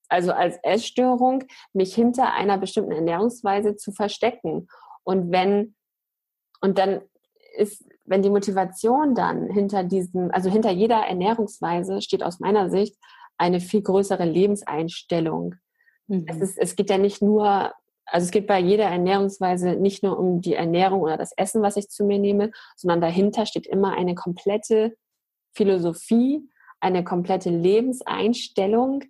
also 0.08 0.34
als 0.34 0.60
Essstörung, 0.62 1.46
mich 1.74 1.96
hinter 1.96 2.34
einer 2.34 2.60
bestimmten 2.60 2.92
Ernährungsweise 2.92 3.76
zu 3.76 3.92
verstecken. 3.92 4.68
Und 5.04 5.32
wenn, 5.32 5.76
und 6.62 6.78
dann 6.78 7.02
ist 7.58 7.89
wenn 8.10 8.24
die 8.24 8.30
Motivation 8.30 9.14
dann 9.14 9.50
hinter 9.50 9.84
diesem, 9.84 10.32
also 10.32 10.50
hinter 10.50 10.72
jeder 10.72 11.06
Ernährungsweise 11.06 12.02
steht 12.02 12.24
aus 12.24 12.40
meiner 12.40 12.70
Sicht 12.70 12.98
eine 13.38 13.60
viel 13.60 13.84
größere 13.84 14.26
Lebenseinstellung. 14.26 15.56
Mhm. 16.08 16.26
Es, 16.28 16.38
ist, 16.38 16.58
es 16.58 16.76
geht 16.76 16.90
ja 16.90 16.98
nicht 16.98 17.22
nur, 17.22 17.72
also 18.06 18.26
es 18.26 18.32
geht 18.32 18.48
bei 18.48 18.60
jeder 18.60 18.86
Ernährungsweise 18.86 19.76
nicht 19.76 20.04
nur 20.04 20.18
um 20.18 20.42
die 20.42 20.56
Ernährung 20.56 21.02
oder 21.02 21.18
das 21.18 21.32
Essen, 21.38 21.62
was 21.62 21.78
ich 21.78 21.90
zu 21.90 22.04
mir 22.04 22.18
nehme, 22.18 22.52
sondern 22.76 23.00
dahinter 23.00 23.46
steht 23.46 23.68
immer 23.68 23.96
eine 23.96 24.16
komplette 24.16 24.96
Philosophie, 25.54 26.50
eine 26.80 27.04
komplette 27.04 27.52
Lebenseinstellung, 27.52 29.04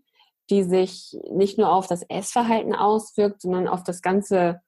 die 0.49 0.63
sich 0.63 1.17
nicht 1.31 1.57
nur 1.57 1.71
auf 1.71 1.87
das 1.87 2.03
Essverhalten 2.03 2.75
auswirkt, 2.75 3.41
sondern 3.41 3.67
auf 3.67 3.83
das 3.83 4.01
ganze, 4.01 4.59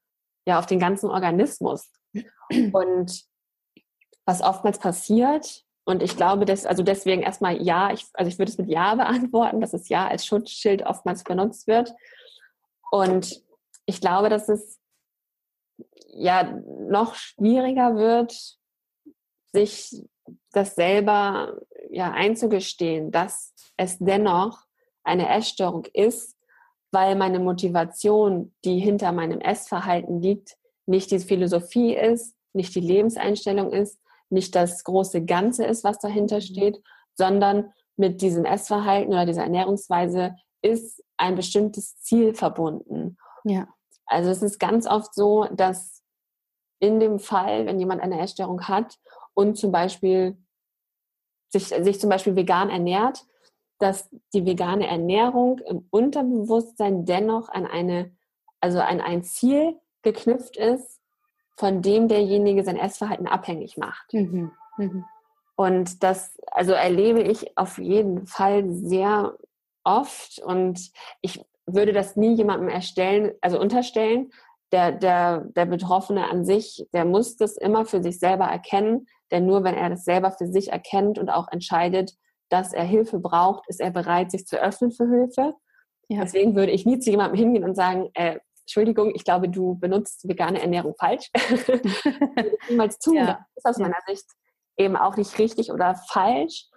ja, 0.45 0.57
auf 0.57 0.67
den 0.67 0.79
ganzen 0.79 1.09
Organismus. 1.09 1.91
Und 2.71 3.30
was 4.31 4.41
oftmals 4.41 4.79
passiert. 4.79 5.65
Und 5.83 6.01
ich 6.01 6.15
glaube, 6.15 6.45
dass, 6.45 6.65
also 6.65 6.83
deswegen 6.83 7.21
erstmal 7.21 7.61
ja, 7.61 7.91
ich, 7.91 8.05
also 8.13 8.29
ich 8.29 8.39
würde 8.39 8.51
es 8.51 8.57
mit 8.57 8.69
Ja 8.69 8.95
beantworten, 9.03 9.59
dass 9.59 9.73
es 9.73 9.89
Ja 9.89 10.07
als 10.07 10.25
Schutzschild 10.25 10.85
oftmals 10.85 11.23
benutzt 11.23 11.67
wird. 11.67 11.93
Und 12.91 13.43
ich 13.85 13.99
glaube, 13.99 14.29
dass 14.29 14.47
es 14.47 14.79
ja 16.13 16.43
noch 16.87 17.15
schwieriger 17.15 17.95
wird, 17.95 18.57
sich 19.53 20.03
das 20.51 20.75
selber 20.75 21.59
ja 21.89 22.11
einzugestehen, 22.11 23.11
dass 23.11 23.53
es 23.75 23.97
dennoch 23.99 24.59
eine 25.03 25.27
Essstörung 25.29 25.85
ist, 25.93 26.37
weil 26.91 27.15
meine 27.15 27.39
Motivation, 27.39 28.53
die 28.63 28.79
hinter 28.79 29.11
meinem 29.11 29.41
Essverhalten 29.41 30.21
liegt, 30.21 30.57
nicht 30.85 31.11
die 31.11 31.19
Philosophie 31.19 31.95
ist, 31.95 32.35
nicht 32.53 32.75
die 32.75 32.81
Lebenseinstellung 32.81 33.71
ist, 33.73 34.01
nicht 34.31 34.55
das 34.55 34.83
große 34.83 35.25
Ganze 35.25 35.65
ist, 35.65 35.83
was 35.83 35.99
dahinter 35.99 36.37
mhm. 36.37 36.41
steht, 36.41 36.83
sondern 37.15 37.73
mit 37.97 38.21
diesem 38.21 38.45
Essverhalten 38.45 39.13
oder 39.13 39.25
dieser 39.25 39.43
Ernährungsweise 39.43 40.35
ist 40.61 41.03
ein 41.17 41.35
bestimmtes 41.35 41.97
Ziel 41.97 42.33
verbunden. 42.33 43.17
Ja. 43.43 43.67
Also 44.05 44.29
es 44.29 44.41
ist 44.41 44.59
ganz 44.59 44.87
oft 44.87 45.13
so, 45.13 45.45
dass 45.51 46.03
in 46.79 46.99
dem 46.99 47.19
Fall, 47.19 47.65
wenn 47.65 47.79
jemand 47.79 48.01
eine 48.01 48.19
Essstörung 48.19 48.67
hat 48.67 48.97
und 49.33 49.57
zum 49.57 49.71
Beispiel 49.71 50.37
sich, 51.49 51.67
sich 51.67 51.99
zum 51.99 52.09
Beispiel 52.09 52.35
vegan 52.35 52.69
ernährt, 52.69 53.25
dass 53.79 54.09
die 54.33 54.45
vegane 54.45 54.87
Ernährung 54.87 55.59
im 55.59 55.87
Unterbewusstsein 55.89 57.05
dennoch 57.05 57.49
an 57.49 57.65
eine, 57.65 58.15
also 58.59 58.79
an 58.79 59.01
ein 59.01 59.23
Ziel 59.23 59.79
geknüpft 60.03 60.57
ist, 60.57 61.00
von 61.57 61.81
dem 61.81 62.07
derjenige 62.07 62.63
sein 62.63 62.77
Essverhalten 62.77 63.27
abhängig 63.27 63.77
macht. 63.77 64.13
Mhm. 64.13 64.51
Mhm. 64.77 65.05
Und 65.55 66.03
das, 66.03 66.37
also 66.51 66.73
erlebe 66.73 67.21
ich 67.21 67.57
auf 67.57 67.77
jeden 67.77 68.25
Fall 68.25 68.69
sehr 68.71 69.37
oft 69.83 70.39
und 70.39 70.91
ich 71.21 71.43
würde 71.65 71.93
das 71.93 72.15
nie 72.15 72.33
jemandem 72.33 72.69
erstellen, 72.69 73.31
also 73.41 73.59
unterstellen. 73.59 74.31
Der, 74.71 74.93
der, 74.93 75.41
der 75.41 75.65
Betroffene 75.65 76.29
an 76.29 76.45
sich, 76.45 76.87
der 76.93 77.03
muss 77.03 77.35
das 77.35 77.57
immer 77.57 77.85
für 77.85 78.01
sich 78.01 78.19
selber 78.19 78.45
erkennen, 78.45 79.05
denn 79.29 79.45
nur 79.45 79.65
wenn 79.65 79.75
er 79.75 79.89
das 79.89 80.05
selber 80.05 80.31
für 80.31 80.47
sich 80.47 80.71
erkennt 80.71 81.19
und 81.19 81.29
auch 81.29 81.49
entscheidet, 81.51 82.13
dass 82.47 82.71
er 82.71 82.85
Hilfe 82.85 83.19
braucht, 83.19 83.67
ist 83.67 83.81
er 83.81 83.91
bereit, 83.91 84.31
sich 84.31 84.47
zu 84.47 84.61
öffnen 84.61 84.91
für 84.91 85.07
Hilfe. 85.07 85.55
Ja. 86.07 86.21
Deswegen 86.21 86.55
würde 86.55 86.71
ich 86.71 86.85
nie 86.85 86.99
zu 86.99 87.09
jemandem 87.09 87.37
hingehen 87.37 87.63
und 87.65 87.75
sagen, 87.75 88.09
äh, 88.13 88.39
Entschuldigung, 88.61 89.13
ich 89.15 89.23
glaube, 89.23 89.49
du 89.49 89.75
benutzt 89.75 90.27
vegane 90.27 90.61
Ernährung 90.61 90.95
falsch. 90.95 91.29
niemals 92.69 92.99
tun. 92.99 93.15
Ja. 93.15 93.45
Das 93.55 93.63
ist 93.63 93.65
aus 93.65 93.77
meiner 93.77 93.99
Sicht 94.07 94.25
eben 94.77 94.95
auch 94.95 95.17
nicht 95.17 95.37
richtig 95.39 95.71
oder 95.71 95.95
falsch. 95.95 96.67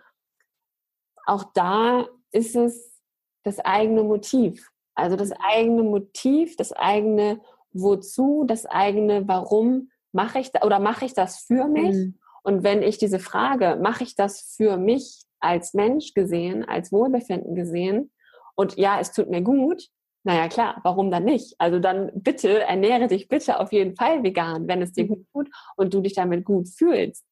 Auch 1.26 1.44
da 1.54 2.06
ist 2.32 2.56
es 2.56 3.00
das 3.44 3.60
eigene 3.60 4.02
Motiv. 4.02 4.70
Also 4.94 5.16
das 5.16 5.32
eigene 5.32 5.82
Motiv, 5.82 6.56
das 6.56 6.72
eigene 6.72 7.40
Wozu, 7.72 8.44
das 8.46 8.66
eigene 8.66 9.26
Warum 9.26 9.90
mache 10.12 10.38
ich 10.38 10.52
da 10.52 10.62
oder 10.62 10.78
mache 10.78 11.04
ich 11.04 11.14
das 11.14 11.40
für 11.40 11.66
mich? 11.66 11.94
Mhm. 11.94 12.18
Und 12.42 12.62
wenn 12.62 12.82
ich 12.82 12.98
diese 12.98 13.18
Frage, 13.18 13.78
mache 13.80 14.04
ich 14.04 14.14
das 14.14 14.54
für 14.56 14.76
mich 14.76 15.22
als 15.40 15.74
Mensch 15.74 16.14
gesehen, 16.14 16.64
als 16.64 16.92
Wohlbefinden 16.92 17.54
gesehen 17.54 18.12
und 18.54 18.76
ja, 18.76 19.00
es 19.00 19.12
tut 19.12 19.28
mir 19.28 19.42
gut, 19.42 19.88
naja 20.24 20.48
klar, 20.48 20.80
warum 20.82 21.10
dann 21.10 21.24
nicht? 21.24 21.54
Also 21.58 21.78
dann 21.78 22.10
bitte 22.14 22.62
ernähre 22.62 23.08
dich 23.08 23.28
bitte 23.28 23.60
auf 23.60 23.72
jeden 23.72 23.94
Fall 23.94 24.22
vegan, 24.22 24.66
wenn 24.66 24.82
es 24.82 24.92
dir 24.92 25.04
mhm. 25.04 25.08
gut 25.08 25.26
tut 25.32 25.50
und 25.76 25.94
du 25.94 26.00
dich 26.00 26.14
damit 26.14 26.44
gut 26.44 26.68
fühlst. 26.68 27.24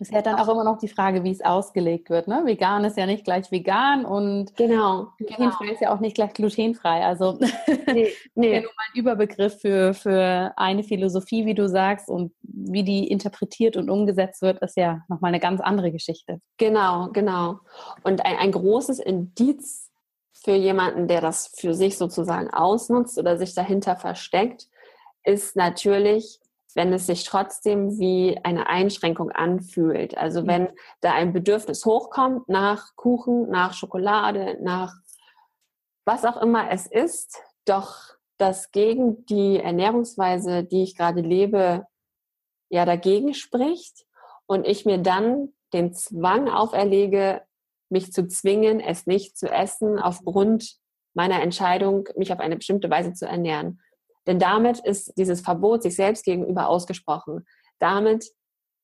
Es 0.00 0.10
ist 0.10 0.14
ja 0.14 0.22
dann 0.22 0.36
auch 0.36 0.48
immer 0.48 0.62
noch 0.62 0.78
die 0.78 0.86
Frage, 0.86 1.24
wie 1.24 1.32
es 1.32 1.44
ausgelegt 1.44 2.08
wird. 2.08 2.28
Ne? 2.28 2.42
Vegan 2.44 2.84
ist 2.84 2.96
ja 2.96 3.04
nicht 3.04 3.24
gleich 3.24 3.50
vegan 3.50 4.04
und 4.04 4.54
genau, 4.54 5.08
glutenfrei 5.16 5.64
genau. 5.64 5.72
ist 5.72 5.80
ja 5.80 5.92
auch 5.92 5.98
nicht 5.98 6.14
gleich 6.14 6.32
glutenfrei. 6.34 7.04
Also 7.04 7.36
nee, 7.92 8.12
nee. 8.36 8.54
ja 8.54 8.60
nur 8.60 8.70
mal 8.70 8.84
ein 8.92 9.00
Überbegriff 9.00 9.60
für, 9.60 9.94
für 9.94 10.52
eine 10.56 10.84
Philosophie, 10.84 11.46
wie 11.46 11.54
du 11.54 11.68
sagst, 11.68 12.08
und 12.08 12.32
wie 12.42 12.84
die 12.84 13.08
interpretiert 13.08 13.76
und 13.76 13.90
umgesetzt 13.90 14.40
wird, 14.40 14.62
ist 14.62 14.76
ja 14.76 15.02
nochmal 15.08 15.30
eine 15.30 15.40
ganz 15.40 15.60
andere 15.60 15.90
Geschichte. 15.90 16.40
Genau, 16.58 17.08
genau. 17.12 17.58
Und 18.04 18.24
ein, 18.24 18.36
ein 18.36 18.52
großes 18.52 19.00
Indiz 19.00 19.87
für 20.44 20.54
jemanden, 20.54 21.08
der 21.08 21.20
das 21.20 21.52
für 21.56 21.74
sich 21.74 21.98
sozusagen 21.98 22.50
ausnutzt 22.50 23.18
oder 23.18 23.36
sich 23.36 23.54
dahinter 23.54 23.96
versteckt, 23.96 24.68
ist 25.24 25.56
natürlich, 25.56 26.40
wenn 26.74 26.92
es 26.92 27.06
sich 27.06 27.24
trotzdem 27.24 27.98
wie 27.98 28.38
eine 28.44 28.68
Einschränkung 28.68 29.30
anfühlt. 29.30 30.16
Also 30.16 30.46
wenn 30.46 30.68
da 31.00 31.12
ein 31.12 31.32
Bedürfnis 31.32 31.84
hochkommt 31.84 32.48
nach 32.48 32.94
Kuchen, 32.94 33.50
nach 33.50 33.74
Schokolade, 33.74 34.58
nach 34.62 34.94
was 36.04 36.24
auch 36.24 36.40
immer 36.40 36.70
es 36.70 36.86
ist, 36.86 37.38
doch 37.64 37.96
das 38.38 38.70
gegen 38.70 39.26
die 39.26 39.58
Ernährungsweise, 39.58 40.64
die 40.64 40.84
ich 40.84 40.96
gerade 40.96 41.20
lebe, 41.20 41.86
ja 42.70 42.84
dagegen 42.84 43.34
spricht 43.34 44.06
und 44.46 44.66
ich 44.66 44.86
mir 44.86 44.98
dann 44.98 45.52
den 45.72 45.92
Zwang 45.92 46.48
auferlege, 46.48 47.42
mich 47.90 48.12
zu 48.12 48.26
zwingen, 48.26 48.80
es 48.80 49.06
nicht 49.06 49.36
zu 49.36 49.50
essen 49.50 49.98
aufgrund 49.98 50.76
meiner 51.14 51.42
Entscheidung, 51.42 52.08
mich 52.16 52.32
auf 52.32 52.40
eine 52.40 52.56
bestimmte 52.56 52.90
Weise 52.90 53.12
zu 53.12 53.26
ernähren. 53.26 53.80
Denn 54.26 54.38
damit 54.38 54.80
ist 54.80 55.16
dieses 55.16 55.40
Verbot 55.40 55.82
sich 55.82 55.96
selbst 55.96 56.24
gegenüber 56.24 56.68
ausgesprochen. 56.68 57.46
Damit 57.78 58.30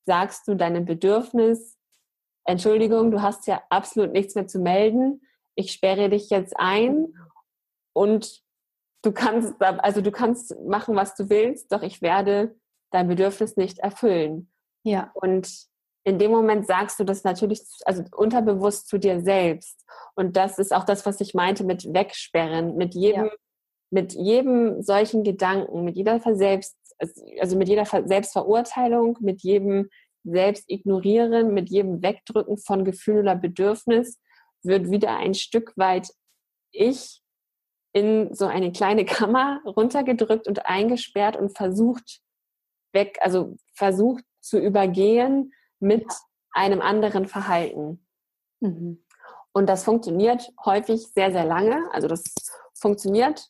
sagst 0.05 0.47
du 0.47 0.55
deinem 0.55 0.85
Bedürfnis, 0.85 1.77
Entschuldigung, 2.45 3.11
du 3.11 3.21
hast 3.21 3.47
ja 3.47 3.61
absolut 3.69 4.11
nichts 4.11 4.35
mehr 4.35 4.47
zu 4.47 4.59
melden. 4.59 5.21
Ich 5.55 5.71
sperre 5.71 6.09
dich 6.09 6.29
jetzt 6.29 6.53
ein 6.57 7.13
und 7.93 8.43
du 9.01 9.11
kannst, 9.11 9.53
also 9.61 10.01
du 10.01 10.11
kannst 10.11 10.55
machen, 10.61 10.95
was 10.95 11.15
du 11.15 11.29
willst, 11.29 11.71
doch 11.71 11.81
ich 11.81 12.01
werde 12.01 12.55
dein 12.91 13.07
Bedürfnis 13.07 13.57
nicht 13.57 13.79
erfüllen. 13.79 14.51
Ja. 14.83 15.11
Und 15.13 15.67
in 16.05 16.19
dem 16.19 16.31
Moment 16.31 16.65
sagst 16.65 16.99
du 16.99 17.03
das 17.03 17.23
natürlich, 17.23 17.61
also 17.85 18.03
unterbewusst 18.15 18.87
zu 18.87 18.97
dir 18.97 19.19
selbst. 19.21 19.83
Und 20.15 20.37
das 20.37 20.59
ist 20.59 20.73
auch 20.73 20.85
das, 20.85 21.05
was 21.05 21.19
ich 21.19 21.33
meinte 21.33 21.65
mit 21.65 21.93
wegsperren, 21.93 22.77
mit 22.77 22.93
jedem 22.93 23.25
ja 23.25 23.31
mit 23.95 24.13
jedem 24.13 24.81
solchen 24.81 25.23
Gedanken, 25.23 25.83
mit 25.85 25.95
jeder 25.95 26.19
Selbst, 26.35 26.75
also 27.39 27.57
mit 27.57 27.69
jeder 27.69 27.85
Selbstverurteilung, 27.85 29.17
mit 29.21 29.41
jedem 29.41 29.89
Selbstignorieren, 30.23 31.53
mit 31.53 31.69
jedem 31.69 32.01
Wegdrücken 32.01 32.57
von 32.57 32.83
Gefühl 32.83 33.19
oder 33.19 33.35
Bedürfnis 33.35 34.19
wird 34.63 34.89
wieder 34.89 35.15
ein 35.17 35.33
Stück 35.33 35.73
weit 35.77 36.09
ich 36.71 37.21
in 37.93 38.33
so 38.33 38.45
eine 38.45 38.71
kleine 38.71 39.05
Kammer 39.15 39.61
runtergedrückt 39.65 40.47
und 40.47 40.65
eingesperrt 40.65 41.37
und 41.37 41.55
versucht 41.55 42.19
weg, 42.91 43.17
also 43.21 43.55
versucht 43.75 44.23
zu 44.41 44.59
übergehen 44.59 45.53
mit 45.79 46.05
einem 46.51 46.81
anderen 46.81 47.27
Verhalten. 47.27 48.05
Mhm. 48.61 49.03
Und 49.53 49.67
das 49.67 49.83
funktioniert 49.83 50.51
häufig 50.65 51.07
sehr, 51.13 51.31
sehr 51.31 51.45
lange. 51.45 51.89
Also 51.91 52.07
das 52.07 52.23
funktioniert 52.73 53.49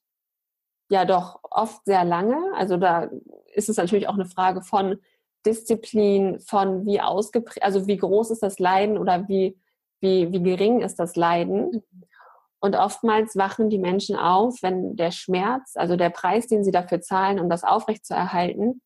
ja 0.90 1.06
doch 1.06 1.40
oft 1.44 1.84
sehr 1.86 2.04
lange. 2.04 2.54
Also 2.56 2.78
da 2.78 3.10
ist 3.54 3.70
es 3.70 3.78
natürlich 3.78 4.08
auch 4.08 4.14
eine 4.14 4.26
Frage 4.26 4.62
von 4.62 5.00
Disziplin, 5.46 6.40
von 6.40 6.86
wie 6.86 7.02
ausgeprägt, 7.02 7.64
also 7.64 7.88
wie 7.88 7.98
groß 7.98 8.32
ist 8.32 8.44
das 8.44 8.60
Leiden 8.60 8.98
oder 8.98 9.28
wie, 9.28 9.60
wie, 10.00 10.32
wie 10.32 10.44
gering 10.44 10.82
ist 10.82 10.98
das 10.98 11.16
Leiden. 11.16 11.84
Und 12.60 12.76
oftmals 12.76 13.36
wachen 13.36 13.70
die 13.70 13.78
Menschen 13.78 14.16
auf, 14.16 14.62
wenn 14.62 14.96
der 14.96 15.12
Schmerz, 15.12 15.76
also 15.76 15.96
der 15.96 16.10
Preis, 16.10 16.48
den 16.48 16.64
sie 16.64 16.72
dafür 16.72 17.02
zahlen, 17.02 17.40
um 17.40 17.50
das 17.50 17.64
aufrechtzuerhalten, 17.64 18.82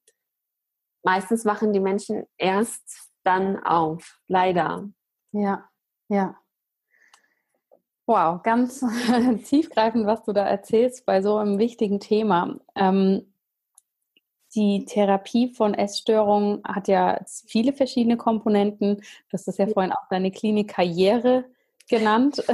meistens 1.03 1.45
wachen 1.45 1.71
die 1.71 1.79
Menschen 1.79 2.25
erst 2.37 3.09
dann 3.30 3.63
auf, 3.63 4.19
leider. 4.27 4.89
Ja, 5.32 5.69
ja. 6.07 6.36
Wow, 8.07 8.41
ganz 8.41 8.84
tiefgreifend, 9.45 10.07
was 10.07 10.23
du 10.23 10.34
da 10.34 10.47
erzählst 10.47 11.05
bei 11.05 11.21
so 11.21 11.38
einem 11.38 11.59
wichtigen 11.59 11.99
Thema. 11.99 12.59
Ähm, 12.73 13.32
die 14.55 14.86
Therapie 14.86 15.53
von 15.53 15.75
Essstörungen 15.75 16.63
hat 16.67 16.88
ja 16.88 17.19
viele 17.45 17.71
verschiedene 17.71 18.17
Komponenten. 18.17 19.03
Das 19.30 19.45
ja 19.59 19.67
vorhin 19.67 19.91
auch 19.91 20.07
deine 20.09 20.32
Klinikkarriere 20.32 21.45
genannt. 21.89 22.43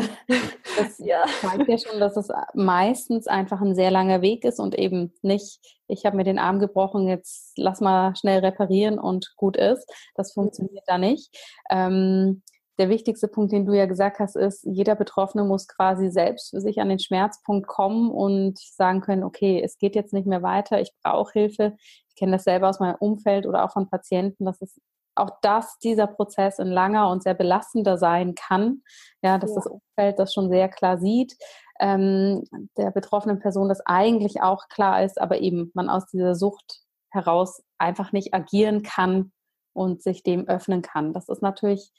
Das 0.77 0.99
ja. 0.99 1.23
zeigt 1.39 1.69
ja 1.69 1.77
schon, 1.77 2.01
dass 2.01 2.17
es 2.17 2.27
meistens 2.53 3.27
einfach 3.27 3.61
ein 3.61 3.75
sehr 3.75 3.91
langer 3.91 4.21
Weg 4.21 4.43
ist 4.43 4.59
und 4.59 4.77
eben 4.77 5.13
nicht, 5.21 5.61
ich 5.88 6.05
habe 6.05 6.17
mir 6.17 6.25
den 6.25 6.38
Arm 6.38 6.59
gebrochen, 6.59 7.07
jetzt 7.07 7.53
lass 7.57 7.79
mal 7.79 8.13
schnell 8.17 8.39
reparieren 8.39 8.99
und 8.99 9.36
gut 9.38 9.55
ist. 9.55 9.89
Das 10.15 10.33
funktioniert 10.33 10.83
da 10.86 10.97
nicht. 10.97 11.33
Ähm, 11.69 12.41
der 12.77 12.89
wichtigste 12.89 13.29
Punkt, 13.29 13.53
den 13.53 13.65
du 13.65 13.73
ja 13.73 13.86
gesagt 13.86 14.19
hast, 14.19 14.36
ist, 14.36 14.65
jeder 14.65 14.95
Betroffene 14.95 15.45
muss 15.45 15.67
quasi 15.67 16.11
selbst 16.11 16.49
für 16.49 16.59
sich 16.59 16.81
an 16.81 16.89
den 16.89 16.99
Schmerzpunkt 16.99 17.67
kommen 17.67 18.11
und 18.11 18.59
sagen 18.59 18.99
können, 18.99 19.23
okay, 19.23 19.61
es 19.63 19.77
geht 19.77 19.95
jetzt 19.95 20.11
nicht 20.11 20.27
mehr 20.27 20.43
weiter, 20.43 20.81
ich 20.81 20.91
brauche 21.01 21.31
Hilfe. 21.31 21.77
Ich 22.09 22.15
kenne 22.15 22.33
das 22.33 22.43
selber 22.43 22.69
aus 22.69 22.79
meinem 22.79 22.97
Umfeld 22.99 23.45
oder 23.45 23.63
auch 23.63 23.71
von 23.71 23.89
Patienten, 23.89 24.45
dass 24.45 24.61
es 24.61 24.79
auch 25.16 25.32
das, 25.41 25.80
dieser 25.80 26.07
Prozess 26.07 26.59
ein 26.59 26.68
langer 26.68 27.09
und 27.09 27.24
sehr 27.24 27.34
belastender 27.34 27.97
sein 27.97 28.36
kann. 28.36 28.84
Ja, 29.22 29.38
dass 29.38 29.51
ja. 29.51 29.55
das 29.55 29.68
Umfeld 29.68 30.20
das 30.20 30.34
schon 30.34 30.49
sehr 30.49 30.70
klar 30.70 30.97
sieht, 30.97 31.36
ähm, 31.80 32.43
der 32.78 32.91
betroffenen 32.91 33.39
Person 33.39 33.70
das 33.70 33.82
eigentlich 33.86 34.41
auch 34.41 34.68
klar 34.70 35.03
ist, 35.03 35.20
aber 35.20 35.39
eben 35.39 35.72
man 35.74 35.89
aus 35.89 36.05
dieser 36.07 36.36
Sucht 36.36 36.82
heraus 37.09 37.63
einfach 37.78 38.11
nicht 38.11 38.34
agieren 38.34 38.84
kann 38.84 39.32
und 39.74 40.01
sich 40.01 40.24
dem 40.24 40.47
öffnen 40.47 40.82
kann. 40.82 41.13
Das 41.13 41.30
ist 41.30 41.41
natürlich 41.41 41.91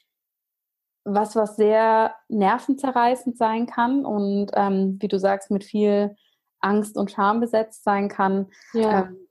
was, 1.03 1.35
was 1.35 1.55
sehr 1.55 2.15
nervenzerreißend 2.27 3.37
sein 3.37 3.65
kann 3.65 4.05
und 4.05 4.51
ähm, 4.53 4.97
wie 4.99 5.07
du 5.07 5.17
sagst, 5.17 5.51
mit 5.51 5.63
viel 5.63 6.15
Angst 6.59 6.97
und 6.97 7.11
Scham 7.11 7.39
besetzt 7.39 7.83
sein 7.83 8.09
kann. 8.09 8.47
Ja. 8.73 9.03
Ähm, 9.03 9.26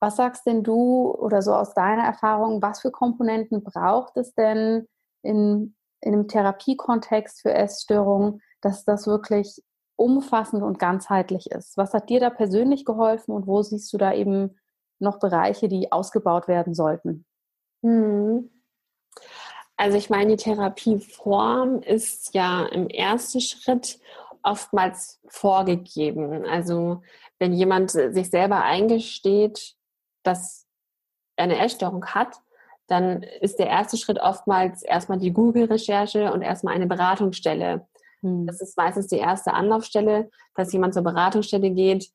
was 0.00 0.16
sagst 0.16 0.46
denn 0.46 0.62
du 0.62 1.10
oder 1.10 1.42
so 1.42 1.54
aus 1.54 1.74
deiner 1.74 2.04
Erfahrung, 2.04 2.62
was 2.62 2.80
für 2.80 2.90
Komponenten 2.90 3.62
braucht 3.62 4.16
es 4.16 4.34
denn 4.34 4.86
in, 5.22 5.74
in 6.00 6.14
einem 6.14 6.28
Therapiekontext 6.28 7.42
für 7.42 7.52
Essstörungen, 7.52 8.40
dass 8.60 8.84
das 8.84 9.06
wirklich 9.06 9.62
umfassend 9.96 10.62
und 10.62 10.78
ganzheitlich 10.78 11.50
ist? 11.50 11.76
Was 11.76 11.94
hat 11.94 12.08
dir 12.08 12.20
da 12.20 12.30
persönlich 12.30 12.84
geholfen 12.84 13.32
und 13.32 13.46
wo 13.46 13.62
siehst 13.62 13.92
du 13.92 13.98
da 13.98 14.12
eben 14.12 14.56
noch 15.00 15.18
Bereiche, 15.18 15.68
die 15.68 15.90
ausgebaut 15.90 16.48
werden 16.48 16.74
sollten? 16.74 17.24
Hm. 17.82 18.50
Also 19.76 19.96
ich 19.96 20.10
meine, 20.10 20.36
die 20.36 20.42
Therapieform 20.42 21.82
ist 21.82 22.34
ja 22.34 22.66
im 22.66 22.88
ersten 22.88 23.40
Schritt 23.40 24.00
oftmals 24.42 25.20
vorgegeben. 25.28 26.44
Also 26.46 27.02
wenn 27.38 27.52
jemand 27.52 27.92
sich 27.92 28.30
selber 28.30 28.62
eingesteht, 28.62 29.76
dass 30.28 30.66
er 31.36 31.44
eine 31.44 31.58
Essstörung 31.58 32.04
hat, 32.06 32.36
dann 32.86 33.22
ist 33.22 33.58
der 33.58 33.68
erste 33.68 33.96
Schritt 33.96 34.18
oftmals 34.18 34.82
erstmal 34.82 35.18
die 35.18 35.32
Google-Recherche 35.32 36.32
und 36.32 36.42
erstmal 36.42 36.74
eine 36.74 36.86
Beratungsstelle. 36.86 37.86
Hm. 38.20 38.46
Das 38.46 38.60
ist 38.60 38.76
meistens 38.76 39.08
die 39.08 39.18
erste 39.18 39.52
Anlaufstelle, 39.52 40.30
dass 40.54 40.72
jemand 40.72 40.94
zur 40.94 41.02
Beratungsstelle 41.02 41.70
geht, 41.70 42.10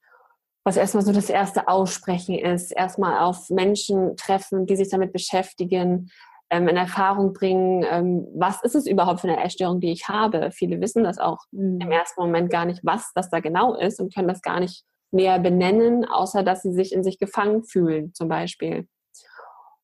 was 0.63 0.77
erstmal 0.77 1.03
so 1.03 1.11
das 1.11 1.29
erste 1.29 1.67
Aussprechen 1.67 2.35
ist, 2.35 2.71
erstmal 2.71 3.19
auf 3.19 3.49
Menschen 3.49 4.15
treffen, 4.15 4.65
die 4.65 4.75
sich 4.75 4.89
damit 4.89 5.11
beschäftigen, 5.11 6.09
ähm, 6.49 6.67
in 6.67 6.77
Erfahrung 6.77 7.33
bringen, 7.33 7.85
ähm, 7.89 8.27
was 8.35 8.63
ist 8.63 8.75
es 8.75 8.87
überhaupt 8.87 9.21
für 9.21 9.27
eine 9.27 9.43
Essstörung, 9.43 9.79
die 9.79 9.91
ich 9.91 10.07
habe. 10.07 10.51
Viele 10.51 10.79
wissen 10.81 11.03
das 11.03 11.17
auch 11.17 11.39
mhm. 11.51 11.81
im 11.81 11.91
ersten 11.91 12.21
Moment 12.21 12.49
gar 12.49 12.65
nicht, 12.65 12.81
was 12.83 13.11
das 13.13 13.29
da 13.29 13.39
genau 13.39 13.75
ist 13.75 13.99
und 13.99 14.13
können 14.13 14.27
das 14.27 14.41
gar 14.41 14.59
nicht 14.59 14.85
näher 15.13 15.39
benennen, 15.39 16.05
außer 16.05 16.43
dass 16.43 16.63
sie 16.63 16.73
sich 16.73 16.93
in 16.93 17.03
sich 17.03 17.19
gefangen 17.19 17.63
fühlen, 17.63 18.13
zum 18.13 18.27
Beispiel. 18.27 18.87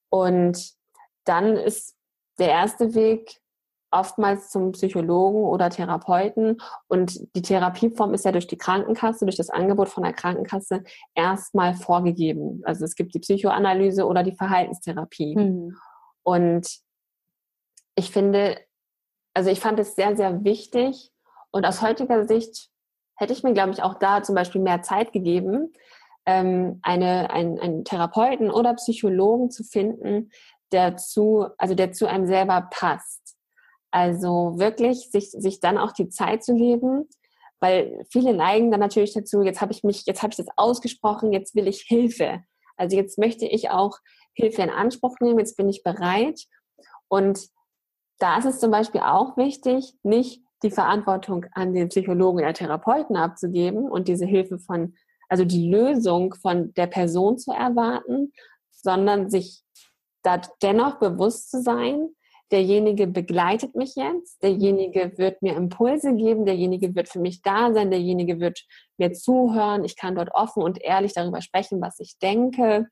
Und 0.09 0.73
dann 1.25 1.55
ist 1.55 1.95
der 2.39 2.49
erste 2.49 2.95
Weg 2.95 3.39
oftmals 3.91 4.49
zum 4.49 4.71
Psychologen 4.73 5.43
oder 5.43 5.69
Therapeuten. 5.69 6.61
Und 6.87 7.19
die 7.35 7.41
Therapieform 7.41 8.13
ist 8.13 8.25
ja 8.25 8.31
durch 8.31 8.47
die 8.47 8.57
Krankenkasse, 8.57 9.25
durch 9.25 9.37
das 9.37 9.49
Angebot 9.49 9.89
von 9.89 10.03
der 10.03 10.13
Krankenkasse 10.13 10.83
erstmal 11.15 11.73
vorgegeben. 11.73 12.61
Also 12.65 12.85
es 12.85 12.95
gibt 12.95 13.13
die 13.15 13.19
Psychoanalyse 13.19 14.05
oder 14.05 14.23
die 14.23 14.35
Verhaltenstherapie. 14.35 15.35
Mhm. 15.35 15.77
Und 16.23 16.67
ich 17.95 18.11
finde, 18.11 18.59
also 19.33 19.49
ich 19.49 19.59
fand 19.59 19.79
es 19.79 19.95
sehr, 19.95 20.15
sehr 20.15 20.43
wichtig. 20.43 21.11
Und 21.51 21.65
aus 21.65 21.81
heutiger 21.81 22.27
Sicht 22.27 22.69
hätte 23.19 23.33
ich 23.33 23.43
mir, 23.43 23.53
glaube 23.53 23.71
ich, 23.71 23.83
auch 23.83 23.95
da 23.95 24.23
zum 24.23 24.33
Beispiel 24.33 24.61
mehr 24.61 24.81
Zeit 24.81 25.11
gegeben, 25.11 25.73
ähm, 26.25 26.79
eine, 26.83 27.29
ein, 27.31 27.59
einen 27.59 27.83
Therapeuten 27.83 28.49
oder 28.49 28.73
Psychologen 28.75 29.51
zu 29.51 29.63
finden, 29.63 30.31
der 30.71 30.95
zu, 30.95 31.47
also 31.57 31.75
der 31.75 31.91
zu 31.91 32.07
einem 32.07 32.27
selber 32.27 32.69
passt. 32.71 33.35
Also 33.91 34.53
wirklich 34.57 35.09
sich, 35.11 35.31
sich 35.31 35.59
dann 35.59 35.77
auch 35.77 35.91
die 35.91 36.09
Zeit 36.09 36.43
zu 36.43 36.55
geben, 36.55 37.09
weil 37.59 38.05
viele 38.09 38.33
neigen 38.33 38.71
dann 38.71 38.79
natürlich 38.79 39.13
dazu, 39.13 39.41
jetzt 39.41 39.59
habe 39.59 39.73
ich 39.73 39.83
mich, 39.83 40.05
jetzt 40.05 40.21
habe 40.23 40.31
ich 40.31 40.37
das 40.37 40.47
ausgesprochen, 40.55 41.33
jetzt 41.33 41.55
will 41.55 41.67
ich 41.67 41.81
Hilfe. 41.81 42.43
Also 42.77 42.95
jetzt 42.95 43.17
möchte 43.17 43.45
ich 43.45 43.69
auch 43.69 43.97
Hilfe 44.33 44.61
in 44.61 44.69
Anspruch 44.69 45.17
nehmen, 45.19 45.39
jetzt 45.39 45.57
bin 45.57 45.67
ich 45.67 45.83
bereit. 45.83 46.39
Und 47.09 47.49
da 48.19 48.37
ist 48.37 48.45
es 48.45 48.59
zum 48.59 48.71
Beispiel 48.71 49.01
auch 49.01 49.35
wichtig, 49.35 49.93
nicht 50.03 50.41
die 50.63 50.71
Verantwortung 50.71 51.45
an 51.53 51.73
den 51.73 51.89
Psychologen 51.89 52.39
oder 52.39 52.53
Therapeuten 52.53 53.15
abzugeben 53.15 53.89
und 53.89 54.07
diese 54.07 54.25
Hilfe 54.25 54.59
von, 54.59 54.95
also 55.29 55.45
die 55.45 55.69
Lösung 55.69 56.33
von 56.35 56.73
der 56.73 56.87
Person 56.87 57.37
zu 57.37 57.51
erwarten, 57.51 58.33
sondern 58.71 59.29
sich 59.29 59.63
da 60.23 60.41
dennoch 60.61 60.99
bewusst 60.99 61.49
zu 61.49 61.61
sein, 61.61 62.09
derjenige 62.51 63.07
begleitet 63.07 63.75
mich 63.75 63.95
jetzt, 63.95 64.41
derjenige 64.41 65.17
wird 65.17 65.41
mir 65.41 65.55
Impulse 65.55 66.15
geben, 66.15 66.45
derjenige 66.45 66.95
wird 66.95 67.07
für 67.07 67.19
mich 67.19 67.41
da 67.41 67.73
sein, 67.73 67.91
derjenige 67.91 68.39
wird 68.39 68.65
mir 68.97 69.13
zuhören, 69.13 69.85
ich 69.85 69.95
kann 69.95 70.15
dort 70.15 70.33
offen 70.33 70.63
und 70.63 70.81
ehrlich 70.81 71.13
darüber 71.13 71.41
sprechen, 71.41 71.79
was 71.81 71.99
ich 71.99 72.17
denke. 72.17 72.87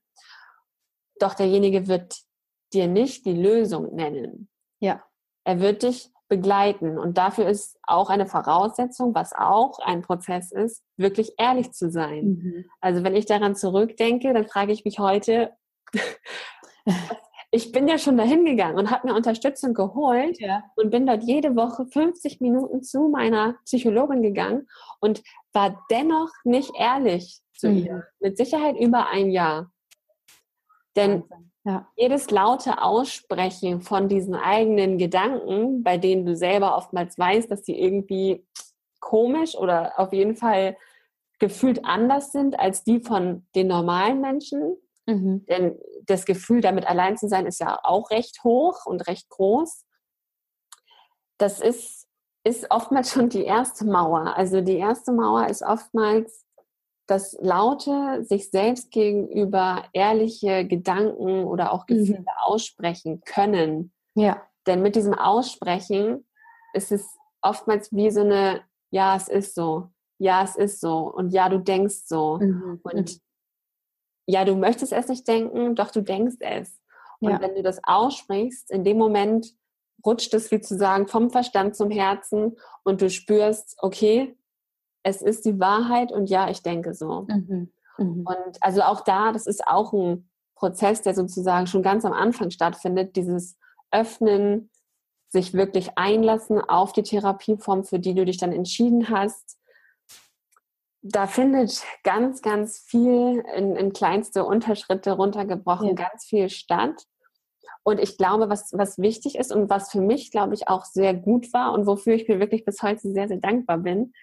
Doch 1.20 1.34
derjenige 1.34 1.88
wird 1.88 2.16
dir 2.74 2.88
nicht 2.88 3.26
die 3.26 3.34
Lösung 3.34 3.96
nennen. 3.96 4.50
Ja. 4.80 5.04
Er 5.44 5.62
wird 5.62 5.84
dich 5.84 6.12
begleiten. 6.28 6.98
Und 6.98 7.18
dafür 7.18 7.48
ist 7.48 7.78
auch 7.84 8.10
eine 8.10 8.26
Voraussetzung, 8.26 9.16
was 9.16 9.34
auch 9.34 9.80
ein 9.80 10.02
Prozess 10.02 10.52
ist, 10.52 10.84
wirklich 10.98 11.34
ehrlich 11.38 11.72
zu 11.72 11.90
sein. 11.90 12.26
Mhm. 12.26 12.66
Also 12.82 13.04
wenn 13.04 13.16
ich 13.16 13.26
daran 13.26 13.56
zurückdenke, 13.56 14.34
dann 14.34 14.48
frage 14.48 14.72
ich 14.72 14.86
mich 14.86 15.00
heute, 15.00 15.52
ich 17.52 17.72
bin 17.72 17.88
ja 17.88 17.98
schon 17.98 18.18
dahin 18.18 18.46
gegangen 18.46 18.78
und 18.78 18.92
habe 18.92 19.08
mir 19.08 19.16
Unterstützung 19.16 19.74
geholt 19.74 20.40
ja. 20.40 20.64
und 20.76 20.90
bin 20.90 21.08
dort 21.08 21.24
jede 21.24 21.56
Woche 21.56 21.86
50 21.86 22.42
Minuten 22.42 22.84
zu 22.84 23.08
meiner 23.08 23.56
Psychologin 23.66 24.22
gegangen 24.22 24.68
und 25.00 25.24
war 25.54 25.86
dennoch 25.90 26.30
nicht 26.44 26.72
ehrlich 26.78 27.40
zu 27.56 27.70
mhm. 27.70 27.78
ihr. 27.78 28.04
Mit 28.20 28.38
Sicherheit 28.38 28.78
über 28.78 29.08
ein 29.10 29.32
Jahr. 29.32 29.72
Denn 30.98 31.24
ja. 31.64 31.88
jedes 31.96 32.30
laute 32.32 32.82
Aussprechen 32.82 33.82
von 33.82 34.10
diesen 34.10 34.36
eigenen 34.36 34.98
Gedanken, 34.98 35.84
bei 35.84 35.98
denen 35.98 36.26
du 36.26 36.36
selber 36.36 36.76
oftmals 36.76 37.18
weißt, 37.18 37.50
dass 37.50 37.66
sie 37.66 37.80
irgendwie 37.80 38.46
komisch 39.00 39.56
oder 39.56 39.98
auf 39.98 40.12
jeden 40.12 40.36
Fall 40.36 40.76
gefühlt 41.40 41.86
anders 41.86 42.32
sind 42.32 42.60
als 42.60 42.84
die 42.84 43.00
von 43.00 43.46
den 43.56 43.68
normalen 43.68 44.22
Menschen. 44.22 44.78
Mhm. 45.06 45.46
Denn 45.46 45.80
das 46.06 46.26
Gefühl, 46.26 46.62
damit 46.62 46.88
allein 46.88 47.16
zu 47.16 47.28
sein, 47.28 47.46
ist 47.46 47.60
ja 47.60 47.80
auch 47.84 48.10
recht 48.10 48.44
hoch 48.44 48.86
und 48.86 49.08
recht 49.08 49.30
groß. 49.30 49.86
Das 51.38 51.60
ist, 51.60 52.08
ist 52.44 52.72
oftmals 52.72 53.12
schon 53.12 53.30
die 53.30 53.44
erste 53.44 53.86
Mauer. 53.86 54.36
Also 54.36 54.62
die 54.62 54.78
erste 54.78 55.12
Mauer 55.12 55.48
ist 55.48 55.62
oftmals 55.62 56.47
das 57.08 57.38
laute, 57.42 58.24
sich 58.24 58.52
selbst 58.52 58.92
gegenüber 58.92 59.86
ehrliche 59.94 60.66
Gedanken 60.68 61.46
oder 61.46 61.72
auch 61.72 61.86
Gefühle 61.86 62.20
mhm. 62.20 62.26
aussprechen 62.46 63.22
können. 63.22 63.92
Ja. 64.14 64.42
Denn 64.68 64.82
mit 64.82 64.96
diesem 64.96 65.14
Aussprechen 65.14 66.28
ist 66.74 66.92
es 66.92 67.18
oftmals 67.42 67.94
wie 67.94 68.12
so 68.12 68.22
eine, 68.22 68.62
ja, 68.92 69.16
es 69.16 69.30
ist 69.30 69.56
so, 69.56 69.90
ja, 70.20 70.44
es 70.44 70.56
ist 70.56 70.82
so 70.82 71.12
und 71.14 71.30
ja, 71.30 71.48
du 71.48 71.60
denkst 71.60 72.04
so. 72.06 72.38
Mhm. 72.38 72.82
Und 72.84 73.14
mhm. 73.14 73.20
ja, 74.26 74.44
du 74.44 74.56
möchtest 74.56 74.92
es 74.92 75.08
nicht 75.08 75.28
denken, 75.28 75.76
doch 75.76 75.92
du 75.92 76.02
denkst 76.02 76.38
es. 76.42 76.82
Und 77.20 77.32
ja. 77.32 77.42
wenn 77.42 77.56
du 77.56 77.64
das 77.64 77.80
aussprichst, 77.84 78.70
in 78.70 78.84
dem 78.84 78.98
Moment 78.98 79.54
rutscht 80.06 80.34
es, 80.34 80.52
wie 80.52 80.62
zu 80.62 80.78
sagen, 80.78 81.08
vom 81.08 81.32
Verstand 81.32 81.76
zum 81.76 81.90
Herzen 81.90 82.58
und 82.84 83.02
du 83.02 83.10
spürst, 83.10 83.76
okay, 83.80 84.37
es 85.08 85.22
ist 85.22 85.46
die 85.46 85.60
Wahrheit 85.60 86.12
und 86.12 86.30
ja, 86.30 86.50
ich 86.50 86.62
denke 86.62 86.94
so. 86.94 87.26
Mhm. 87.30 87.72
Mhm. 87.98 88.26
Und 88.28 88.58
also 88.62 88.82
auch 88.82 89.02
da, 89.02 89.32
das 89.32 89.48
ist 89.48 89.66
auch 89.66 89.94
ein 89.94 90.30
Prozess, 90.56 91.02
der 91.02 91.14
sozusagen 91.14 91.66
schon 91.68 91.82
ganz 91.82 92.04
am 92.04 92.14
Anfang 92.14 92.52
stattfindet, 92.52 93.16
dieses 93.16 93.58
Öffnen, 93.92 94.70
sich 95.30 95.54
wirklich 95.54 95.98
einlassen 95.98 96.60
auf 96.62 96.94
die 96.94 97.04
Therapieform, 97.04 97.84
für 97.84 98.00
die 98.00 98.16
du 98.16 98.26
dich 98.26 98.38
dann 98.38 98.52
entschieden 98.52 99.10
hast. 99.10 99.58
Da 101.02 101.28
findet 101.28 101.84
ganz, 102.04 102.42
ganz 102.42 102.80
viel 102.80 103.44
in, 103.56 103.76
in 103.76 103.94
kleinste 103.94 104.44
Unterschritte 104.44 105.12
runtergebrochen, 105.12 105.90
ja. 105.90 105.94
ganz 105.94 106.26
viel 106.26 106.50
statt. 106.50 107.04
Und 107.84 108.00
ich 108.00 108.18
glaube, 108.18 108.50
was, 108.50 108.72
was 108.74 108.98
wichtig 108.98 109.38
ist 109.38 109.54
und 109.54 109.70
was 109.70 109.92
für 109.92 110.02
mich, 110.02 110.32
glaube 110.32 110.54
ich, 110.54 110.68
auch 110.68 110.84
sehr 110.84 111.14
gut 111.14 111.54
war 111.54 111.72
und 111.74 111.86
wofür 111.86 112.16
ich 112.16 112.28
mir 112.28 112.40
wirklich 112.40 112.66
bis 112.66 112.82
heute 112.82 113.02
sehr, 113.02 113.30
sehr 113.30 113.38
dankbar 113.38 113.78
bin, 113.78 114.14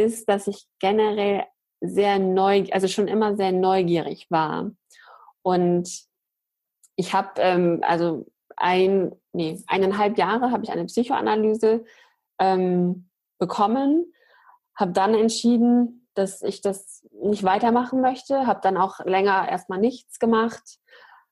ist, 0.00 0.28
dass 0.28 0.46
ich 0.46 0.66
generell 0.78 1.44
sehr 1.80 2.18
neu, 2.18 2.64
also 2.72 2.88
schon 2.88 3.08
immer 3.08 3.36
sehr 3.36 3.52
neugierig 3.52 4.26
war. 4.30 4.70
Und 5.42 5.88
ich 6.96 7.14
habe 7.14 7.40
ähm, 7.40 7.80
also 7.82 8.26
ein, 8.56 9.12
nee, 9.32 9.62
eineinhalb 9.66 10.18
Jahre 10.18 10.50
habe 10.50 10.64
ich 10.64 10.70
eine 10.70 10.84
Psychoanalyse 10.84 11.84
ähm, 12.38 13.08
bekommen, 13.38 14.12
habe 14.74 14.92
dann 14.92 15.14
entschieden, 15.14 16.08
dass 16.14 16.42
ich 16.42 16.60
das 16.60 17.06
nicht 17.22 17.44
weitermachen 17.44 18.00
möchte, 18.00 18.46
habe 18.46 18.60
dann 18.62 18.76
auch 18.76 19.00
länger 19.04 19.48
erstmal 19.48 19.78
nichts 19.78 20.18
gemacht, 20.18 20.78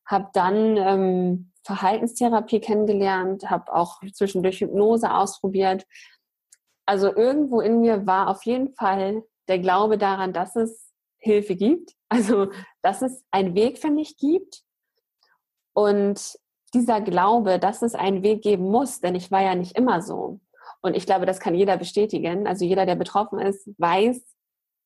habe 0.06 0.28
dann 0.32 0.76
ähm, 0.78 1.52
Verhaltenstherapie 1.64 2.60
kennengelernt, 2.60 3.50
habe 3.50 3.74
auch 3.74 4.00
zwischendurch 4.12 4.60
Hypnose 4.60 5.12
ausprobiert, 5.12 5.86
also 6.88 7.14
irgendwo 7.14 7.60
in 7.60 7.82
mir 7.82 8.06
war 8.06 8.28
auf 8.28 8.46
jeden 8.46 8.72
Fall 8.72 9.22
der 9.46 9.58
Glaube 9.58 9.98
daran, 9.98 10.32
dass 10.32 10.56
es 10.56 10.90
Hilfe 11.18 11.54
gibt, 11.54 11.92
also 12.08 12.50
dass 12.80 13.02
es 13.02 13.22
einen 13.30 13.54
Weg 13.54 13.78
für 13.78 13.90
mich 13.90 14.16
gibt. 14.16 14.62
Und 15.74 16.38
dieser 16.72 17.02
Glaube, 17.02 17.58
dass 17.58 17.82
es 17.82 17.94
einen 17.94 18.22
Weg 18.22 18.42
geben 18.42 18.70
muss, 18.70 19.00
denn 19.00 19.14
ich 19.14 19.30
war 19.30 19.42
ja 19.42 19.54
nicht 19.54 19.76
immer 19.76 20.00
so. 20.00 20.40
Und 20.80 20.96
ich 20.96 21.04
glaube, 21.04 21.26
das 21.26 21.40
kann 21.40 21.54
jeder 21.54 21.76
bestätigen. 21.76 22.46
Also 22.46 22.64
jeder, 22.64 22.86
der 22.86 22.96
betroffen 22.96 23.38
ist, 23.38 23.68
weiß, 23.78 24.22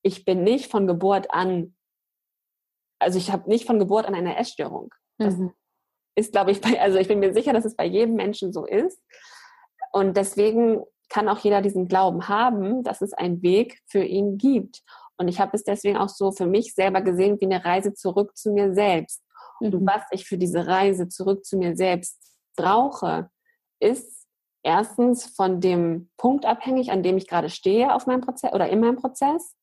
ich 0.01 0.25
bin 0.25 0.43
nicht 0.43 0.69
von 0.69 0.87
Geburt 0.87 1.31
an, 1.31 1.75
also 2.99 3.17
ich 3.17 3.31
habe 3.31 3.49
nicht 3.49 3.65
von 3.65 3.79
Geburt 3.79 4.05
an 4.05 4.15
eine 4.15 4.35
Essstörung. 4.35 4.93
Das 5.17 5.37
mhm. 5.37 5.53
ist, 6.15 6.33
glaube 6.33 6.51
ich, 6.51 6.59
bei, 6.61 6.81
also 6.81 6.97
ich 6.97 7.07
bin 7.07 7.19
mir 7.19 7.33
sicher, 7.33 7.53
dass 7.53 7.63
es 7.63 7.77
bei 7.77 7.85
jedem 7.85 8.15
Menschen 8.15 8.51
so 8.51 8.65
ist. 8.65 9.01
Und 9.93 10.17
deswegen 10.17 10.83
kann 11.13 11.29
auch 11.29 11.37
jeder 11.39 11.61
diesen 11.61 11.87
Glauben 11.87 12.27
haben, 12.27 12.83
dass 12.83 13.01
es 13.01 13.13
einen 13.13 13.43
Weg 13.43 13.79
für 13.85 14.03
ihn 14.03 14.39
gibt. 14.39 14.81
Und 15.15 15.27
ich 15.27 15.39
habe 15.39 15.55
es 15.55 15.63
deswegen 15.63 15.97
auch 15.97 16.09
so 16.09 16.31
für 16.31 16.47
mich 16.47 16.73
selber 16.73 17.01
gesehen 17.01 17.39
wie 17.39 17.45
eine 17.45 17.63
Reise 17.63 17.93
zurück 17.93 18.35
zu 18.35 18.51
mir 18.51 18.73
selbst. 18.73 19.23
Mhm. 19.59 19.67
Und 19.67 19.85
was 19.85 20.01
ich 20.09 20.25
für 20.25 20.39
diese 20.39 20.65
Reise 20.65 21.07
zurück 21.07 21.45
zu 21.45 21.57
mir 21.57 21.75
selbst 21.75 22.19
brauche, 22.55 23.29
ist 23.79 24.25
erstens 24.63 25.25
von 25.25 25.61
dem 25.61 26.09
Punkt 26.17 26.45
abhängig, 26.45 26.91
an 26.91 27.03
dem 27.03 27.17
ich 27.17 27.27
gerade 27.27 27.49
stehe 27.49 27.93
auf 27.93 28.07
meinem 28.07 28.21
Prozess 28.21 28.51
oder 28.51 28.67
in 28.69 28.79
meinem 28.79 28.95
Prozess. 28.95 29.55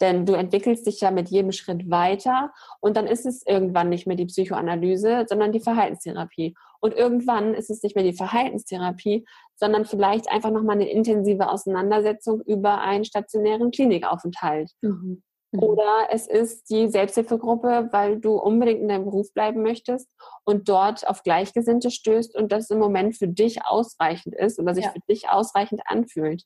Denn 0.00 0.26
du 0.26 0.34
entwickelst 0.34 0.86
dich 0.86 1.00
ja 1.00 1.10
mit 1.10 1.28
jedem 1.28 1.52
Schritt 1.52 1.90
weiter 1.90 2.52
und 2.80 2.96
dann 2.96 3.06
ist 3.06 3.26
es 3.26 3.44
irgendwann 3.46 3.88
nicht 3.88 4.06
mehr 4.06 4.16
die 4.16 4.26
Psychoanalyse, 4.26 5.26
sondern 5.28 5.52
die 5.52 5.60
Verhaltenstherapie. 5.60 6.54
Und 6.80 6.94
irgendwann 6.94 7.54
ist 7.54 7.70
es 7.70 7.82
nicht 7.82 7.94
mehr 7.94 8.04
die 8.04 8.12
Verhaltenstherapie, 8.12 9.24
sondern 9.62 9.84
vielleicht 9.84 10.28
einfach 10.28 10.50
nochmal 10.50 10.74
eine 10.74 10.90
intensive 10.90 11.48
Auseinandersetzung 11.48 12.40
über 12.40 12.80
einen 12.80 13.04
stationären 13.04 13.70
Klinikaufenthalt. 13.70 14.72
Mhm. 14.80 15.22
Mhm. 15.52 15.62
Oder 15.62 16.08
es 16.10 16.26
ist 16.26 16.68
die 16.68 16.88
Selbsthilfegruppe, 16.88 17.88
weil 17.92 18.18
du 18.18 18.32
unbedingt 18.32 18.80
in 18.80 18.88
deinem 18.88 19.04
Beruf 19.04 19.32
bleiben 19.32 19.62
möchtest 19.62 20.10
und 20.44 20.68
dort 20.68 21.06
auf 21.06 21.22
Gleichgesinnte 21.22 21.92
stößt 21.92 22.34
und 22.34 22.50
das 22.50 22.70
im 22.70 22.80
Moment 22.80 23.16
für 23.16 23.28
dich 23.28 23.64
ausreichend 23.64 24.34
ist 24.34 24.58
oder 24.58 24.74
sich 24.74 24.86
ja. 24.86 24.90
für 24.90 25.00
dich 25.08 25.28
ausreichend 25.30 25.82
anfühlt. 25.84 26.42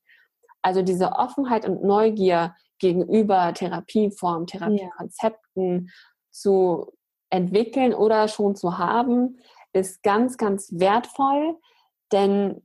Also 0.61 0.83
diese 0.83 1.13
Offenheit 1.13 1.67
und 1.67 1.83
Neugier 1.85 2.55
gegenüber 2.79 3.55
Therapieformen, 3.55 4.47
Therapiekonzepten 4.47 5.87
ja. 5.87 5.93
zu 6.33 6.93
entwickeln 7.31 7.95
oder 7.95 8.29
schon 8.29 8.57
zu 8.57 8.77
haben, 8.77 9.39
ist 9.73 10.03
ganz, 10.03 10.37
ganz 10.37 10.69
wertvoll, 10.75 11.57
denn 12.13 12.61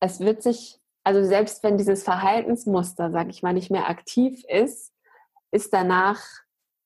es 0.00 0.20
wird 0.20 0.42
sich, 0.42 0.78
also 1.04 1.24
selbst 1.24 1.62
wenn 1.62 1.78
dieses 1.78 2.02
Verhaltensmuster, 2.02 3.10
sag 3.10 3.28
ich 3.28 3.42
mal, 3.42 3.54
nicht 3.54 3.70
mehr 3.70 3.88
aktiv 3.88 4.44
ist, 4.48 4.92
ist 5.50 5.72
danach, 5.72 6.22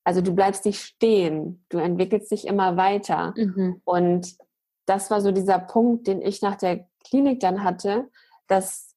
also 0.03 0.21
du 0.21 0.33
bleibst 0.33 0.65
nicht 0.65 0.81
stehen, 0.81 1.65
du 1.69 1.77
entwickelst 1.77 2.31
dich 2.31 2.47
immer 2.47 2.77
weiter. 2.77 3.33
Mhm. 3.35 3.81
Und 3.83 4.35
das 4.85 5.11
war 5.11 5.21
so 5.21 5.31
dieser 5.31 5.59
Punkt, 5.59 6.07
den 6.07 6.21
ich 6.21 6.41
nach 6.41 6.55
der 6.55 6.87
Klinik 7.03 7.39
dann 7.39 7.63
hatte, 7.63 8.09
dass 8.47 8.95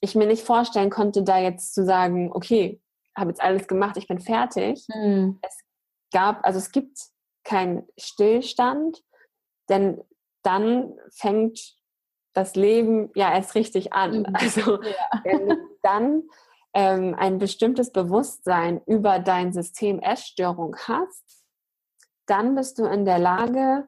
ich 0.00 0.14
mir 0.14 0.26
nicht 0.26 0.44
vorstellen 0.44 0.90
konnte, 0.90 1.22
da 1.22 1.38
jetzt 1.38 1.74
zu 1.74 1.84
sagen, 1.84 2.30
okay, 2.32 2.80
habe 3.16 3.30
jetzt 3.30 3.42
alles 3.42 3.66
gemacht, 3.68 3.96
ich 3.96 4.08
bin 4.08 4.18
fertig. 4.18 4.86
Mhm. 4.88 5.38
Es 5.42 5.58
gab, 6.12 6.44
also 6.44 6.58
es 6.58 6.70
gibt 6.72 6.98
keinen 7.44 7.86
Stillstand, 7.98 9.02
denn 9.68 10.00
dann 10.42 10.94
fängt 11.10 11.79
das 12.40 12.56
Leben 12.56 13.10
ja 13.14 13.32
erst 13.32 13.54
richtig 13.54 13.92
an. 13.92 14.20
Mhm. 14.20 14.34
Also 14.34 14.82
ja. 14.82 15.20
wenn 15.24 15.48
du 15.48 15.56
dann 15.82 16.22
ähm, 16.74 17.14
ein 17.18 17.38
bestimmtes 17.38 17.92
Bewusstsein 17.92 18.80
über 18.86 19.18
dein 19.18 19.52
System 19.52 19.98
Essstörung 20.00 20.76
hast, 20.86 21.44
dann 22.26 22.54
bist 22.54 22.78
du 22.78 22.84
in 22.84 23.04
der 23.04 23.18
Lage, 23.18 23.86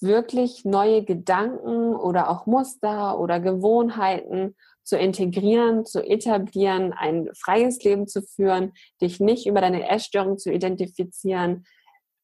wirklich 0.00 0.64
neue 0.64 1.04
Gedanken 1.04 1.94
oder 1.94 2.30
auch 2.30 2.46
Muster 2.46 3.18
oder 3.18 3.40
Gewohnheiten 3.40 4.54
zu 4.84 4.96
integrieren, 4.96 5.84
zu 5.84 6.02
etablieren, 6.02 6.92
ein 6.92 7.28
freies 7.34 7.82
Leben 7.82 8.06
zu 8.06 8.22
führen, 8.22 8.72
dich 9.02 9.18
nicht 9.20 9.46
über 9.46 9.60
deine 9.60 9.88
Essstörung 9.88 10.38
zu 10.38 10.52
identifizieren. 10.52 11.64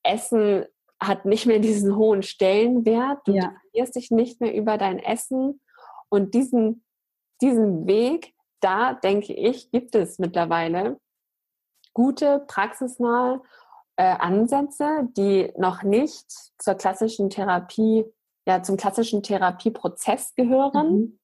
Essen 0.02 0.66
hat 1.06 1.24
nicht 1.24 1.46
mehr 1.46 1.58
diesen 1.58 1.96
hohen 1.96 2.22
Stellenwert. 2.22 3.26
Du 3.26 3.32
ja. 3.32 3.52
definierst 3.64 3.96
dich 3.96 4.10
nicht 4.10 4.40
mehr 4.40 4.54
über 4.54 4.78
dein 4.78 4.98
Essen. 4.98 5.60
Und 6.08 6.34
diesen, 6.34 6.84
diesen 7.40 7.86
Weg 7.86 8.34
da 8.64 8.94
denke 8.94 9.34
ich, 9.34 9.70
gibt 9.70 9.94
es 9.94 10.18
mittlerweile 10.18 10.98
gute, 11.92 12.44
praxisnahe 12.48 13.42
äh, 13.96 14.16
Ansätze, 14.16 15.06
die 15.16 15.52
noch 15.58 15.82
nicht 15.82 16.26
zur 16.58 16.74
klassischen 16.74 17.28
Therapie, 17.28 18.06
ja, 18.48 18.62
zum 18.62 18.78
klassischen 18.78 19.22
Therapieprozess 19.22 20.34
gehören. 20.34 20.92
Mhm. 20.92 21.18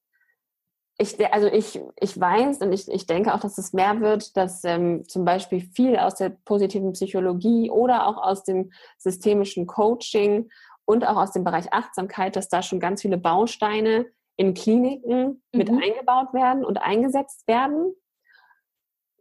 Ich, 1.01 1.33
also 1.33 1.47
ich, 1.47 1.81
ich 1.99 2.21
weiß 2.21 2.59
und 2.59 2.73
ich, 2.75 2.87
ich 2.87 3.07
denke 3.07 3.33
auch, 3.33 3.41
dass 3.41 3.57
es 3.57 3.73
mehr 3.73 4.03
wird, 4.03 4.37
dass 4.37 4.63
ähm, 4.65 5.09
zum 5.09 5.25
Beispiel 5.25 5.63
viel 5.63 5.97
aus 5.97 6.17
der 6.17 6.29
positiven 6.29 6.93
Psychologie 6.93 7.71
oder 7.71 8.07
auch 8.07 8.19
aus 8.19 8.45
dem 8.45 8.71
systemischen 8.99 9.67
Coaching 9.67 10.51
und 10.85 11.07
auch 11.07 11.17
aus 11.17 11.33
dem 11.33 11.43
Bereich 11.43 11.73
Achtsamkeit, 11.73 12.37
dass 12.37 12.51
da 12.51 12.61
schon 12.63 12.81
ganz 12.81 13.01
viele 13.01 13.17
Bausteine 13.17 14.11
in 14.37 14.53
Kliniken 14.53 15.25
mhm. 15.25 15.41
mit 15.53 15.71
eingebaut 15.71 16.35
werden 16.35 16.67
und 16.67 16.77
eingesetzt 16.77 17.49
werden. 17.49 17.95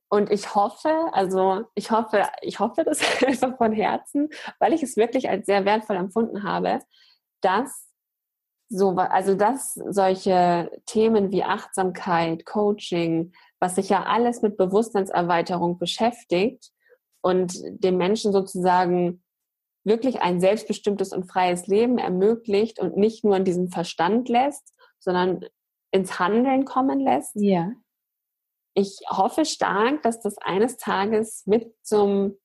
Und 0.10 0.32
ich 0.32 0.56
hoffe, 0.56 0.92
also 1.14 1.64
ich 1.76 1.92
hoffe, 1.92 2.28
ich 2.42 2.60
hoffe 2.60 2.84
das 2.84 3.00
einfach 3.26 3.56
von 3.56 3.72
Herzen, 3.72 4.28
weil 4.60 4.74
ich 4.74 4.84
es 4.84 4.98
wirklich 4.98 5.30
als 5.30 5.46
sehr 5.46 5.64
wertvoll 5.64 5.96
empfunden 5.96 6.44
habe, 6.44 6.80
dass 7.40 7.89
so, 8.70 8.92
also 8.92 9.36
dass 9.36 9.74
solche 9.74 10.72
Themen 10.86 11.32
wie 11.32 11.44
Achtsamkeit, 11.44 12.46
Coaching, 12.46 13.34
was 13.60 13.76
sich 13.76 13.90
ja 13.90 14.04
alles 14.04 14.42
mit 14.42 14.58
Bewusstseinserweiterung 14.58 15.80
beschäftigt 15.80 16.72
und 17.22 17.54
dem 17.84 17.98
Menschen 17.98 18.32
sozusagen 18.32 19.24
wirklich 19.84 20.22
ein 20.22 20.40
selbstbestimmtes 20.40 21.14
und 21.14 21.26
freies 21.26 21.68
Leben 21.68 21.98
ermöglicht 21.98 22.80
und 22.80 22.96
nicht 22.96 23.24
nur 23.24 23.36
in 23.36 23.44
diesem 23.44 23.70
Verstand 23.70 24.30
lässt, 24.30 24.74
sondern 25.00 25.46
ins 25.92 26.20
Handeln 26.20 26.66
kommen 26.66 27.00
lässt. 27.00 27.36
Ja. 27.36 27.72
Ich 28.76 29.00
hoffe 29.10 29.46
stark, 29.46 30.04
dass 30.04 30.22
das 30.22 30.38
eines 30.38 30.78
Tages 30.78 31.44
mit 31.48 31.74
zum 31.82 32.38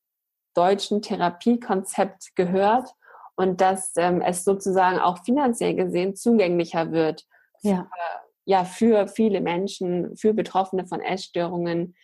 deutschen 0.54 1.02
Therapiekonzept 1.02 2.34
gehört 2.34 2.94
und 3.36 3.60
dass 3.60 3.92
ähm, 3.96 4.20
es 4.20 4.44
sozusagen 4.44 4.98
auch 4.98 5.24
finanziell 5.24 5.74
gesehen 5.74 6.14
zugänglicher 6.14 6.92
wird. 6.92 7.24
Ja. 7.62 7.88
Für, 7.92 8.24
ja, 8.46 8.64
für 8.64 9.08
viele 9.08 9.40
Menschen, 9.40 10.16
für 10.16 10.34
Betroffene 10.34 10.86
von 10.86 11.00
Essstörungen. 11.00 11.96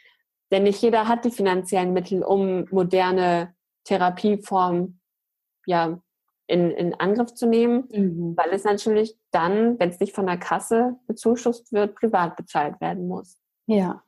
Denn 0.50 0.62
nicht 0.62 0.82
jeder 0.82 1.06
hat 1.06 1.24
die 1.24 1.30
finanziellen 1.30 1.92
Mittel, 1.92 2.22
um 2.22 2.66
moderne 2.70 3.54
Therapieformen 3.84 5.00
ja, 5.66 6.00
in, 6.46 6.70
in 6.72 6.94
Angriff 6.94 7.34
zu 7.34 7.46
nehmen, 7.46 7.88
mhm. 7.92 8.36
weil 8.36 8.50
es 8.52 8.64
natürlich 8.64 9.16
dann, 9.30 9.78
wenn 9.78 9.90
es 9.90 10.00
nicht 10.00 10.14
von 10.14 10.26
der 10.26 10.38
Kasse 10.38 10.96
bezuschusst 11.06 11.72
wird, 11.72 11.94
privat 11.94 12.36
bezahlt 12.36 12.80
werden 12.80 13.06
muss. 13.06 13.38
Ja. 13.66 14.02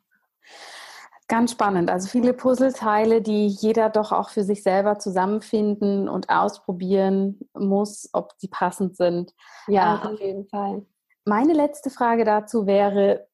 Ganz 1.33 1.53
spannend. 1.53 1.89
Also 1.89 2.11
viele 2.11 2.35
Puzzleteile, 2.35 3.22
die 3.22 3.47
jeder 3.47 3.89
doch 3.89 4.12
auch 4.12 4.28
für 4.28 4.45
sich 4.45 4.62
selber 4.62 4.99
zusammenfinden 4.99 6.07
und 6.07 6.28
ausprobieren 6.28 7.41
muss, 7.55 8.11
ob 8.12 8.35
sie 8.37 8.49
passend 8.49 8.99
sind. 8.99 9.33
Ja, 9.66 10.03
ähm, 10.05 10.12
auf 10.12 10.20
jeden 10.20 10.47
Fall. 10.49 10.85
Meine 11.24 11.55
letzte 11.55 11.89
Frage 11.89 12.26
dazu 12.26 12.66
wäre, 12.66 13.28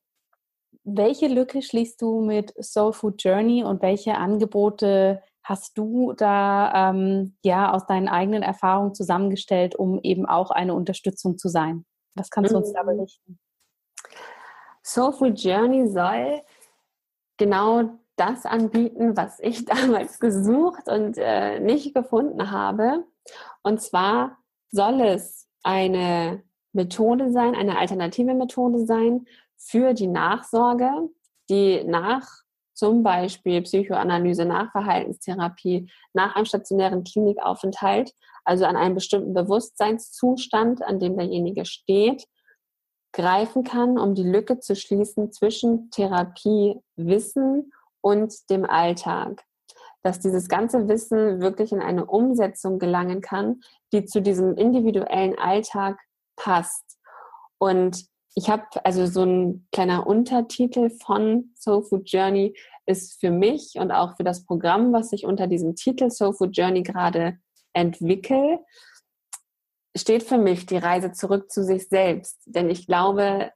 welche 0.84 1.26
Lücke 1.26 1.61
schließt 1.61 2.01
du 2.01 2.20
mit 2.20 2.55
Soul 2.62 2.92
Food 2.92 3.20
Journey 3.20 3.64
und 3.64 3.82
welche 3.82 4.14
Angebote 4.14 5.20
hast 5.42 5.76
du 5.76 6.12
da 6.12 6.90
ähm, 6.90 7.36
ja 7.42 7.72
aus 7.72 7.84
deinen 7.86 8.07
eigenen 8.07 8.44
Erfahrungen 8.44 8.94
zusammengestellt, 8.94 9.74
um 9.74 9.99
eben 10.05 10.24
auch 10.24 10.53
eine 10.53 10.74
Unterstützung 10.74 11.36
zu 11.36 11.49
sein? 11.49 11.84
Was 12.14 12.30
kannst 12.30 12.53
du 12.53 12.59
uns 12.59 12.72
da 12.72 12.84
mhm. 12.84 12.86
berichten? 12.86 13.40
Soulful 14.84 15.34
Journey 15.34 15.88
soll 15.88 16.42
genau 17.39 17.99
das 18.16 18.45
anbieten, 18.45 19.16
was 19.16 19.41
ich 19.41 19.64
damals 19.64 20.20
gesucht 20.20 20.89
und 20.89 21.16
äh, 21.16 21.61
nicht 21.61 21.95
gefunden 21.95 22.51
habe. 22.51 23.05
Und 23.62 23.80
zwar 23.80 24.39
soll 24.70 25.01
es 25.01 25.49
eine 25.62 26.43
Methode 26.72 27.32
sein, 27.32 27.55
eine 27.55 27.78
alternative 27.78 28.34
Methode 28.34 28.84
sein 28.84 29.26
für 29.57 29.95
die 29.95 30.07
Nachsorge, 30.07 30.91
die 31.49 31.82
nach 31.84 32.28
zum 32.74 33.03
Beispiel 33.03 33.62
Psychoanalyse 33.62 34.45
nach 34.45 34.70
Verhaltenstherapie, 34.70 35.91
nach 36.12 36.36
einem 36.36 36.45
stationären 36.45 37.03
Klinikaufenthalt, 37.03 38.12
also 38.45 38.66
an 38.66 38.76
einem 38.76 38.95
bestimmten 38.95 39.34
Bewusstseinszustand, 39.34 40.82
an 40.84 41.01
dem 41.01 41.16
derjenige 41.16 41.64
steht, 41.64 42.24
greifen 43.18 43.64
kann, 43.64 43.98
um 43.98 44.14
die 44.14 44.22
Lücke 44.22 44.60
zu 44.60 44.76
schließen 44.76 45.32
zwischen 45.32 45.90
Therapiewissen 45.90 47.72
und 48.00 48.32
dem 48.48 48.64
Alltag. 48.64 49.42
Dass 50.04 50.20
dieses 50.20 50.48
ganze 50.48 50.88
Wissen 50.88 51.40
wirklich 51.40 51.72
in 51.72 51.80
eine 51.80 52.06
Umsetzung 52.06 52.78
gelangen 52.78 53.20
kann, 53.20 53.60
die 53.92 54.04
zu 54.04 54.22
diesem 54.22 54.54
individuellen 54.54 55.36
Alltag 55.36 55.98
passt. 56.36 56.98
Und 57.58 58.06
ich 58.36 58.48
habe 58.48 58.62
also 58.84 59.06
so 59.06 59.24
ein 59.24 59.66
kleiner 59.72 60.06
Untertitel 60.06 60.90
von 61.04 61.50
Soul 61.56 61.82
Food 61.82 62.08
Journey 62.08 62.54
ist 62.86 63.18
für 63.18 63.32
mich 63.32 63.74
und 63.74 63.90
auch 63.90 64.16
für 64.16 64.22
das 64.22 64.44
Programm, 64.44 64.92
was 64.92 65.12
ich 65.12 65.26
unter 65.26 65.48
diesem 65.48 65.74
Titel 65.74 66.08
Soul 66.08 66.34
Food 66.34 66.56
Journey 66.56 66.84
gerade 66.84 67.36
entwickle, 67.72 68.60
steht 69.99 70.22
für 70.22 70.38
mich 70.38 70.66
die 70.66 70.76
Reise 70.76 71.12
zurück 71.12 71.51
zu 71.51 71.64
sich 71.64 71.88
selbst. 71.88 72.40
Denn 72.46 72.70
ich 72.70 72.86
glaube, 72.86 73.53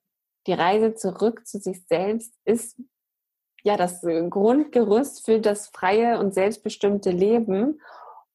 die 0.47 0.53
Reise 0.53 0.95
zurück 0.95 1.47
zu 1.47 1.59
sich 1.59 1.87
selbst 1.87 2.35
ist 2.45 2.79
ja 3.63 3.77
das 3.77 4.03
Grundgerüst 4.03 5.25
für 5.25 5.41
das 5.41 5.69
freie 5.69 6.19
und 6.19 6.35
selbstbestimmte 6.35 7.11
Leben. 7.11 7.81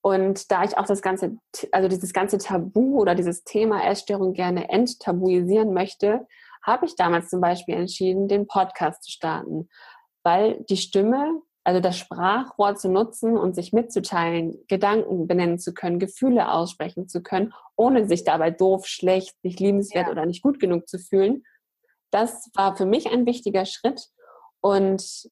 Und 0.01 0.51
da 0.51 0.63
ich 0.63 0.77
auch 0.77 0.85
das 0.85 1.01
ganze, 1.01 1.37
also 1.71 1.89
dieses 1.89 2.13
ganze 2.13 2.37
Tabu 2.37 2.99
oder 2.99 3.13
dieses 3.13 3.43
Thema 3.43 3.83
Essstörung 3.83 4.33
gerne 4.33 4.69
enttabuisieren 4.69 5.73
möchte, 5.73 6.27
habe 6.63 6.85
ich 6.85 6.95
damals 6.95 7.29
zum 7.29 7.41
Beispiel 7.41 7.75
entschieden, 7.75 8.27
den 8.27 8.47
Podcast 8.47 9.03
zu 9.03 9.11
starten, 9.11 9.69
weil 10.23 10.63
die 10.69 10.77
Stimme, 10.77 11.41
also 11.67 11.81
das 11.81 11.97
Sprachrohr 11.97 12.77
zu 12.77 12.87
nutzen 12.87 13.37
und 13.37 13.53
sich 13.53 13.73
mitzuteilen, 13.73 14.57
Gedanken 14.69 15.27
benennen 15.27 15.59
zu 15.59 15.73
können, 15.73 15.99
Gefühle 15.99 16.49
aussprechen 16.49 17.09
zu 17.09 17.21
können, 17.21 17.53
ohne 17.75 18.07
sich 18.07 18.23
dabei 18.23 18.51
doof, 18.51 18.87
schlecht, 18.87 19.35
nicht 19.43 19.59
liebenswert 19.59 20.05
ja. 20.05 20.11
oder 20.13 20.25
nicht 20.25 20.41
gut 20.41 20.61
genug 20.61 20.87
zu 20.87 20.97
fühlen. 20.97 21.43
Das 22.09 22.49
war 22.53 22.77
für 22.77 22.85
mich 22.85 23.11
ein 23.11 23.25
wichtiger 23.25 23.65
Schritt. 23.65 24.07
Und 24.61 25.29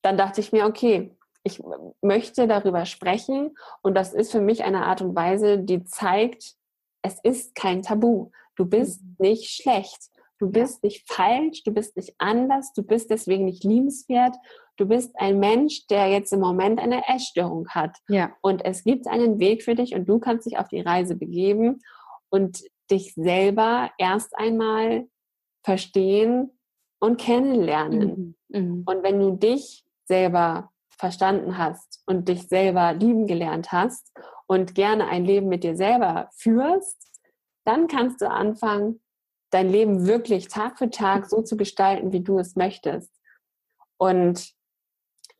dann 0.00 0.16
dachte 0.16 0.40
ich 0.40 0.50
mir, 0.50 0.64
okay, 0.64 1.14
ich 1.42 1.60
möchte 2.00 2.48
darüber 2.48 2.86
sprechen 2.86 3.54
und 3.82 3.94
das 3.94 4.14
ist 4.14 4.32
für 4.32 4.40
mich 4.40 4.64
eine 4.64 4.86
Art 4.86 5.02
und 5.02 5.14
Weise, 5.14 5.58
die 5.58 5.84
zeigt, 5.84 6.54
es 7.02 7.20
ist 7.22 7.54
kein 7.54 7.82
Tabu. 7.82 8.30
Du 8.56 8.64
bist 8.64 9.02
mhm. 9.02 9.16
nicht 9.18 9.50
schlecht. 9.50 10.10
Du 10.40 10.50
bist 10.50 10.82
nicht 10.82 11.06
falsch, 11.06 11.64
du 11.64 11.70
bist 11.70 11.98
nicht 11.98 12.14
anders, 12.16 12.72
du 12.72 12.82
bist 12.82 13.10
deswegen 13.10 13.44
nicht 13.44 13.62
liebenswert. 13.62 14.34
Du 14.80 14.86
bist 14.86 15.14
ein 15.18 15.38
Mensch, 15.38 15.86
der 15.88 16.08
jetzt 16.08 16.32
im 16.32 16.40
Moment 16.40 16.80
eine 16.80 17.06
Essstörung 17.06 17.68
hat. 17.68 17.98
Ja. 18.08 18.32
Und 18.40 18.64
es 18.64 18.82
gibt 18.82 19.06
einen 19.06 19.38
Weg 19.38 19.62
für 19.62 19.74
dich 19.74 19.94
und 19.94 20.08
du 20.08 20.18
kannst 20.18 20.46
dich 20.46 20.56
auf 20.56 20.68
die 20.68 20.80
Reise 20.80 21.16
begeben 21.16 21.82
und 22.30 22.62
dich 22.90 23.12
selber 23.12 23.90
erst 23.98 24.34
einmal 24.38 25.06
verstehen 25.62 26.58
und 26.98 27.20
kennenlernen. 27.20 28.34
Mhm. 28.48 28.58
Mhm. 28.58 28.82
Und 28.86 29.02
wenn 29.02 29.20
du 29.20 29.32
dich 29.32 29.84
selber 30.06 30.70
verstanden 30.96 31.58
hast 31.58 32.02
und 32.06 32.28
dich 32.28 32.48
selber 32.48 32.94
lieben 32.94 33.26
gelernt 33.26 33.72
hast 33.72 34.10
und 34.46 34.74
gerne 34.74 35.08
ein 35.08 35.26
Leben 35.26 35.48
mit 35.48 35.62
dir 35.62 35.76
selber 35.76 36.30
führst, 36.32 37.06
dann 37.66 37.86
kannst 37.86 38.22
du 38.22 38.30
anfangen, 38.30 39.02
dein 39.50 39.68
Leben 39.68 40.06
wirklich 40.06 40.48
Tag 40.48 40.78
für 40.78 40.88
Tag 40.88 41.28
so 41.28 41.42
zu 41.42 41.58
gestalten, 41.58 42.12
wie 42.12 42.20
du 42.20 42.38
es 42.38 42.56
möchtest. 42.56 43.10
Und 43.98 44.58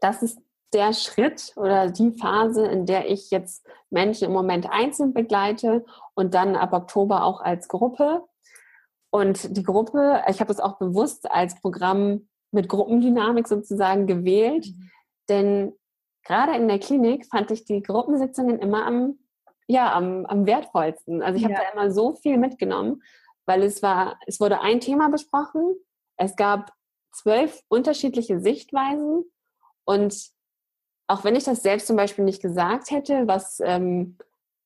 das 0.00 0.22
ist 0.22 0.38
der 0.72 0.92
Schritt 0.92 1.52
oder 1.56 1.90
die 1.90 2.12
Phase, 2.12 2.66
in 2.66 2.86
der 2.86 3.10
ich 3.10 3.30
jetzt 3.30 3.66
Menschen 3.90 4.24
im 4.24 4.32
Moment 4.32 4.70
einzeln 4.70 5.12
begleite 5.12 5.84
und 6.14 6.34
dann 6.34 6.56
ab 6.56 6.72
Oktober 6.72 7.24
auch 7.24 7.40
als 7.40 7.68
Gruppe. 7.68 8.24
Und 9.10 9.56
die 9.56 9.64
Gruppe, 9.64 10.22
ich 10.28 10.40
habe 10.40 10.48
das 10.48 10.60
auch 10.60 10.78
bewusst 10.78 11.30
als 11.30 11.60
Programm 11.60 12.28
mit 12.52 12.68
Gruppendynamik 12.68 13.48
sozusagen 13.48 14.06
gewählt, 14.06 14.66
mhm. 14.66 14.90
denn 15.28 15.72
gerade 16.24 16.54
in 16.54 16.68
der 16.68 16.78
Klinik 16.78 17.26
fand 17.26 17.50
ich 17.50 17.64
die 17.64 17.82
Gruppensitzungen 17.82 18.58
immer 18.58 18.86
am, 18.86 19.18
ja, 19.66 19.92
am, 19.92 20.26
am 20.26 20.46
wertvollsten. 20.46 21.22
Also 21.22 21.38
ich 21.38 21.44
habe 21.44 21.54
ja. 21.54 21.60
da 21.60 21.72
immer 21.72 21.90
so 21.90 22.14
viel 22.14 22.38
mitgenommen, 22.38 23.02
weil 23.46 23.62
es 23.62 23.82
war, 23.82 24.18
es 24.26 24.38
wurde 24.38 24.60
ein 24.60 24.80
Thema 24.80 25.08
besprochen, 25.08 25.74
es 26.16 26.36
gab 26.36 26.72
zwölf 27.12 27.60
unterschiedliche 27.68 28.40
Sichtweisen 28.40 29.24
und 29.90 30.30
auch 31.08 31.24
wenn 31.24 31.34
ich 31.34 31.42
das 31.42 31.64
selbst 31.64 31.88
zum 31.88 31.96
Beispiel 31.96 32.24
nicht 32.24 32.40
gesagt 32.40 32.92
hätte, 32.92 33.26
was 33.26 33.58
ähm, 33.58 34.18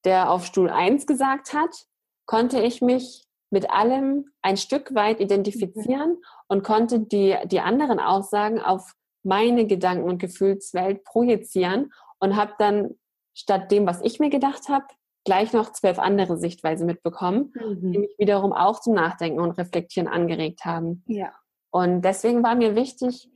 der 0.04 0.30
auf 0.30 0.44
Stuhl 0.44 0.68
1 0.68 1.06
gesagt 1.06 1.54
hat, 1.54 1.86
konnte 2.26 2.60
ich 2.60 2.82
mich 2.82 3.24
mit 3.48 3.70
allem 3.70 4.26
ein 4.42 4.58
Stück 4.58 4.94
weit 4.94 5.20
identifizieren 5.20 6.10
mhm. 6.10 6.24
und 6.48 6.62
konnte 6.62 7.00
die, 7.00 7.38
die 7.46 7.60
anderen 7.60 8.00
Aussagen 8.00 8.60
auf 8.60 8.92
meine 9.22 9.66
Gedanken- 9.66 10.10
und 10.10 10.18
Gefühlswelt 10.18 11.04
projizieren 11.04 11.90
und 12.18 12.36
habe 12.36 12.52
dann 12.58 12.90
statt 13.32 13.70
dem, 13.70 13.86
was 13.86 14.02
ich 14.02 14.20
mir 14.20 14.28
gedacht 14.28 14.68
habe, 14.68 14.84
gleich 15.24 15.54
noch 15.54 15.72
zwölf 15.72 15.98
andere 15.98 16.36
Sichtweisen 16.36 16.84
mitbekommen, 16.84 17.54
mhm. 17.54 17.92
die 17.92 17.98
mich 18.00 18.14
wiederum 18.18 18.52
auch 18.52 18.78
zum 18.80 18.92
Nachdenken 18.92 19.40
und 19.40 19.52
Reflektieren 19.52 20.06
angeregt 20.06 20.66
haben. 20.66 21.02
Ja. 21.06 21.32
Und 21.70 22.02
deswegen 22.02 22.42
war 22.42 22.54
mir 22.56 22.76
wichtig, 22.76 23.30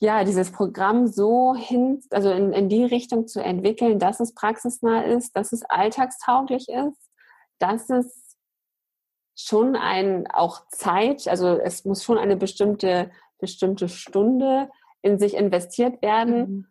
ja, 0.00 0.24
dieses 0.24 0.50
Programm 0.52 1.06
so 1.06 1.54
hin, 1.54 2.02
also 2.10 2.30
in, 2.30 2.52
in 2.52 2.68
die 2.68 2.84
Richtung 2.84 3.26
zu 3.26 3.42
entwickeln, 3.42 3.98
dass 3.98 4.20
es 4.20 4.34
praxisnah 4.34 5.02
ist, 5.02 5.36
dass 5.36 5.52
es 5.52 5.62
alltagstauglich 5.62 6.68
ist, 6.68 7.10
dass 7.58 7.88
es 7.90 8.36
schon 9.36 9.76
ein 9.76 10.26
auch 10.30 10.68
Zeit, 10.68 11.26
also 11.28 11.58
es 11.58 11.84
muss 11.84 12.04
schon 12.04 12.18
eine 12.18 12.36
bestimmte 12.36 13.10
bestimmte 13.38 13.88
Stunde 13.88 14.70
in 15.02 15.18
sich 15.18 15.34
investiert 15.34 16.00
werden. 16.02 16.38
Mhm. 16.38 16.66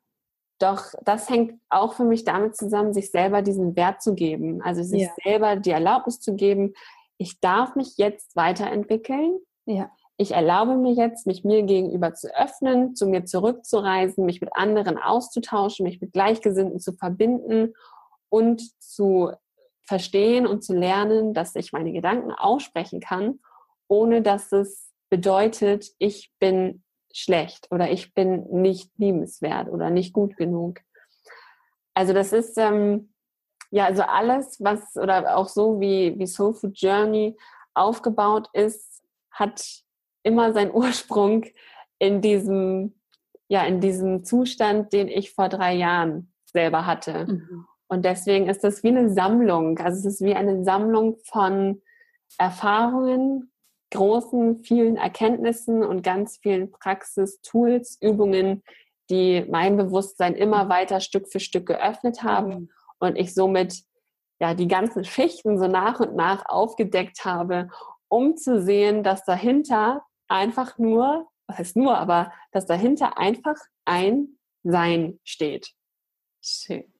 Doch 0.59 0.93
das 1.03 1.29
hängt 1.29 1.59
auch 1.69 1.93
für 1.93 2.05
mich 2.05 2.23
damit 2.23 2.55
zusammen, 2.55 2.93
sich 2.93 3.11
selber 3.11 3.41
diesen 3.41 3.75
Wert 3.75 4.01
zu 4.01 4.15
geben. 4.15 4.61
Also 4.61 4.81
sich 4.81 5.03
ja. 5.03 5.09
selber 5.23 5.55
die 5.55 5.71
Erlaubnis 5.71 6.19
zu 6.19 6.35
geben, 6.35 6.73
ich 7.17 7.39
darf 7.39 7.75
mich 7.75 7.97
jetzt 7.97 8.35
weiterentwickeln. 8.35 9.39
Ja. 9.65 9.91
Ich 10.17 10.31
erlaube 10.31 10.75
mir 10.75 10.93
jetzt, 10.93 11.25
mich 11.25 11.43
mir 11.43 11.63
gegenüber 11.63 12.13
zu 12.13 12.33
öffnen, 12.35 12.95
zu 12.95 13.07
mir 13.07 13.25
zurückzureisen, 13.25 14.25
mich 14.25 14.41
mit 14.41 14.55
anderen 14.55 14.97
auszutauschen, 14.97 15.85
mich 15.85 15.99
mit 16.01 16.13
Gleichgesinnten 16.13 16.79
zu 16.79 16.93
verbinden 16.93 17.73
und 18.29 18.61
zu 18.81 19.31
verstehen 19.83 20.47
und 20.47 20.63
zu 20.63 20.73
lernen, 20.73 21.33
dass 21.33 21.55
ich 21.55 21.73
meine 21.73 21.91
Gedanken 21.91 22.31
aussprechen 22.31 22.99
kann, 22.99 23.39
ohne 23.87 24.21
dass 24.21 24.51
es 24.51 24.93
bedeutet, 25.09 25.87
ich 25.97 26.31
bin 26.39 26.83
schlecht 27.13 27.67
oder 27.71 27.91
ich 27.91 28.13
bin 28.13 28.45
nicht 28.49 28.91
liebenswert 28.97 29.69
oder 29.69 29.89
nicht 29.89 30.13
gut 30.13 30.35
genug. 30.37 30.79
Also 31.93 32.13
das 32.13 32.33
ist 32.33 32.57
ähm, 32.57 33.13
ja 33.69 33.85
also 33.85 34.03
alles, 34.03 34.57
was 34.59 34.95
oder 34.95 35.37
auch 35.37 35.47
so 35.47 35.79
wie 35.79 36.17
wie 36.17 36.25
Soul 36.25 36.53
Food 36.53 36.79
Journey 36.79 37.37
aufgebaut 37.75 38.49
ist, 38.53 39.03
hat 39.29 39.63
immer 40.23 40.53
seinen 40.53 40.71
Ursprung 40.71 41.45
in 41.99 42.21
diesem 42.21 42.93
ja 43.47 43.63
in 43.63 43.81
diesem 43.81 44.23
Zustand, 44.23 44.93
den 44.93 45.07
ich 45.07 45.31
vor 45.31 45.49
drei 45.49 45.75
Jahren 45.75 46.33
selber 46.45 46.85
hatte. 46.85 47.25
Mhm. 47.27 47.65
Und 47.87 48.05
deswegen 48.05 48.49
ist 48.49 48.63
das 48.63 48.83
wie 48.83 48.87
eine 48.89 49.09
Sammlung. 49.09 49.77
Also 49.77 49.99
es 49.99 50.15
ist 50.15 50.21
wie 50.25 50.33
eine 50.33 50.63
Sammlung 50.63 51.17
von 51.25 51.81
Erfahrungen, 52.39 53.51
großen, 53.91 54.63
vielen 54.63 54.97
Erkenntnissen 54.97 55.83
und 55.83 56.01
ganz 56.01 56.37
vielen 56.41 56.71
Praxis, 56.71 57.41
Tools, 57.41 57.99
Übungen, 58.01 58.63
die 59.11 59.45
mein 59.49 59.77
Bewusstsein 59.77 60.33
immer 60.33 60.69
weiter 60.69 60.99
Stück 60.99 61.27
für 61.31 61.39
Stück 61.39 61.67
geöffnet 61.67 62.23
haben 62.23 62.49
mhm. 62.49 62.69
und 62.99 63.17
ich 63.17 63.35
somit 63.35 63.83
ja 64.39 64.55
die 64.55 64.67
ganzen 64.67 65.03
Schichten 65.03 65.59
so 65.59 65.67
nach 65.67 65.99
und 65.99 66.15
nach 66.15 66.45
aufgedeckt 66.47 67.23
habe, 67.25 67.69
um 68.07 68.35
zu 68.35 68.61
sehen, 68.61 69.03
dass 69.03 69.23
dahinter 69.25 70.03
einfach 70.33 70.77
nur, 70.77 71.27
was 71.47 71.59
heißt 71.59 71.75
nur, 71.77 71.97
aber 71.97 72.31
dass 72.51 72.65
dahinter 72.65 73.17
einfach 73.17 73.55
ein 73.85 74.39
Sein 74.63 75.19
steht. 75.23 75.71
Schön. 76.41 76.91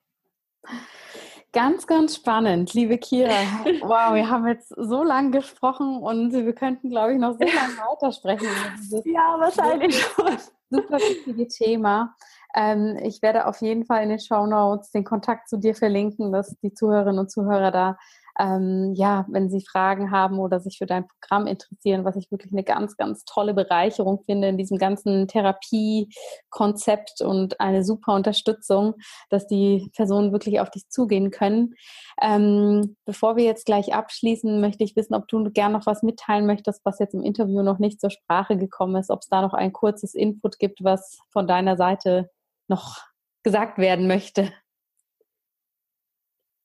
Ganz, 1.51 1.86
ganz 1.86 2.15
spannend, 2.15 2.73
liebe 2.73 2.97
Kira. 2.97 3.29
Wow, 3.81 4.15
wir 4.15 4.29
haben 4.29 4.47
jetzt 4.47 4.69
so 4.69 5.03
lange 5.03 5.31
gesprochen 5.31 5.97
und 5.97 6.31
wir 6.34 6.53
könnten, 6.53 6.89
glaube 6.89 7.13
ich, 7.13 7.19
noch 7.19 7.34
so 7.34 7.39
lange 7.39 7.77
weitersprechen. 7.91 8.47
ja, 9.05 9.36
wahrscheinlich 9.39 9.99
schon. 9.99 10.38
Super 10.69 10.97
wichtige 10.97 11.47
Thema. 11.47 12.15
Ähm, 12.55 12.97
ich 13.03 13.21
werde 13.21 13.47
auf 13.47 13.61
jeden 13.61 13.86
Fall 13.86 14.03
in 14.03 14.09
den 14.09 14.19
Show 14.19 14.45
Notes 14.45 14.91
den 14.91 15.03
Kontakt 15.03 15.47
zu 15.49 15.57
dir 15.57 15.75
verlinken, 15.75 16.31
dass 16.31 16.55
die 16.61 16.73
Zuhörerinnen 16.73 17.19
und 17.19 17.31
Zuhörer 17.31 17.71
da 17.71 17.97
ähm, 18.39 18.93
ja, 18.95 19.25
wenn 19.29 19.49
Sie 19.49 19.61
Fragen 19.61 20.11
haben 20.11 20.39
oder 20.39 20.59
sich 20.59 20.77
für 20.77 20.86
dein 20.86 21.05
Programm 21.07 21.47
interessieren, 21.47 22.03
was 22.05 22.15
ich 22.15 22.31
wirklich 22.31 22.51
eine 22.51 22.63
ganz, 22.63 22.97
ganz 22.97 23.25
tolle 23.25 23.53
Bereicherung 23.53 24.23
finde 24.25 24.47
in 24.47 24.57
diesem 24.57 24.77
ganzen 24.77 25.27
Therapiekonzept 25.27 27.21
und 27.21 27.59
eine 27.59 27.84
super 27.84 28.13
Unterstützung, 28.13 28.95
dass 29.29 29.47
die 29.47 29.89
Personen 29.95 30.31
wirklich 30.31 30.59
auf 30.59 30.71
dich 30.71 30.89
zugehen 30.89 31.29
können. 31.31 31.75
Ähm, 32.21 32.95
bevor 33.05 33.36
wir 33.36 33.43
jetzt 33.43 33.65
gleich 33.65 33.93
abschließen, 33.93 34.61
möchte 34.61 34.84
ich 34.84 34.95
wissen, 34.95 35.13
ob 35.13 35.27
du 35.27 35.43
gerne 35.51 35.77
noch 35.77 35.86
was 35.86 36.01
mitteilen 36.03 36.45
möchtest, 36.45 36.84
was 36.86 36.99
jetzt 36.99 37.13
im 37.13 37.23
Interview 37.23 37.61
noch 37.61 37.79
nicht 37.79 38.01
zur 38.01 38.09
Sprache 38.09 38.57
gekommen 38.57 38.95
ist, 38.95 39.11
ob 39.11 39.19
es 39.21 39.29
da 39.29 39.41
noch 39.41 39.53
ein 39.53 39.73
kurzes 39.73 40.15
Input 40.15 40.59
gibt, 40.59 40.84
was 40.84 41.19
von 41.31 41.47
deiner 41.47 41.77
Seite 41.77 42.29
noch 42.67 42.97
gesagt 43.43 43.77
werden 43.77 44.07
möchte. 44.07 44.51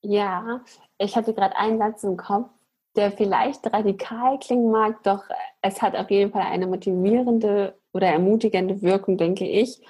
Ja, 0.01 0.61
ich 0.97 1.15
hatte 1.15 1.33
gerade 1.33 1.55
einen 1.57 1.77
Satz 1.77 2.03
im 2.03 2.17
Kopf, 2.17 2.49
der 2.95 3.11
vielleicht 3.11 3.71
radikal 3.71 4.39
klingen 4.39 4.71
mag, 4.71 5.03
doch 5.03 5.23
es 5.61 5.81
hat 5.81 5.95
auf 5.95 6.09
jeden 6.09 6.31
Fall 6.31 6.43
eine 6.43 6.67
motivierende 6.67 7.77
oder 7.93 8.07
ermutigende 8.07 8.81
Wirkung, 8.81 9.17
denke 9.17 9.47
ich. 9.47 9.81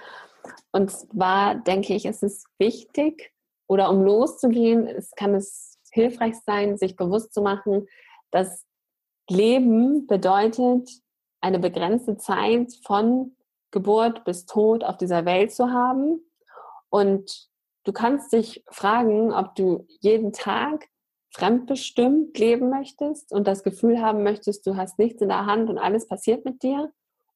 Und 0.71 0.91
zwar 0.91 1.55
denke 1.55 1.93
ich, 1.93 2.05
es 2.05 2.23
ist 2.23 2.47
wichtig 2.57 3.31
oder 3.67 3.89
um 3.89 4.03
loszugehen, 4.03 4.87
es 4.87 5.11
kann 5.11 5.35
es 5.35 5.77
hilfreich 5.91 6.35
sein, 6.45 6.77
sich 6.77 6.95
bewusst 6.95 7.33
zu 7.33 7.41
machen, 7.41 7.87
dass 8.31 8.65
Leben 9.29 10.07
bedeutet, 10.07 10.89
eine 11.41 11.59
begrenzte 11.59 12.17
Zeit 12.17 12.73
von 12.83 13.35
Geburt 13.71 14.25
bis 14.25 14.45
Tod 14.45 14.83
auf 14.83 14.97
dieser 14.97 15.25
Welt 15.25 15.53
zu 15.53 15.71
haben. 15.71 16.21
Und 16.89 17.48
Du 17.83 17.93
kannst 17.93 18.33
dich 18.33 18.63
fragen, 18.69 19.33
ob 19.33 19.55
du 19.55 19.87
jeden 20.01 20.33
Tag 20.33 20.87
fremdbestimmt 21.31 22.37
leben 22.37 22.69
möchtest 22.69 23.31
und 23.31 23.47
das 23.47 23.63
Gefühl 23.63 24.01
haben 24.01 24.23
möchtest, 24.23 24.65
du 24.67 24.75
hast 24.75 24.99
nichts 24.99 25.21
in 25.21 25.29
der 25.29 25.45
Hand 25.45 25.69
und 25.69 25.77
alles 25.77 26.07
passiert 26.07 26.43
mit 26.45 26.63
dir, 26.63 26.91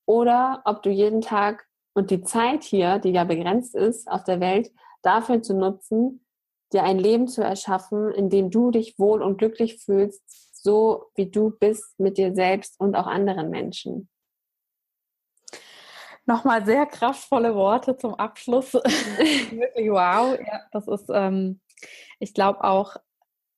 oder 0.05 0.61
ob 0.65 0.83
du 0.83 0.89
jeden 0.89 1.21
Tag 1.21 1.65
und 1.93 2.11
die 2.11 2.23
Zeit 2.23 2.63
hier, 2.63 2.99
die 2.99 3.11
ja 3.11 3.23
begrenzt 3.23 3.75
ist 3.75 4.09
auf 4.09 4.23
der 4.23 4.39
Welt, 4.39 4.71
dafür 5.01 5.41
zu 5.41 5.53
nutzen, 5.53 6.25
dir 6.73 6.83
ein 6.83 6.97
Leben 6.97 7.27
zu 7.27 7.43
erschaffen, 7.43 8.11
in 8.11 8.29
dem 8.29 8.49
du 8.49 8.71
dich 8.71 8.97
wohl 8.97 9.21
und 9.21 9.37
glücklich 9.37 9.77
fühlst, 9.77 10.23
so 10.53 11.05
wie 11.15 11.29
du 11.29 11.51
bist 11.51 11.99
mit 11.99 12.17
dir 12.17 12.33
selbst 12.33 12.79
und 12.79 12.95
auch 12.95 13.07
anderen 13.07 13.49
Menschen. 13.49 14.09
Nochmal 16.25 16.65
sehr 16.65 16.85
kraftvolle 16.85 17.55
Worte 17.55 17.97
zum 17.97 18.15
Abschluss. 18.15 18.73
Wirklich 18.73 19.89
wow. 19.89 20.37
Ja, 20.39 20.61
das 20.71 20.87
ist, 20.87 21.09
ähm, 21.13 21.59
ich 22.19 22.33
glaube 22.33 22.63
auch 22.63 22.95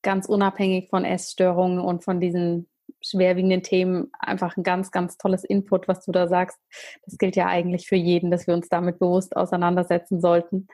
ganz 0.01 0.27
unabhängig 0.27 0.89
von 0.89 1.05
Essstörungen 1.05 1.79
und 1.79 2.03
von 2.03 2.19
diesen 2.19 2.69
schwerwiegenden 3.01 3.63
Themen 3.63 4.11
einfach 4.19 4.57
ein 4.57 4.63
ganz, 4.63 4.91
ganz 4.91 5.17
tolles 5.17 5.43
Input, 5.43 5.87
was 5.87 6.05
du 6.05 6.11
da 6.11 6.27
sagst. 6.27 6.59
Das 7.05 7.17
gilt 7.17 7.35
ja 7.35 7.47
eigentlich 7.47 7.87
für 7.87 7.95
jeden, 7.95 8.31
dass 8.31 8.47
wir 8.47 8.53
uns 8.53 8.67
damit 8.69 8.99
bewusst 8.99 9.35
auseinandersetzen 9.35 10.21
sollten. 10.21 10.67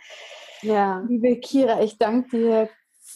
Ja. 0.62 1.04
Liebe 1.08 1.38
Kira, 1.38 1.82
ich 1.82 1.98
danke 1.98 2.38
dir 2.38 2.70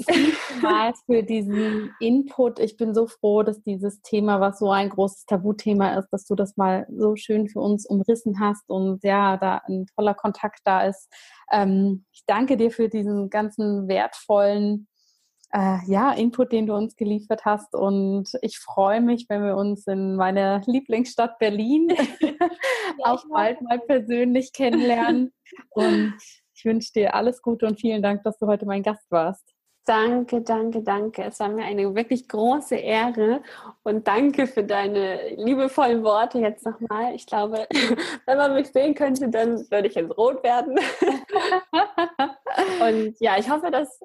vielmals 0.04 1.02
für 1.06 1.24
diesen 1.24 1.94
Input. 2.00 2.60
Ich 2.60 2.78
bin 2.78 2.94
so 2.94 3.08
froh, 3.08 3.44
dass 3.44 3.62
dieses 3.62 4.02
Thema, 4.02 4.40
was 4.40 4.60
so 4.60 4.72
ein 4.72 4.90
großes 4.90 5.26
Tabuthema 5.26 5.98
ist, 5.98 6.10
dass 6.10 6.26
du 6.26 6.36
das 6.36 6.58
mal 6.58 6.88
so 6.90 7.16
schön 7.16 7.48
für 7.48 7.60
uns 7.60 7.86
umrissen 7.86 8.40
hast 8.40 8.70
und 8.70 9.04
ja, 9.04 9.38
da 9.38 9.62
ein 9.68 9.86
toller 9.96 10.14
Kontakt 10.14 10.60
da 10.64 10.86
ist. 10.86 11.12
Ähm, 11.52 12.06
ich 12.12 12.24
danke 12.26 12.58
dir 12.58 12.72
für 12.72 12.90
diesen 12.90 13.30
ganzen 13.30 13.88
wertvollen 13.88 14.88
äh, 15.56 15.78
ja, 15.88 16.12
Input, 16.12 16.52
den 16.52 16.68
du 16.68 16.74
uns 16.74 16.96
geliefert 16.96 17.46
hast. 17.46 17.74
Und 17.76 18.30
ich 18.42 18.60
freue 18.60 19.02
mich, 19.02 19.26
wenn 19.30 19.44
wir 19.44 19.56
uns 19.56 19.88
in 19.88 20.16
meiner 20.16 20.62
Lieblingsstadt 20.66 21.40
Berlin 21.40 21.90
auch 23.04 23.24
bald 23.32 23.62
mal 23.62 23.80
persönlich 23.80 24.52
kennenlernen. 24.54 25.32
Und 25.70 26.16
ich 26.56 26.66
wünsche 26.66 26.92
dir 26.94 27.16
alles 27.16 27.42
Gute 27.42 27.66
und 27.68 27.80
vielen 27.80 28.02
Dank, 28.02 28.24
dass 28.24 28.38
du 28.38 28.48
heute 28.48 28.66
mein 28.66 28.82
Gast 28.82 29.06
warst. 29.12 29.55
Danke, 29.86 30.42
danke, 30.42 30.82
danke. 30.82 31.24
Es 31.24 31.40
war 31.40 31.50
mir 31.50 31.64
eine 31.64 31.94
wirklich 31.94 32.28
große 32.28 32.76
Ehre 32.76 33.44
und 33.84 34.08
danke 34.08 34.48
für 34.48 34.64
deine 34.64 35.36
liebevollen 35.36 36.04
Worte 36.04 36.40
jetzt 36.40 36.66
nochmal. 36.66 37.14
Ich 37.14 37.28
glaube, 37.28 37.68
wenn 38.26 38.38
man 38.38 38.56
mich 38.56 38.72
sehen 38.72 38.96
könnte, 38.96 39.30
dann 39.30 39.70
würde 39.70 39.88
ich 39.88 39.94
jetzt 39.94 40.18
rot 40.18 40.44
werden. 40.44 40.80
und 42.82 43.16
ja, 43.20 43.38
ich 43.38 43.48
hoffe, 43.48 43.70
dass 43.70 44.00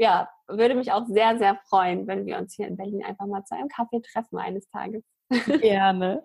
ja, 0.00 0.30
würde 0.48 0.74
mich 0.74 0.90
auch 0.92 1.06
sehr, 1.06 1.36
sehr 1.38 1.60
freuen, 1.68 2.06
wenn 2.06 2.24
wir 2.24 2.38
uns 2.38 2.54
hier 2.54 2.66
in 2.66 2.76
Berlin 2.76 3.04
einfach 3.04 3.26
mal 3.26 3.44
zu 3.44 3.54
einem 3.54 3.68
Kaffee 3.68 4.00
treffen 4.00 4.38
eines 4.38 4.68
Tages. 4.70 5.04
Gerne. 5.60 6.24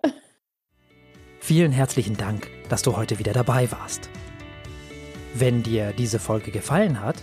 Vielen 1.40 1.72
herzlichen 1.72 2.16
Dank, 2.16 2.48
dass 2.70 2.82
du 2.82 2.96
heute 2.96 3.18
wieder 3.18 3.34
dabei 3.34 3.70
warst. 3.70 4.08
Wenn 5.34 5.62
dir 5.62 5.92
diese 5.92 6.18
Folge 6.18 6.50
gefallen 6.50 7.02
hat, 7.02 7.22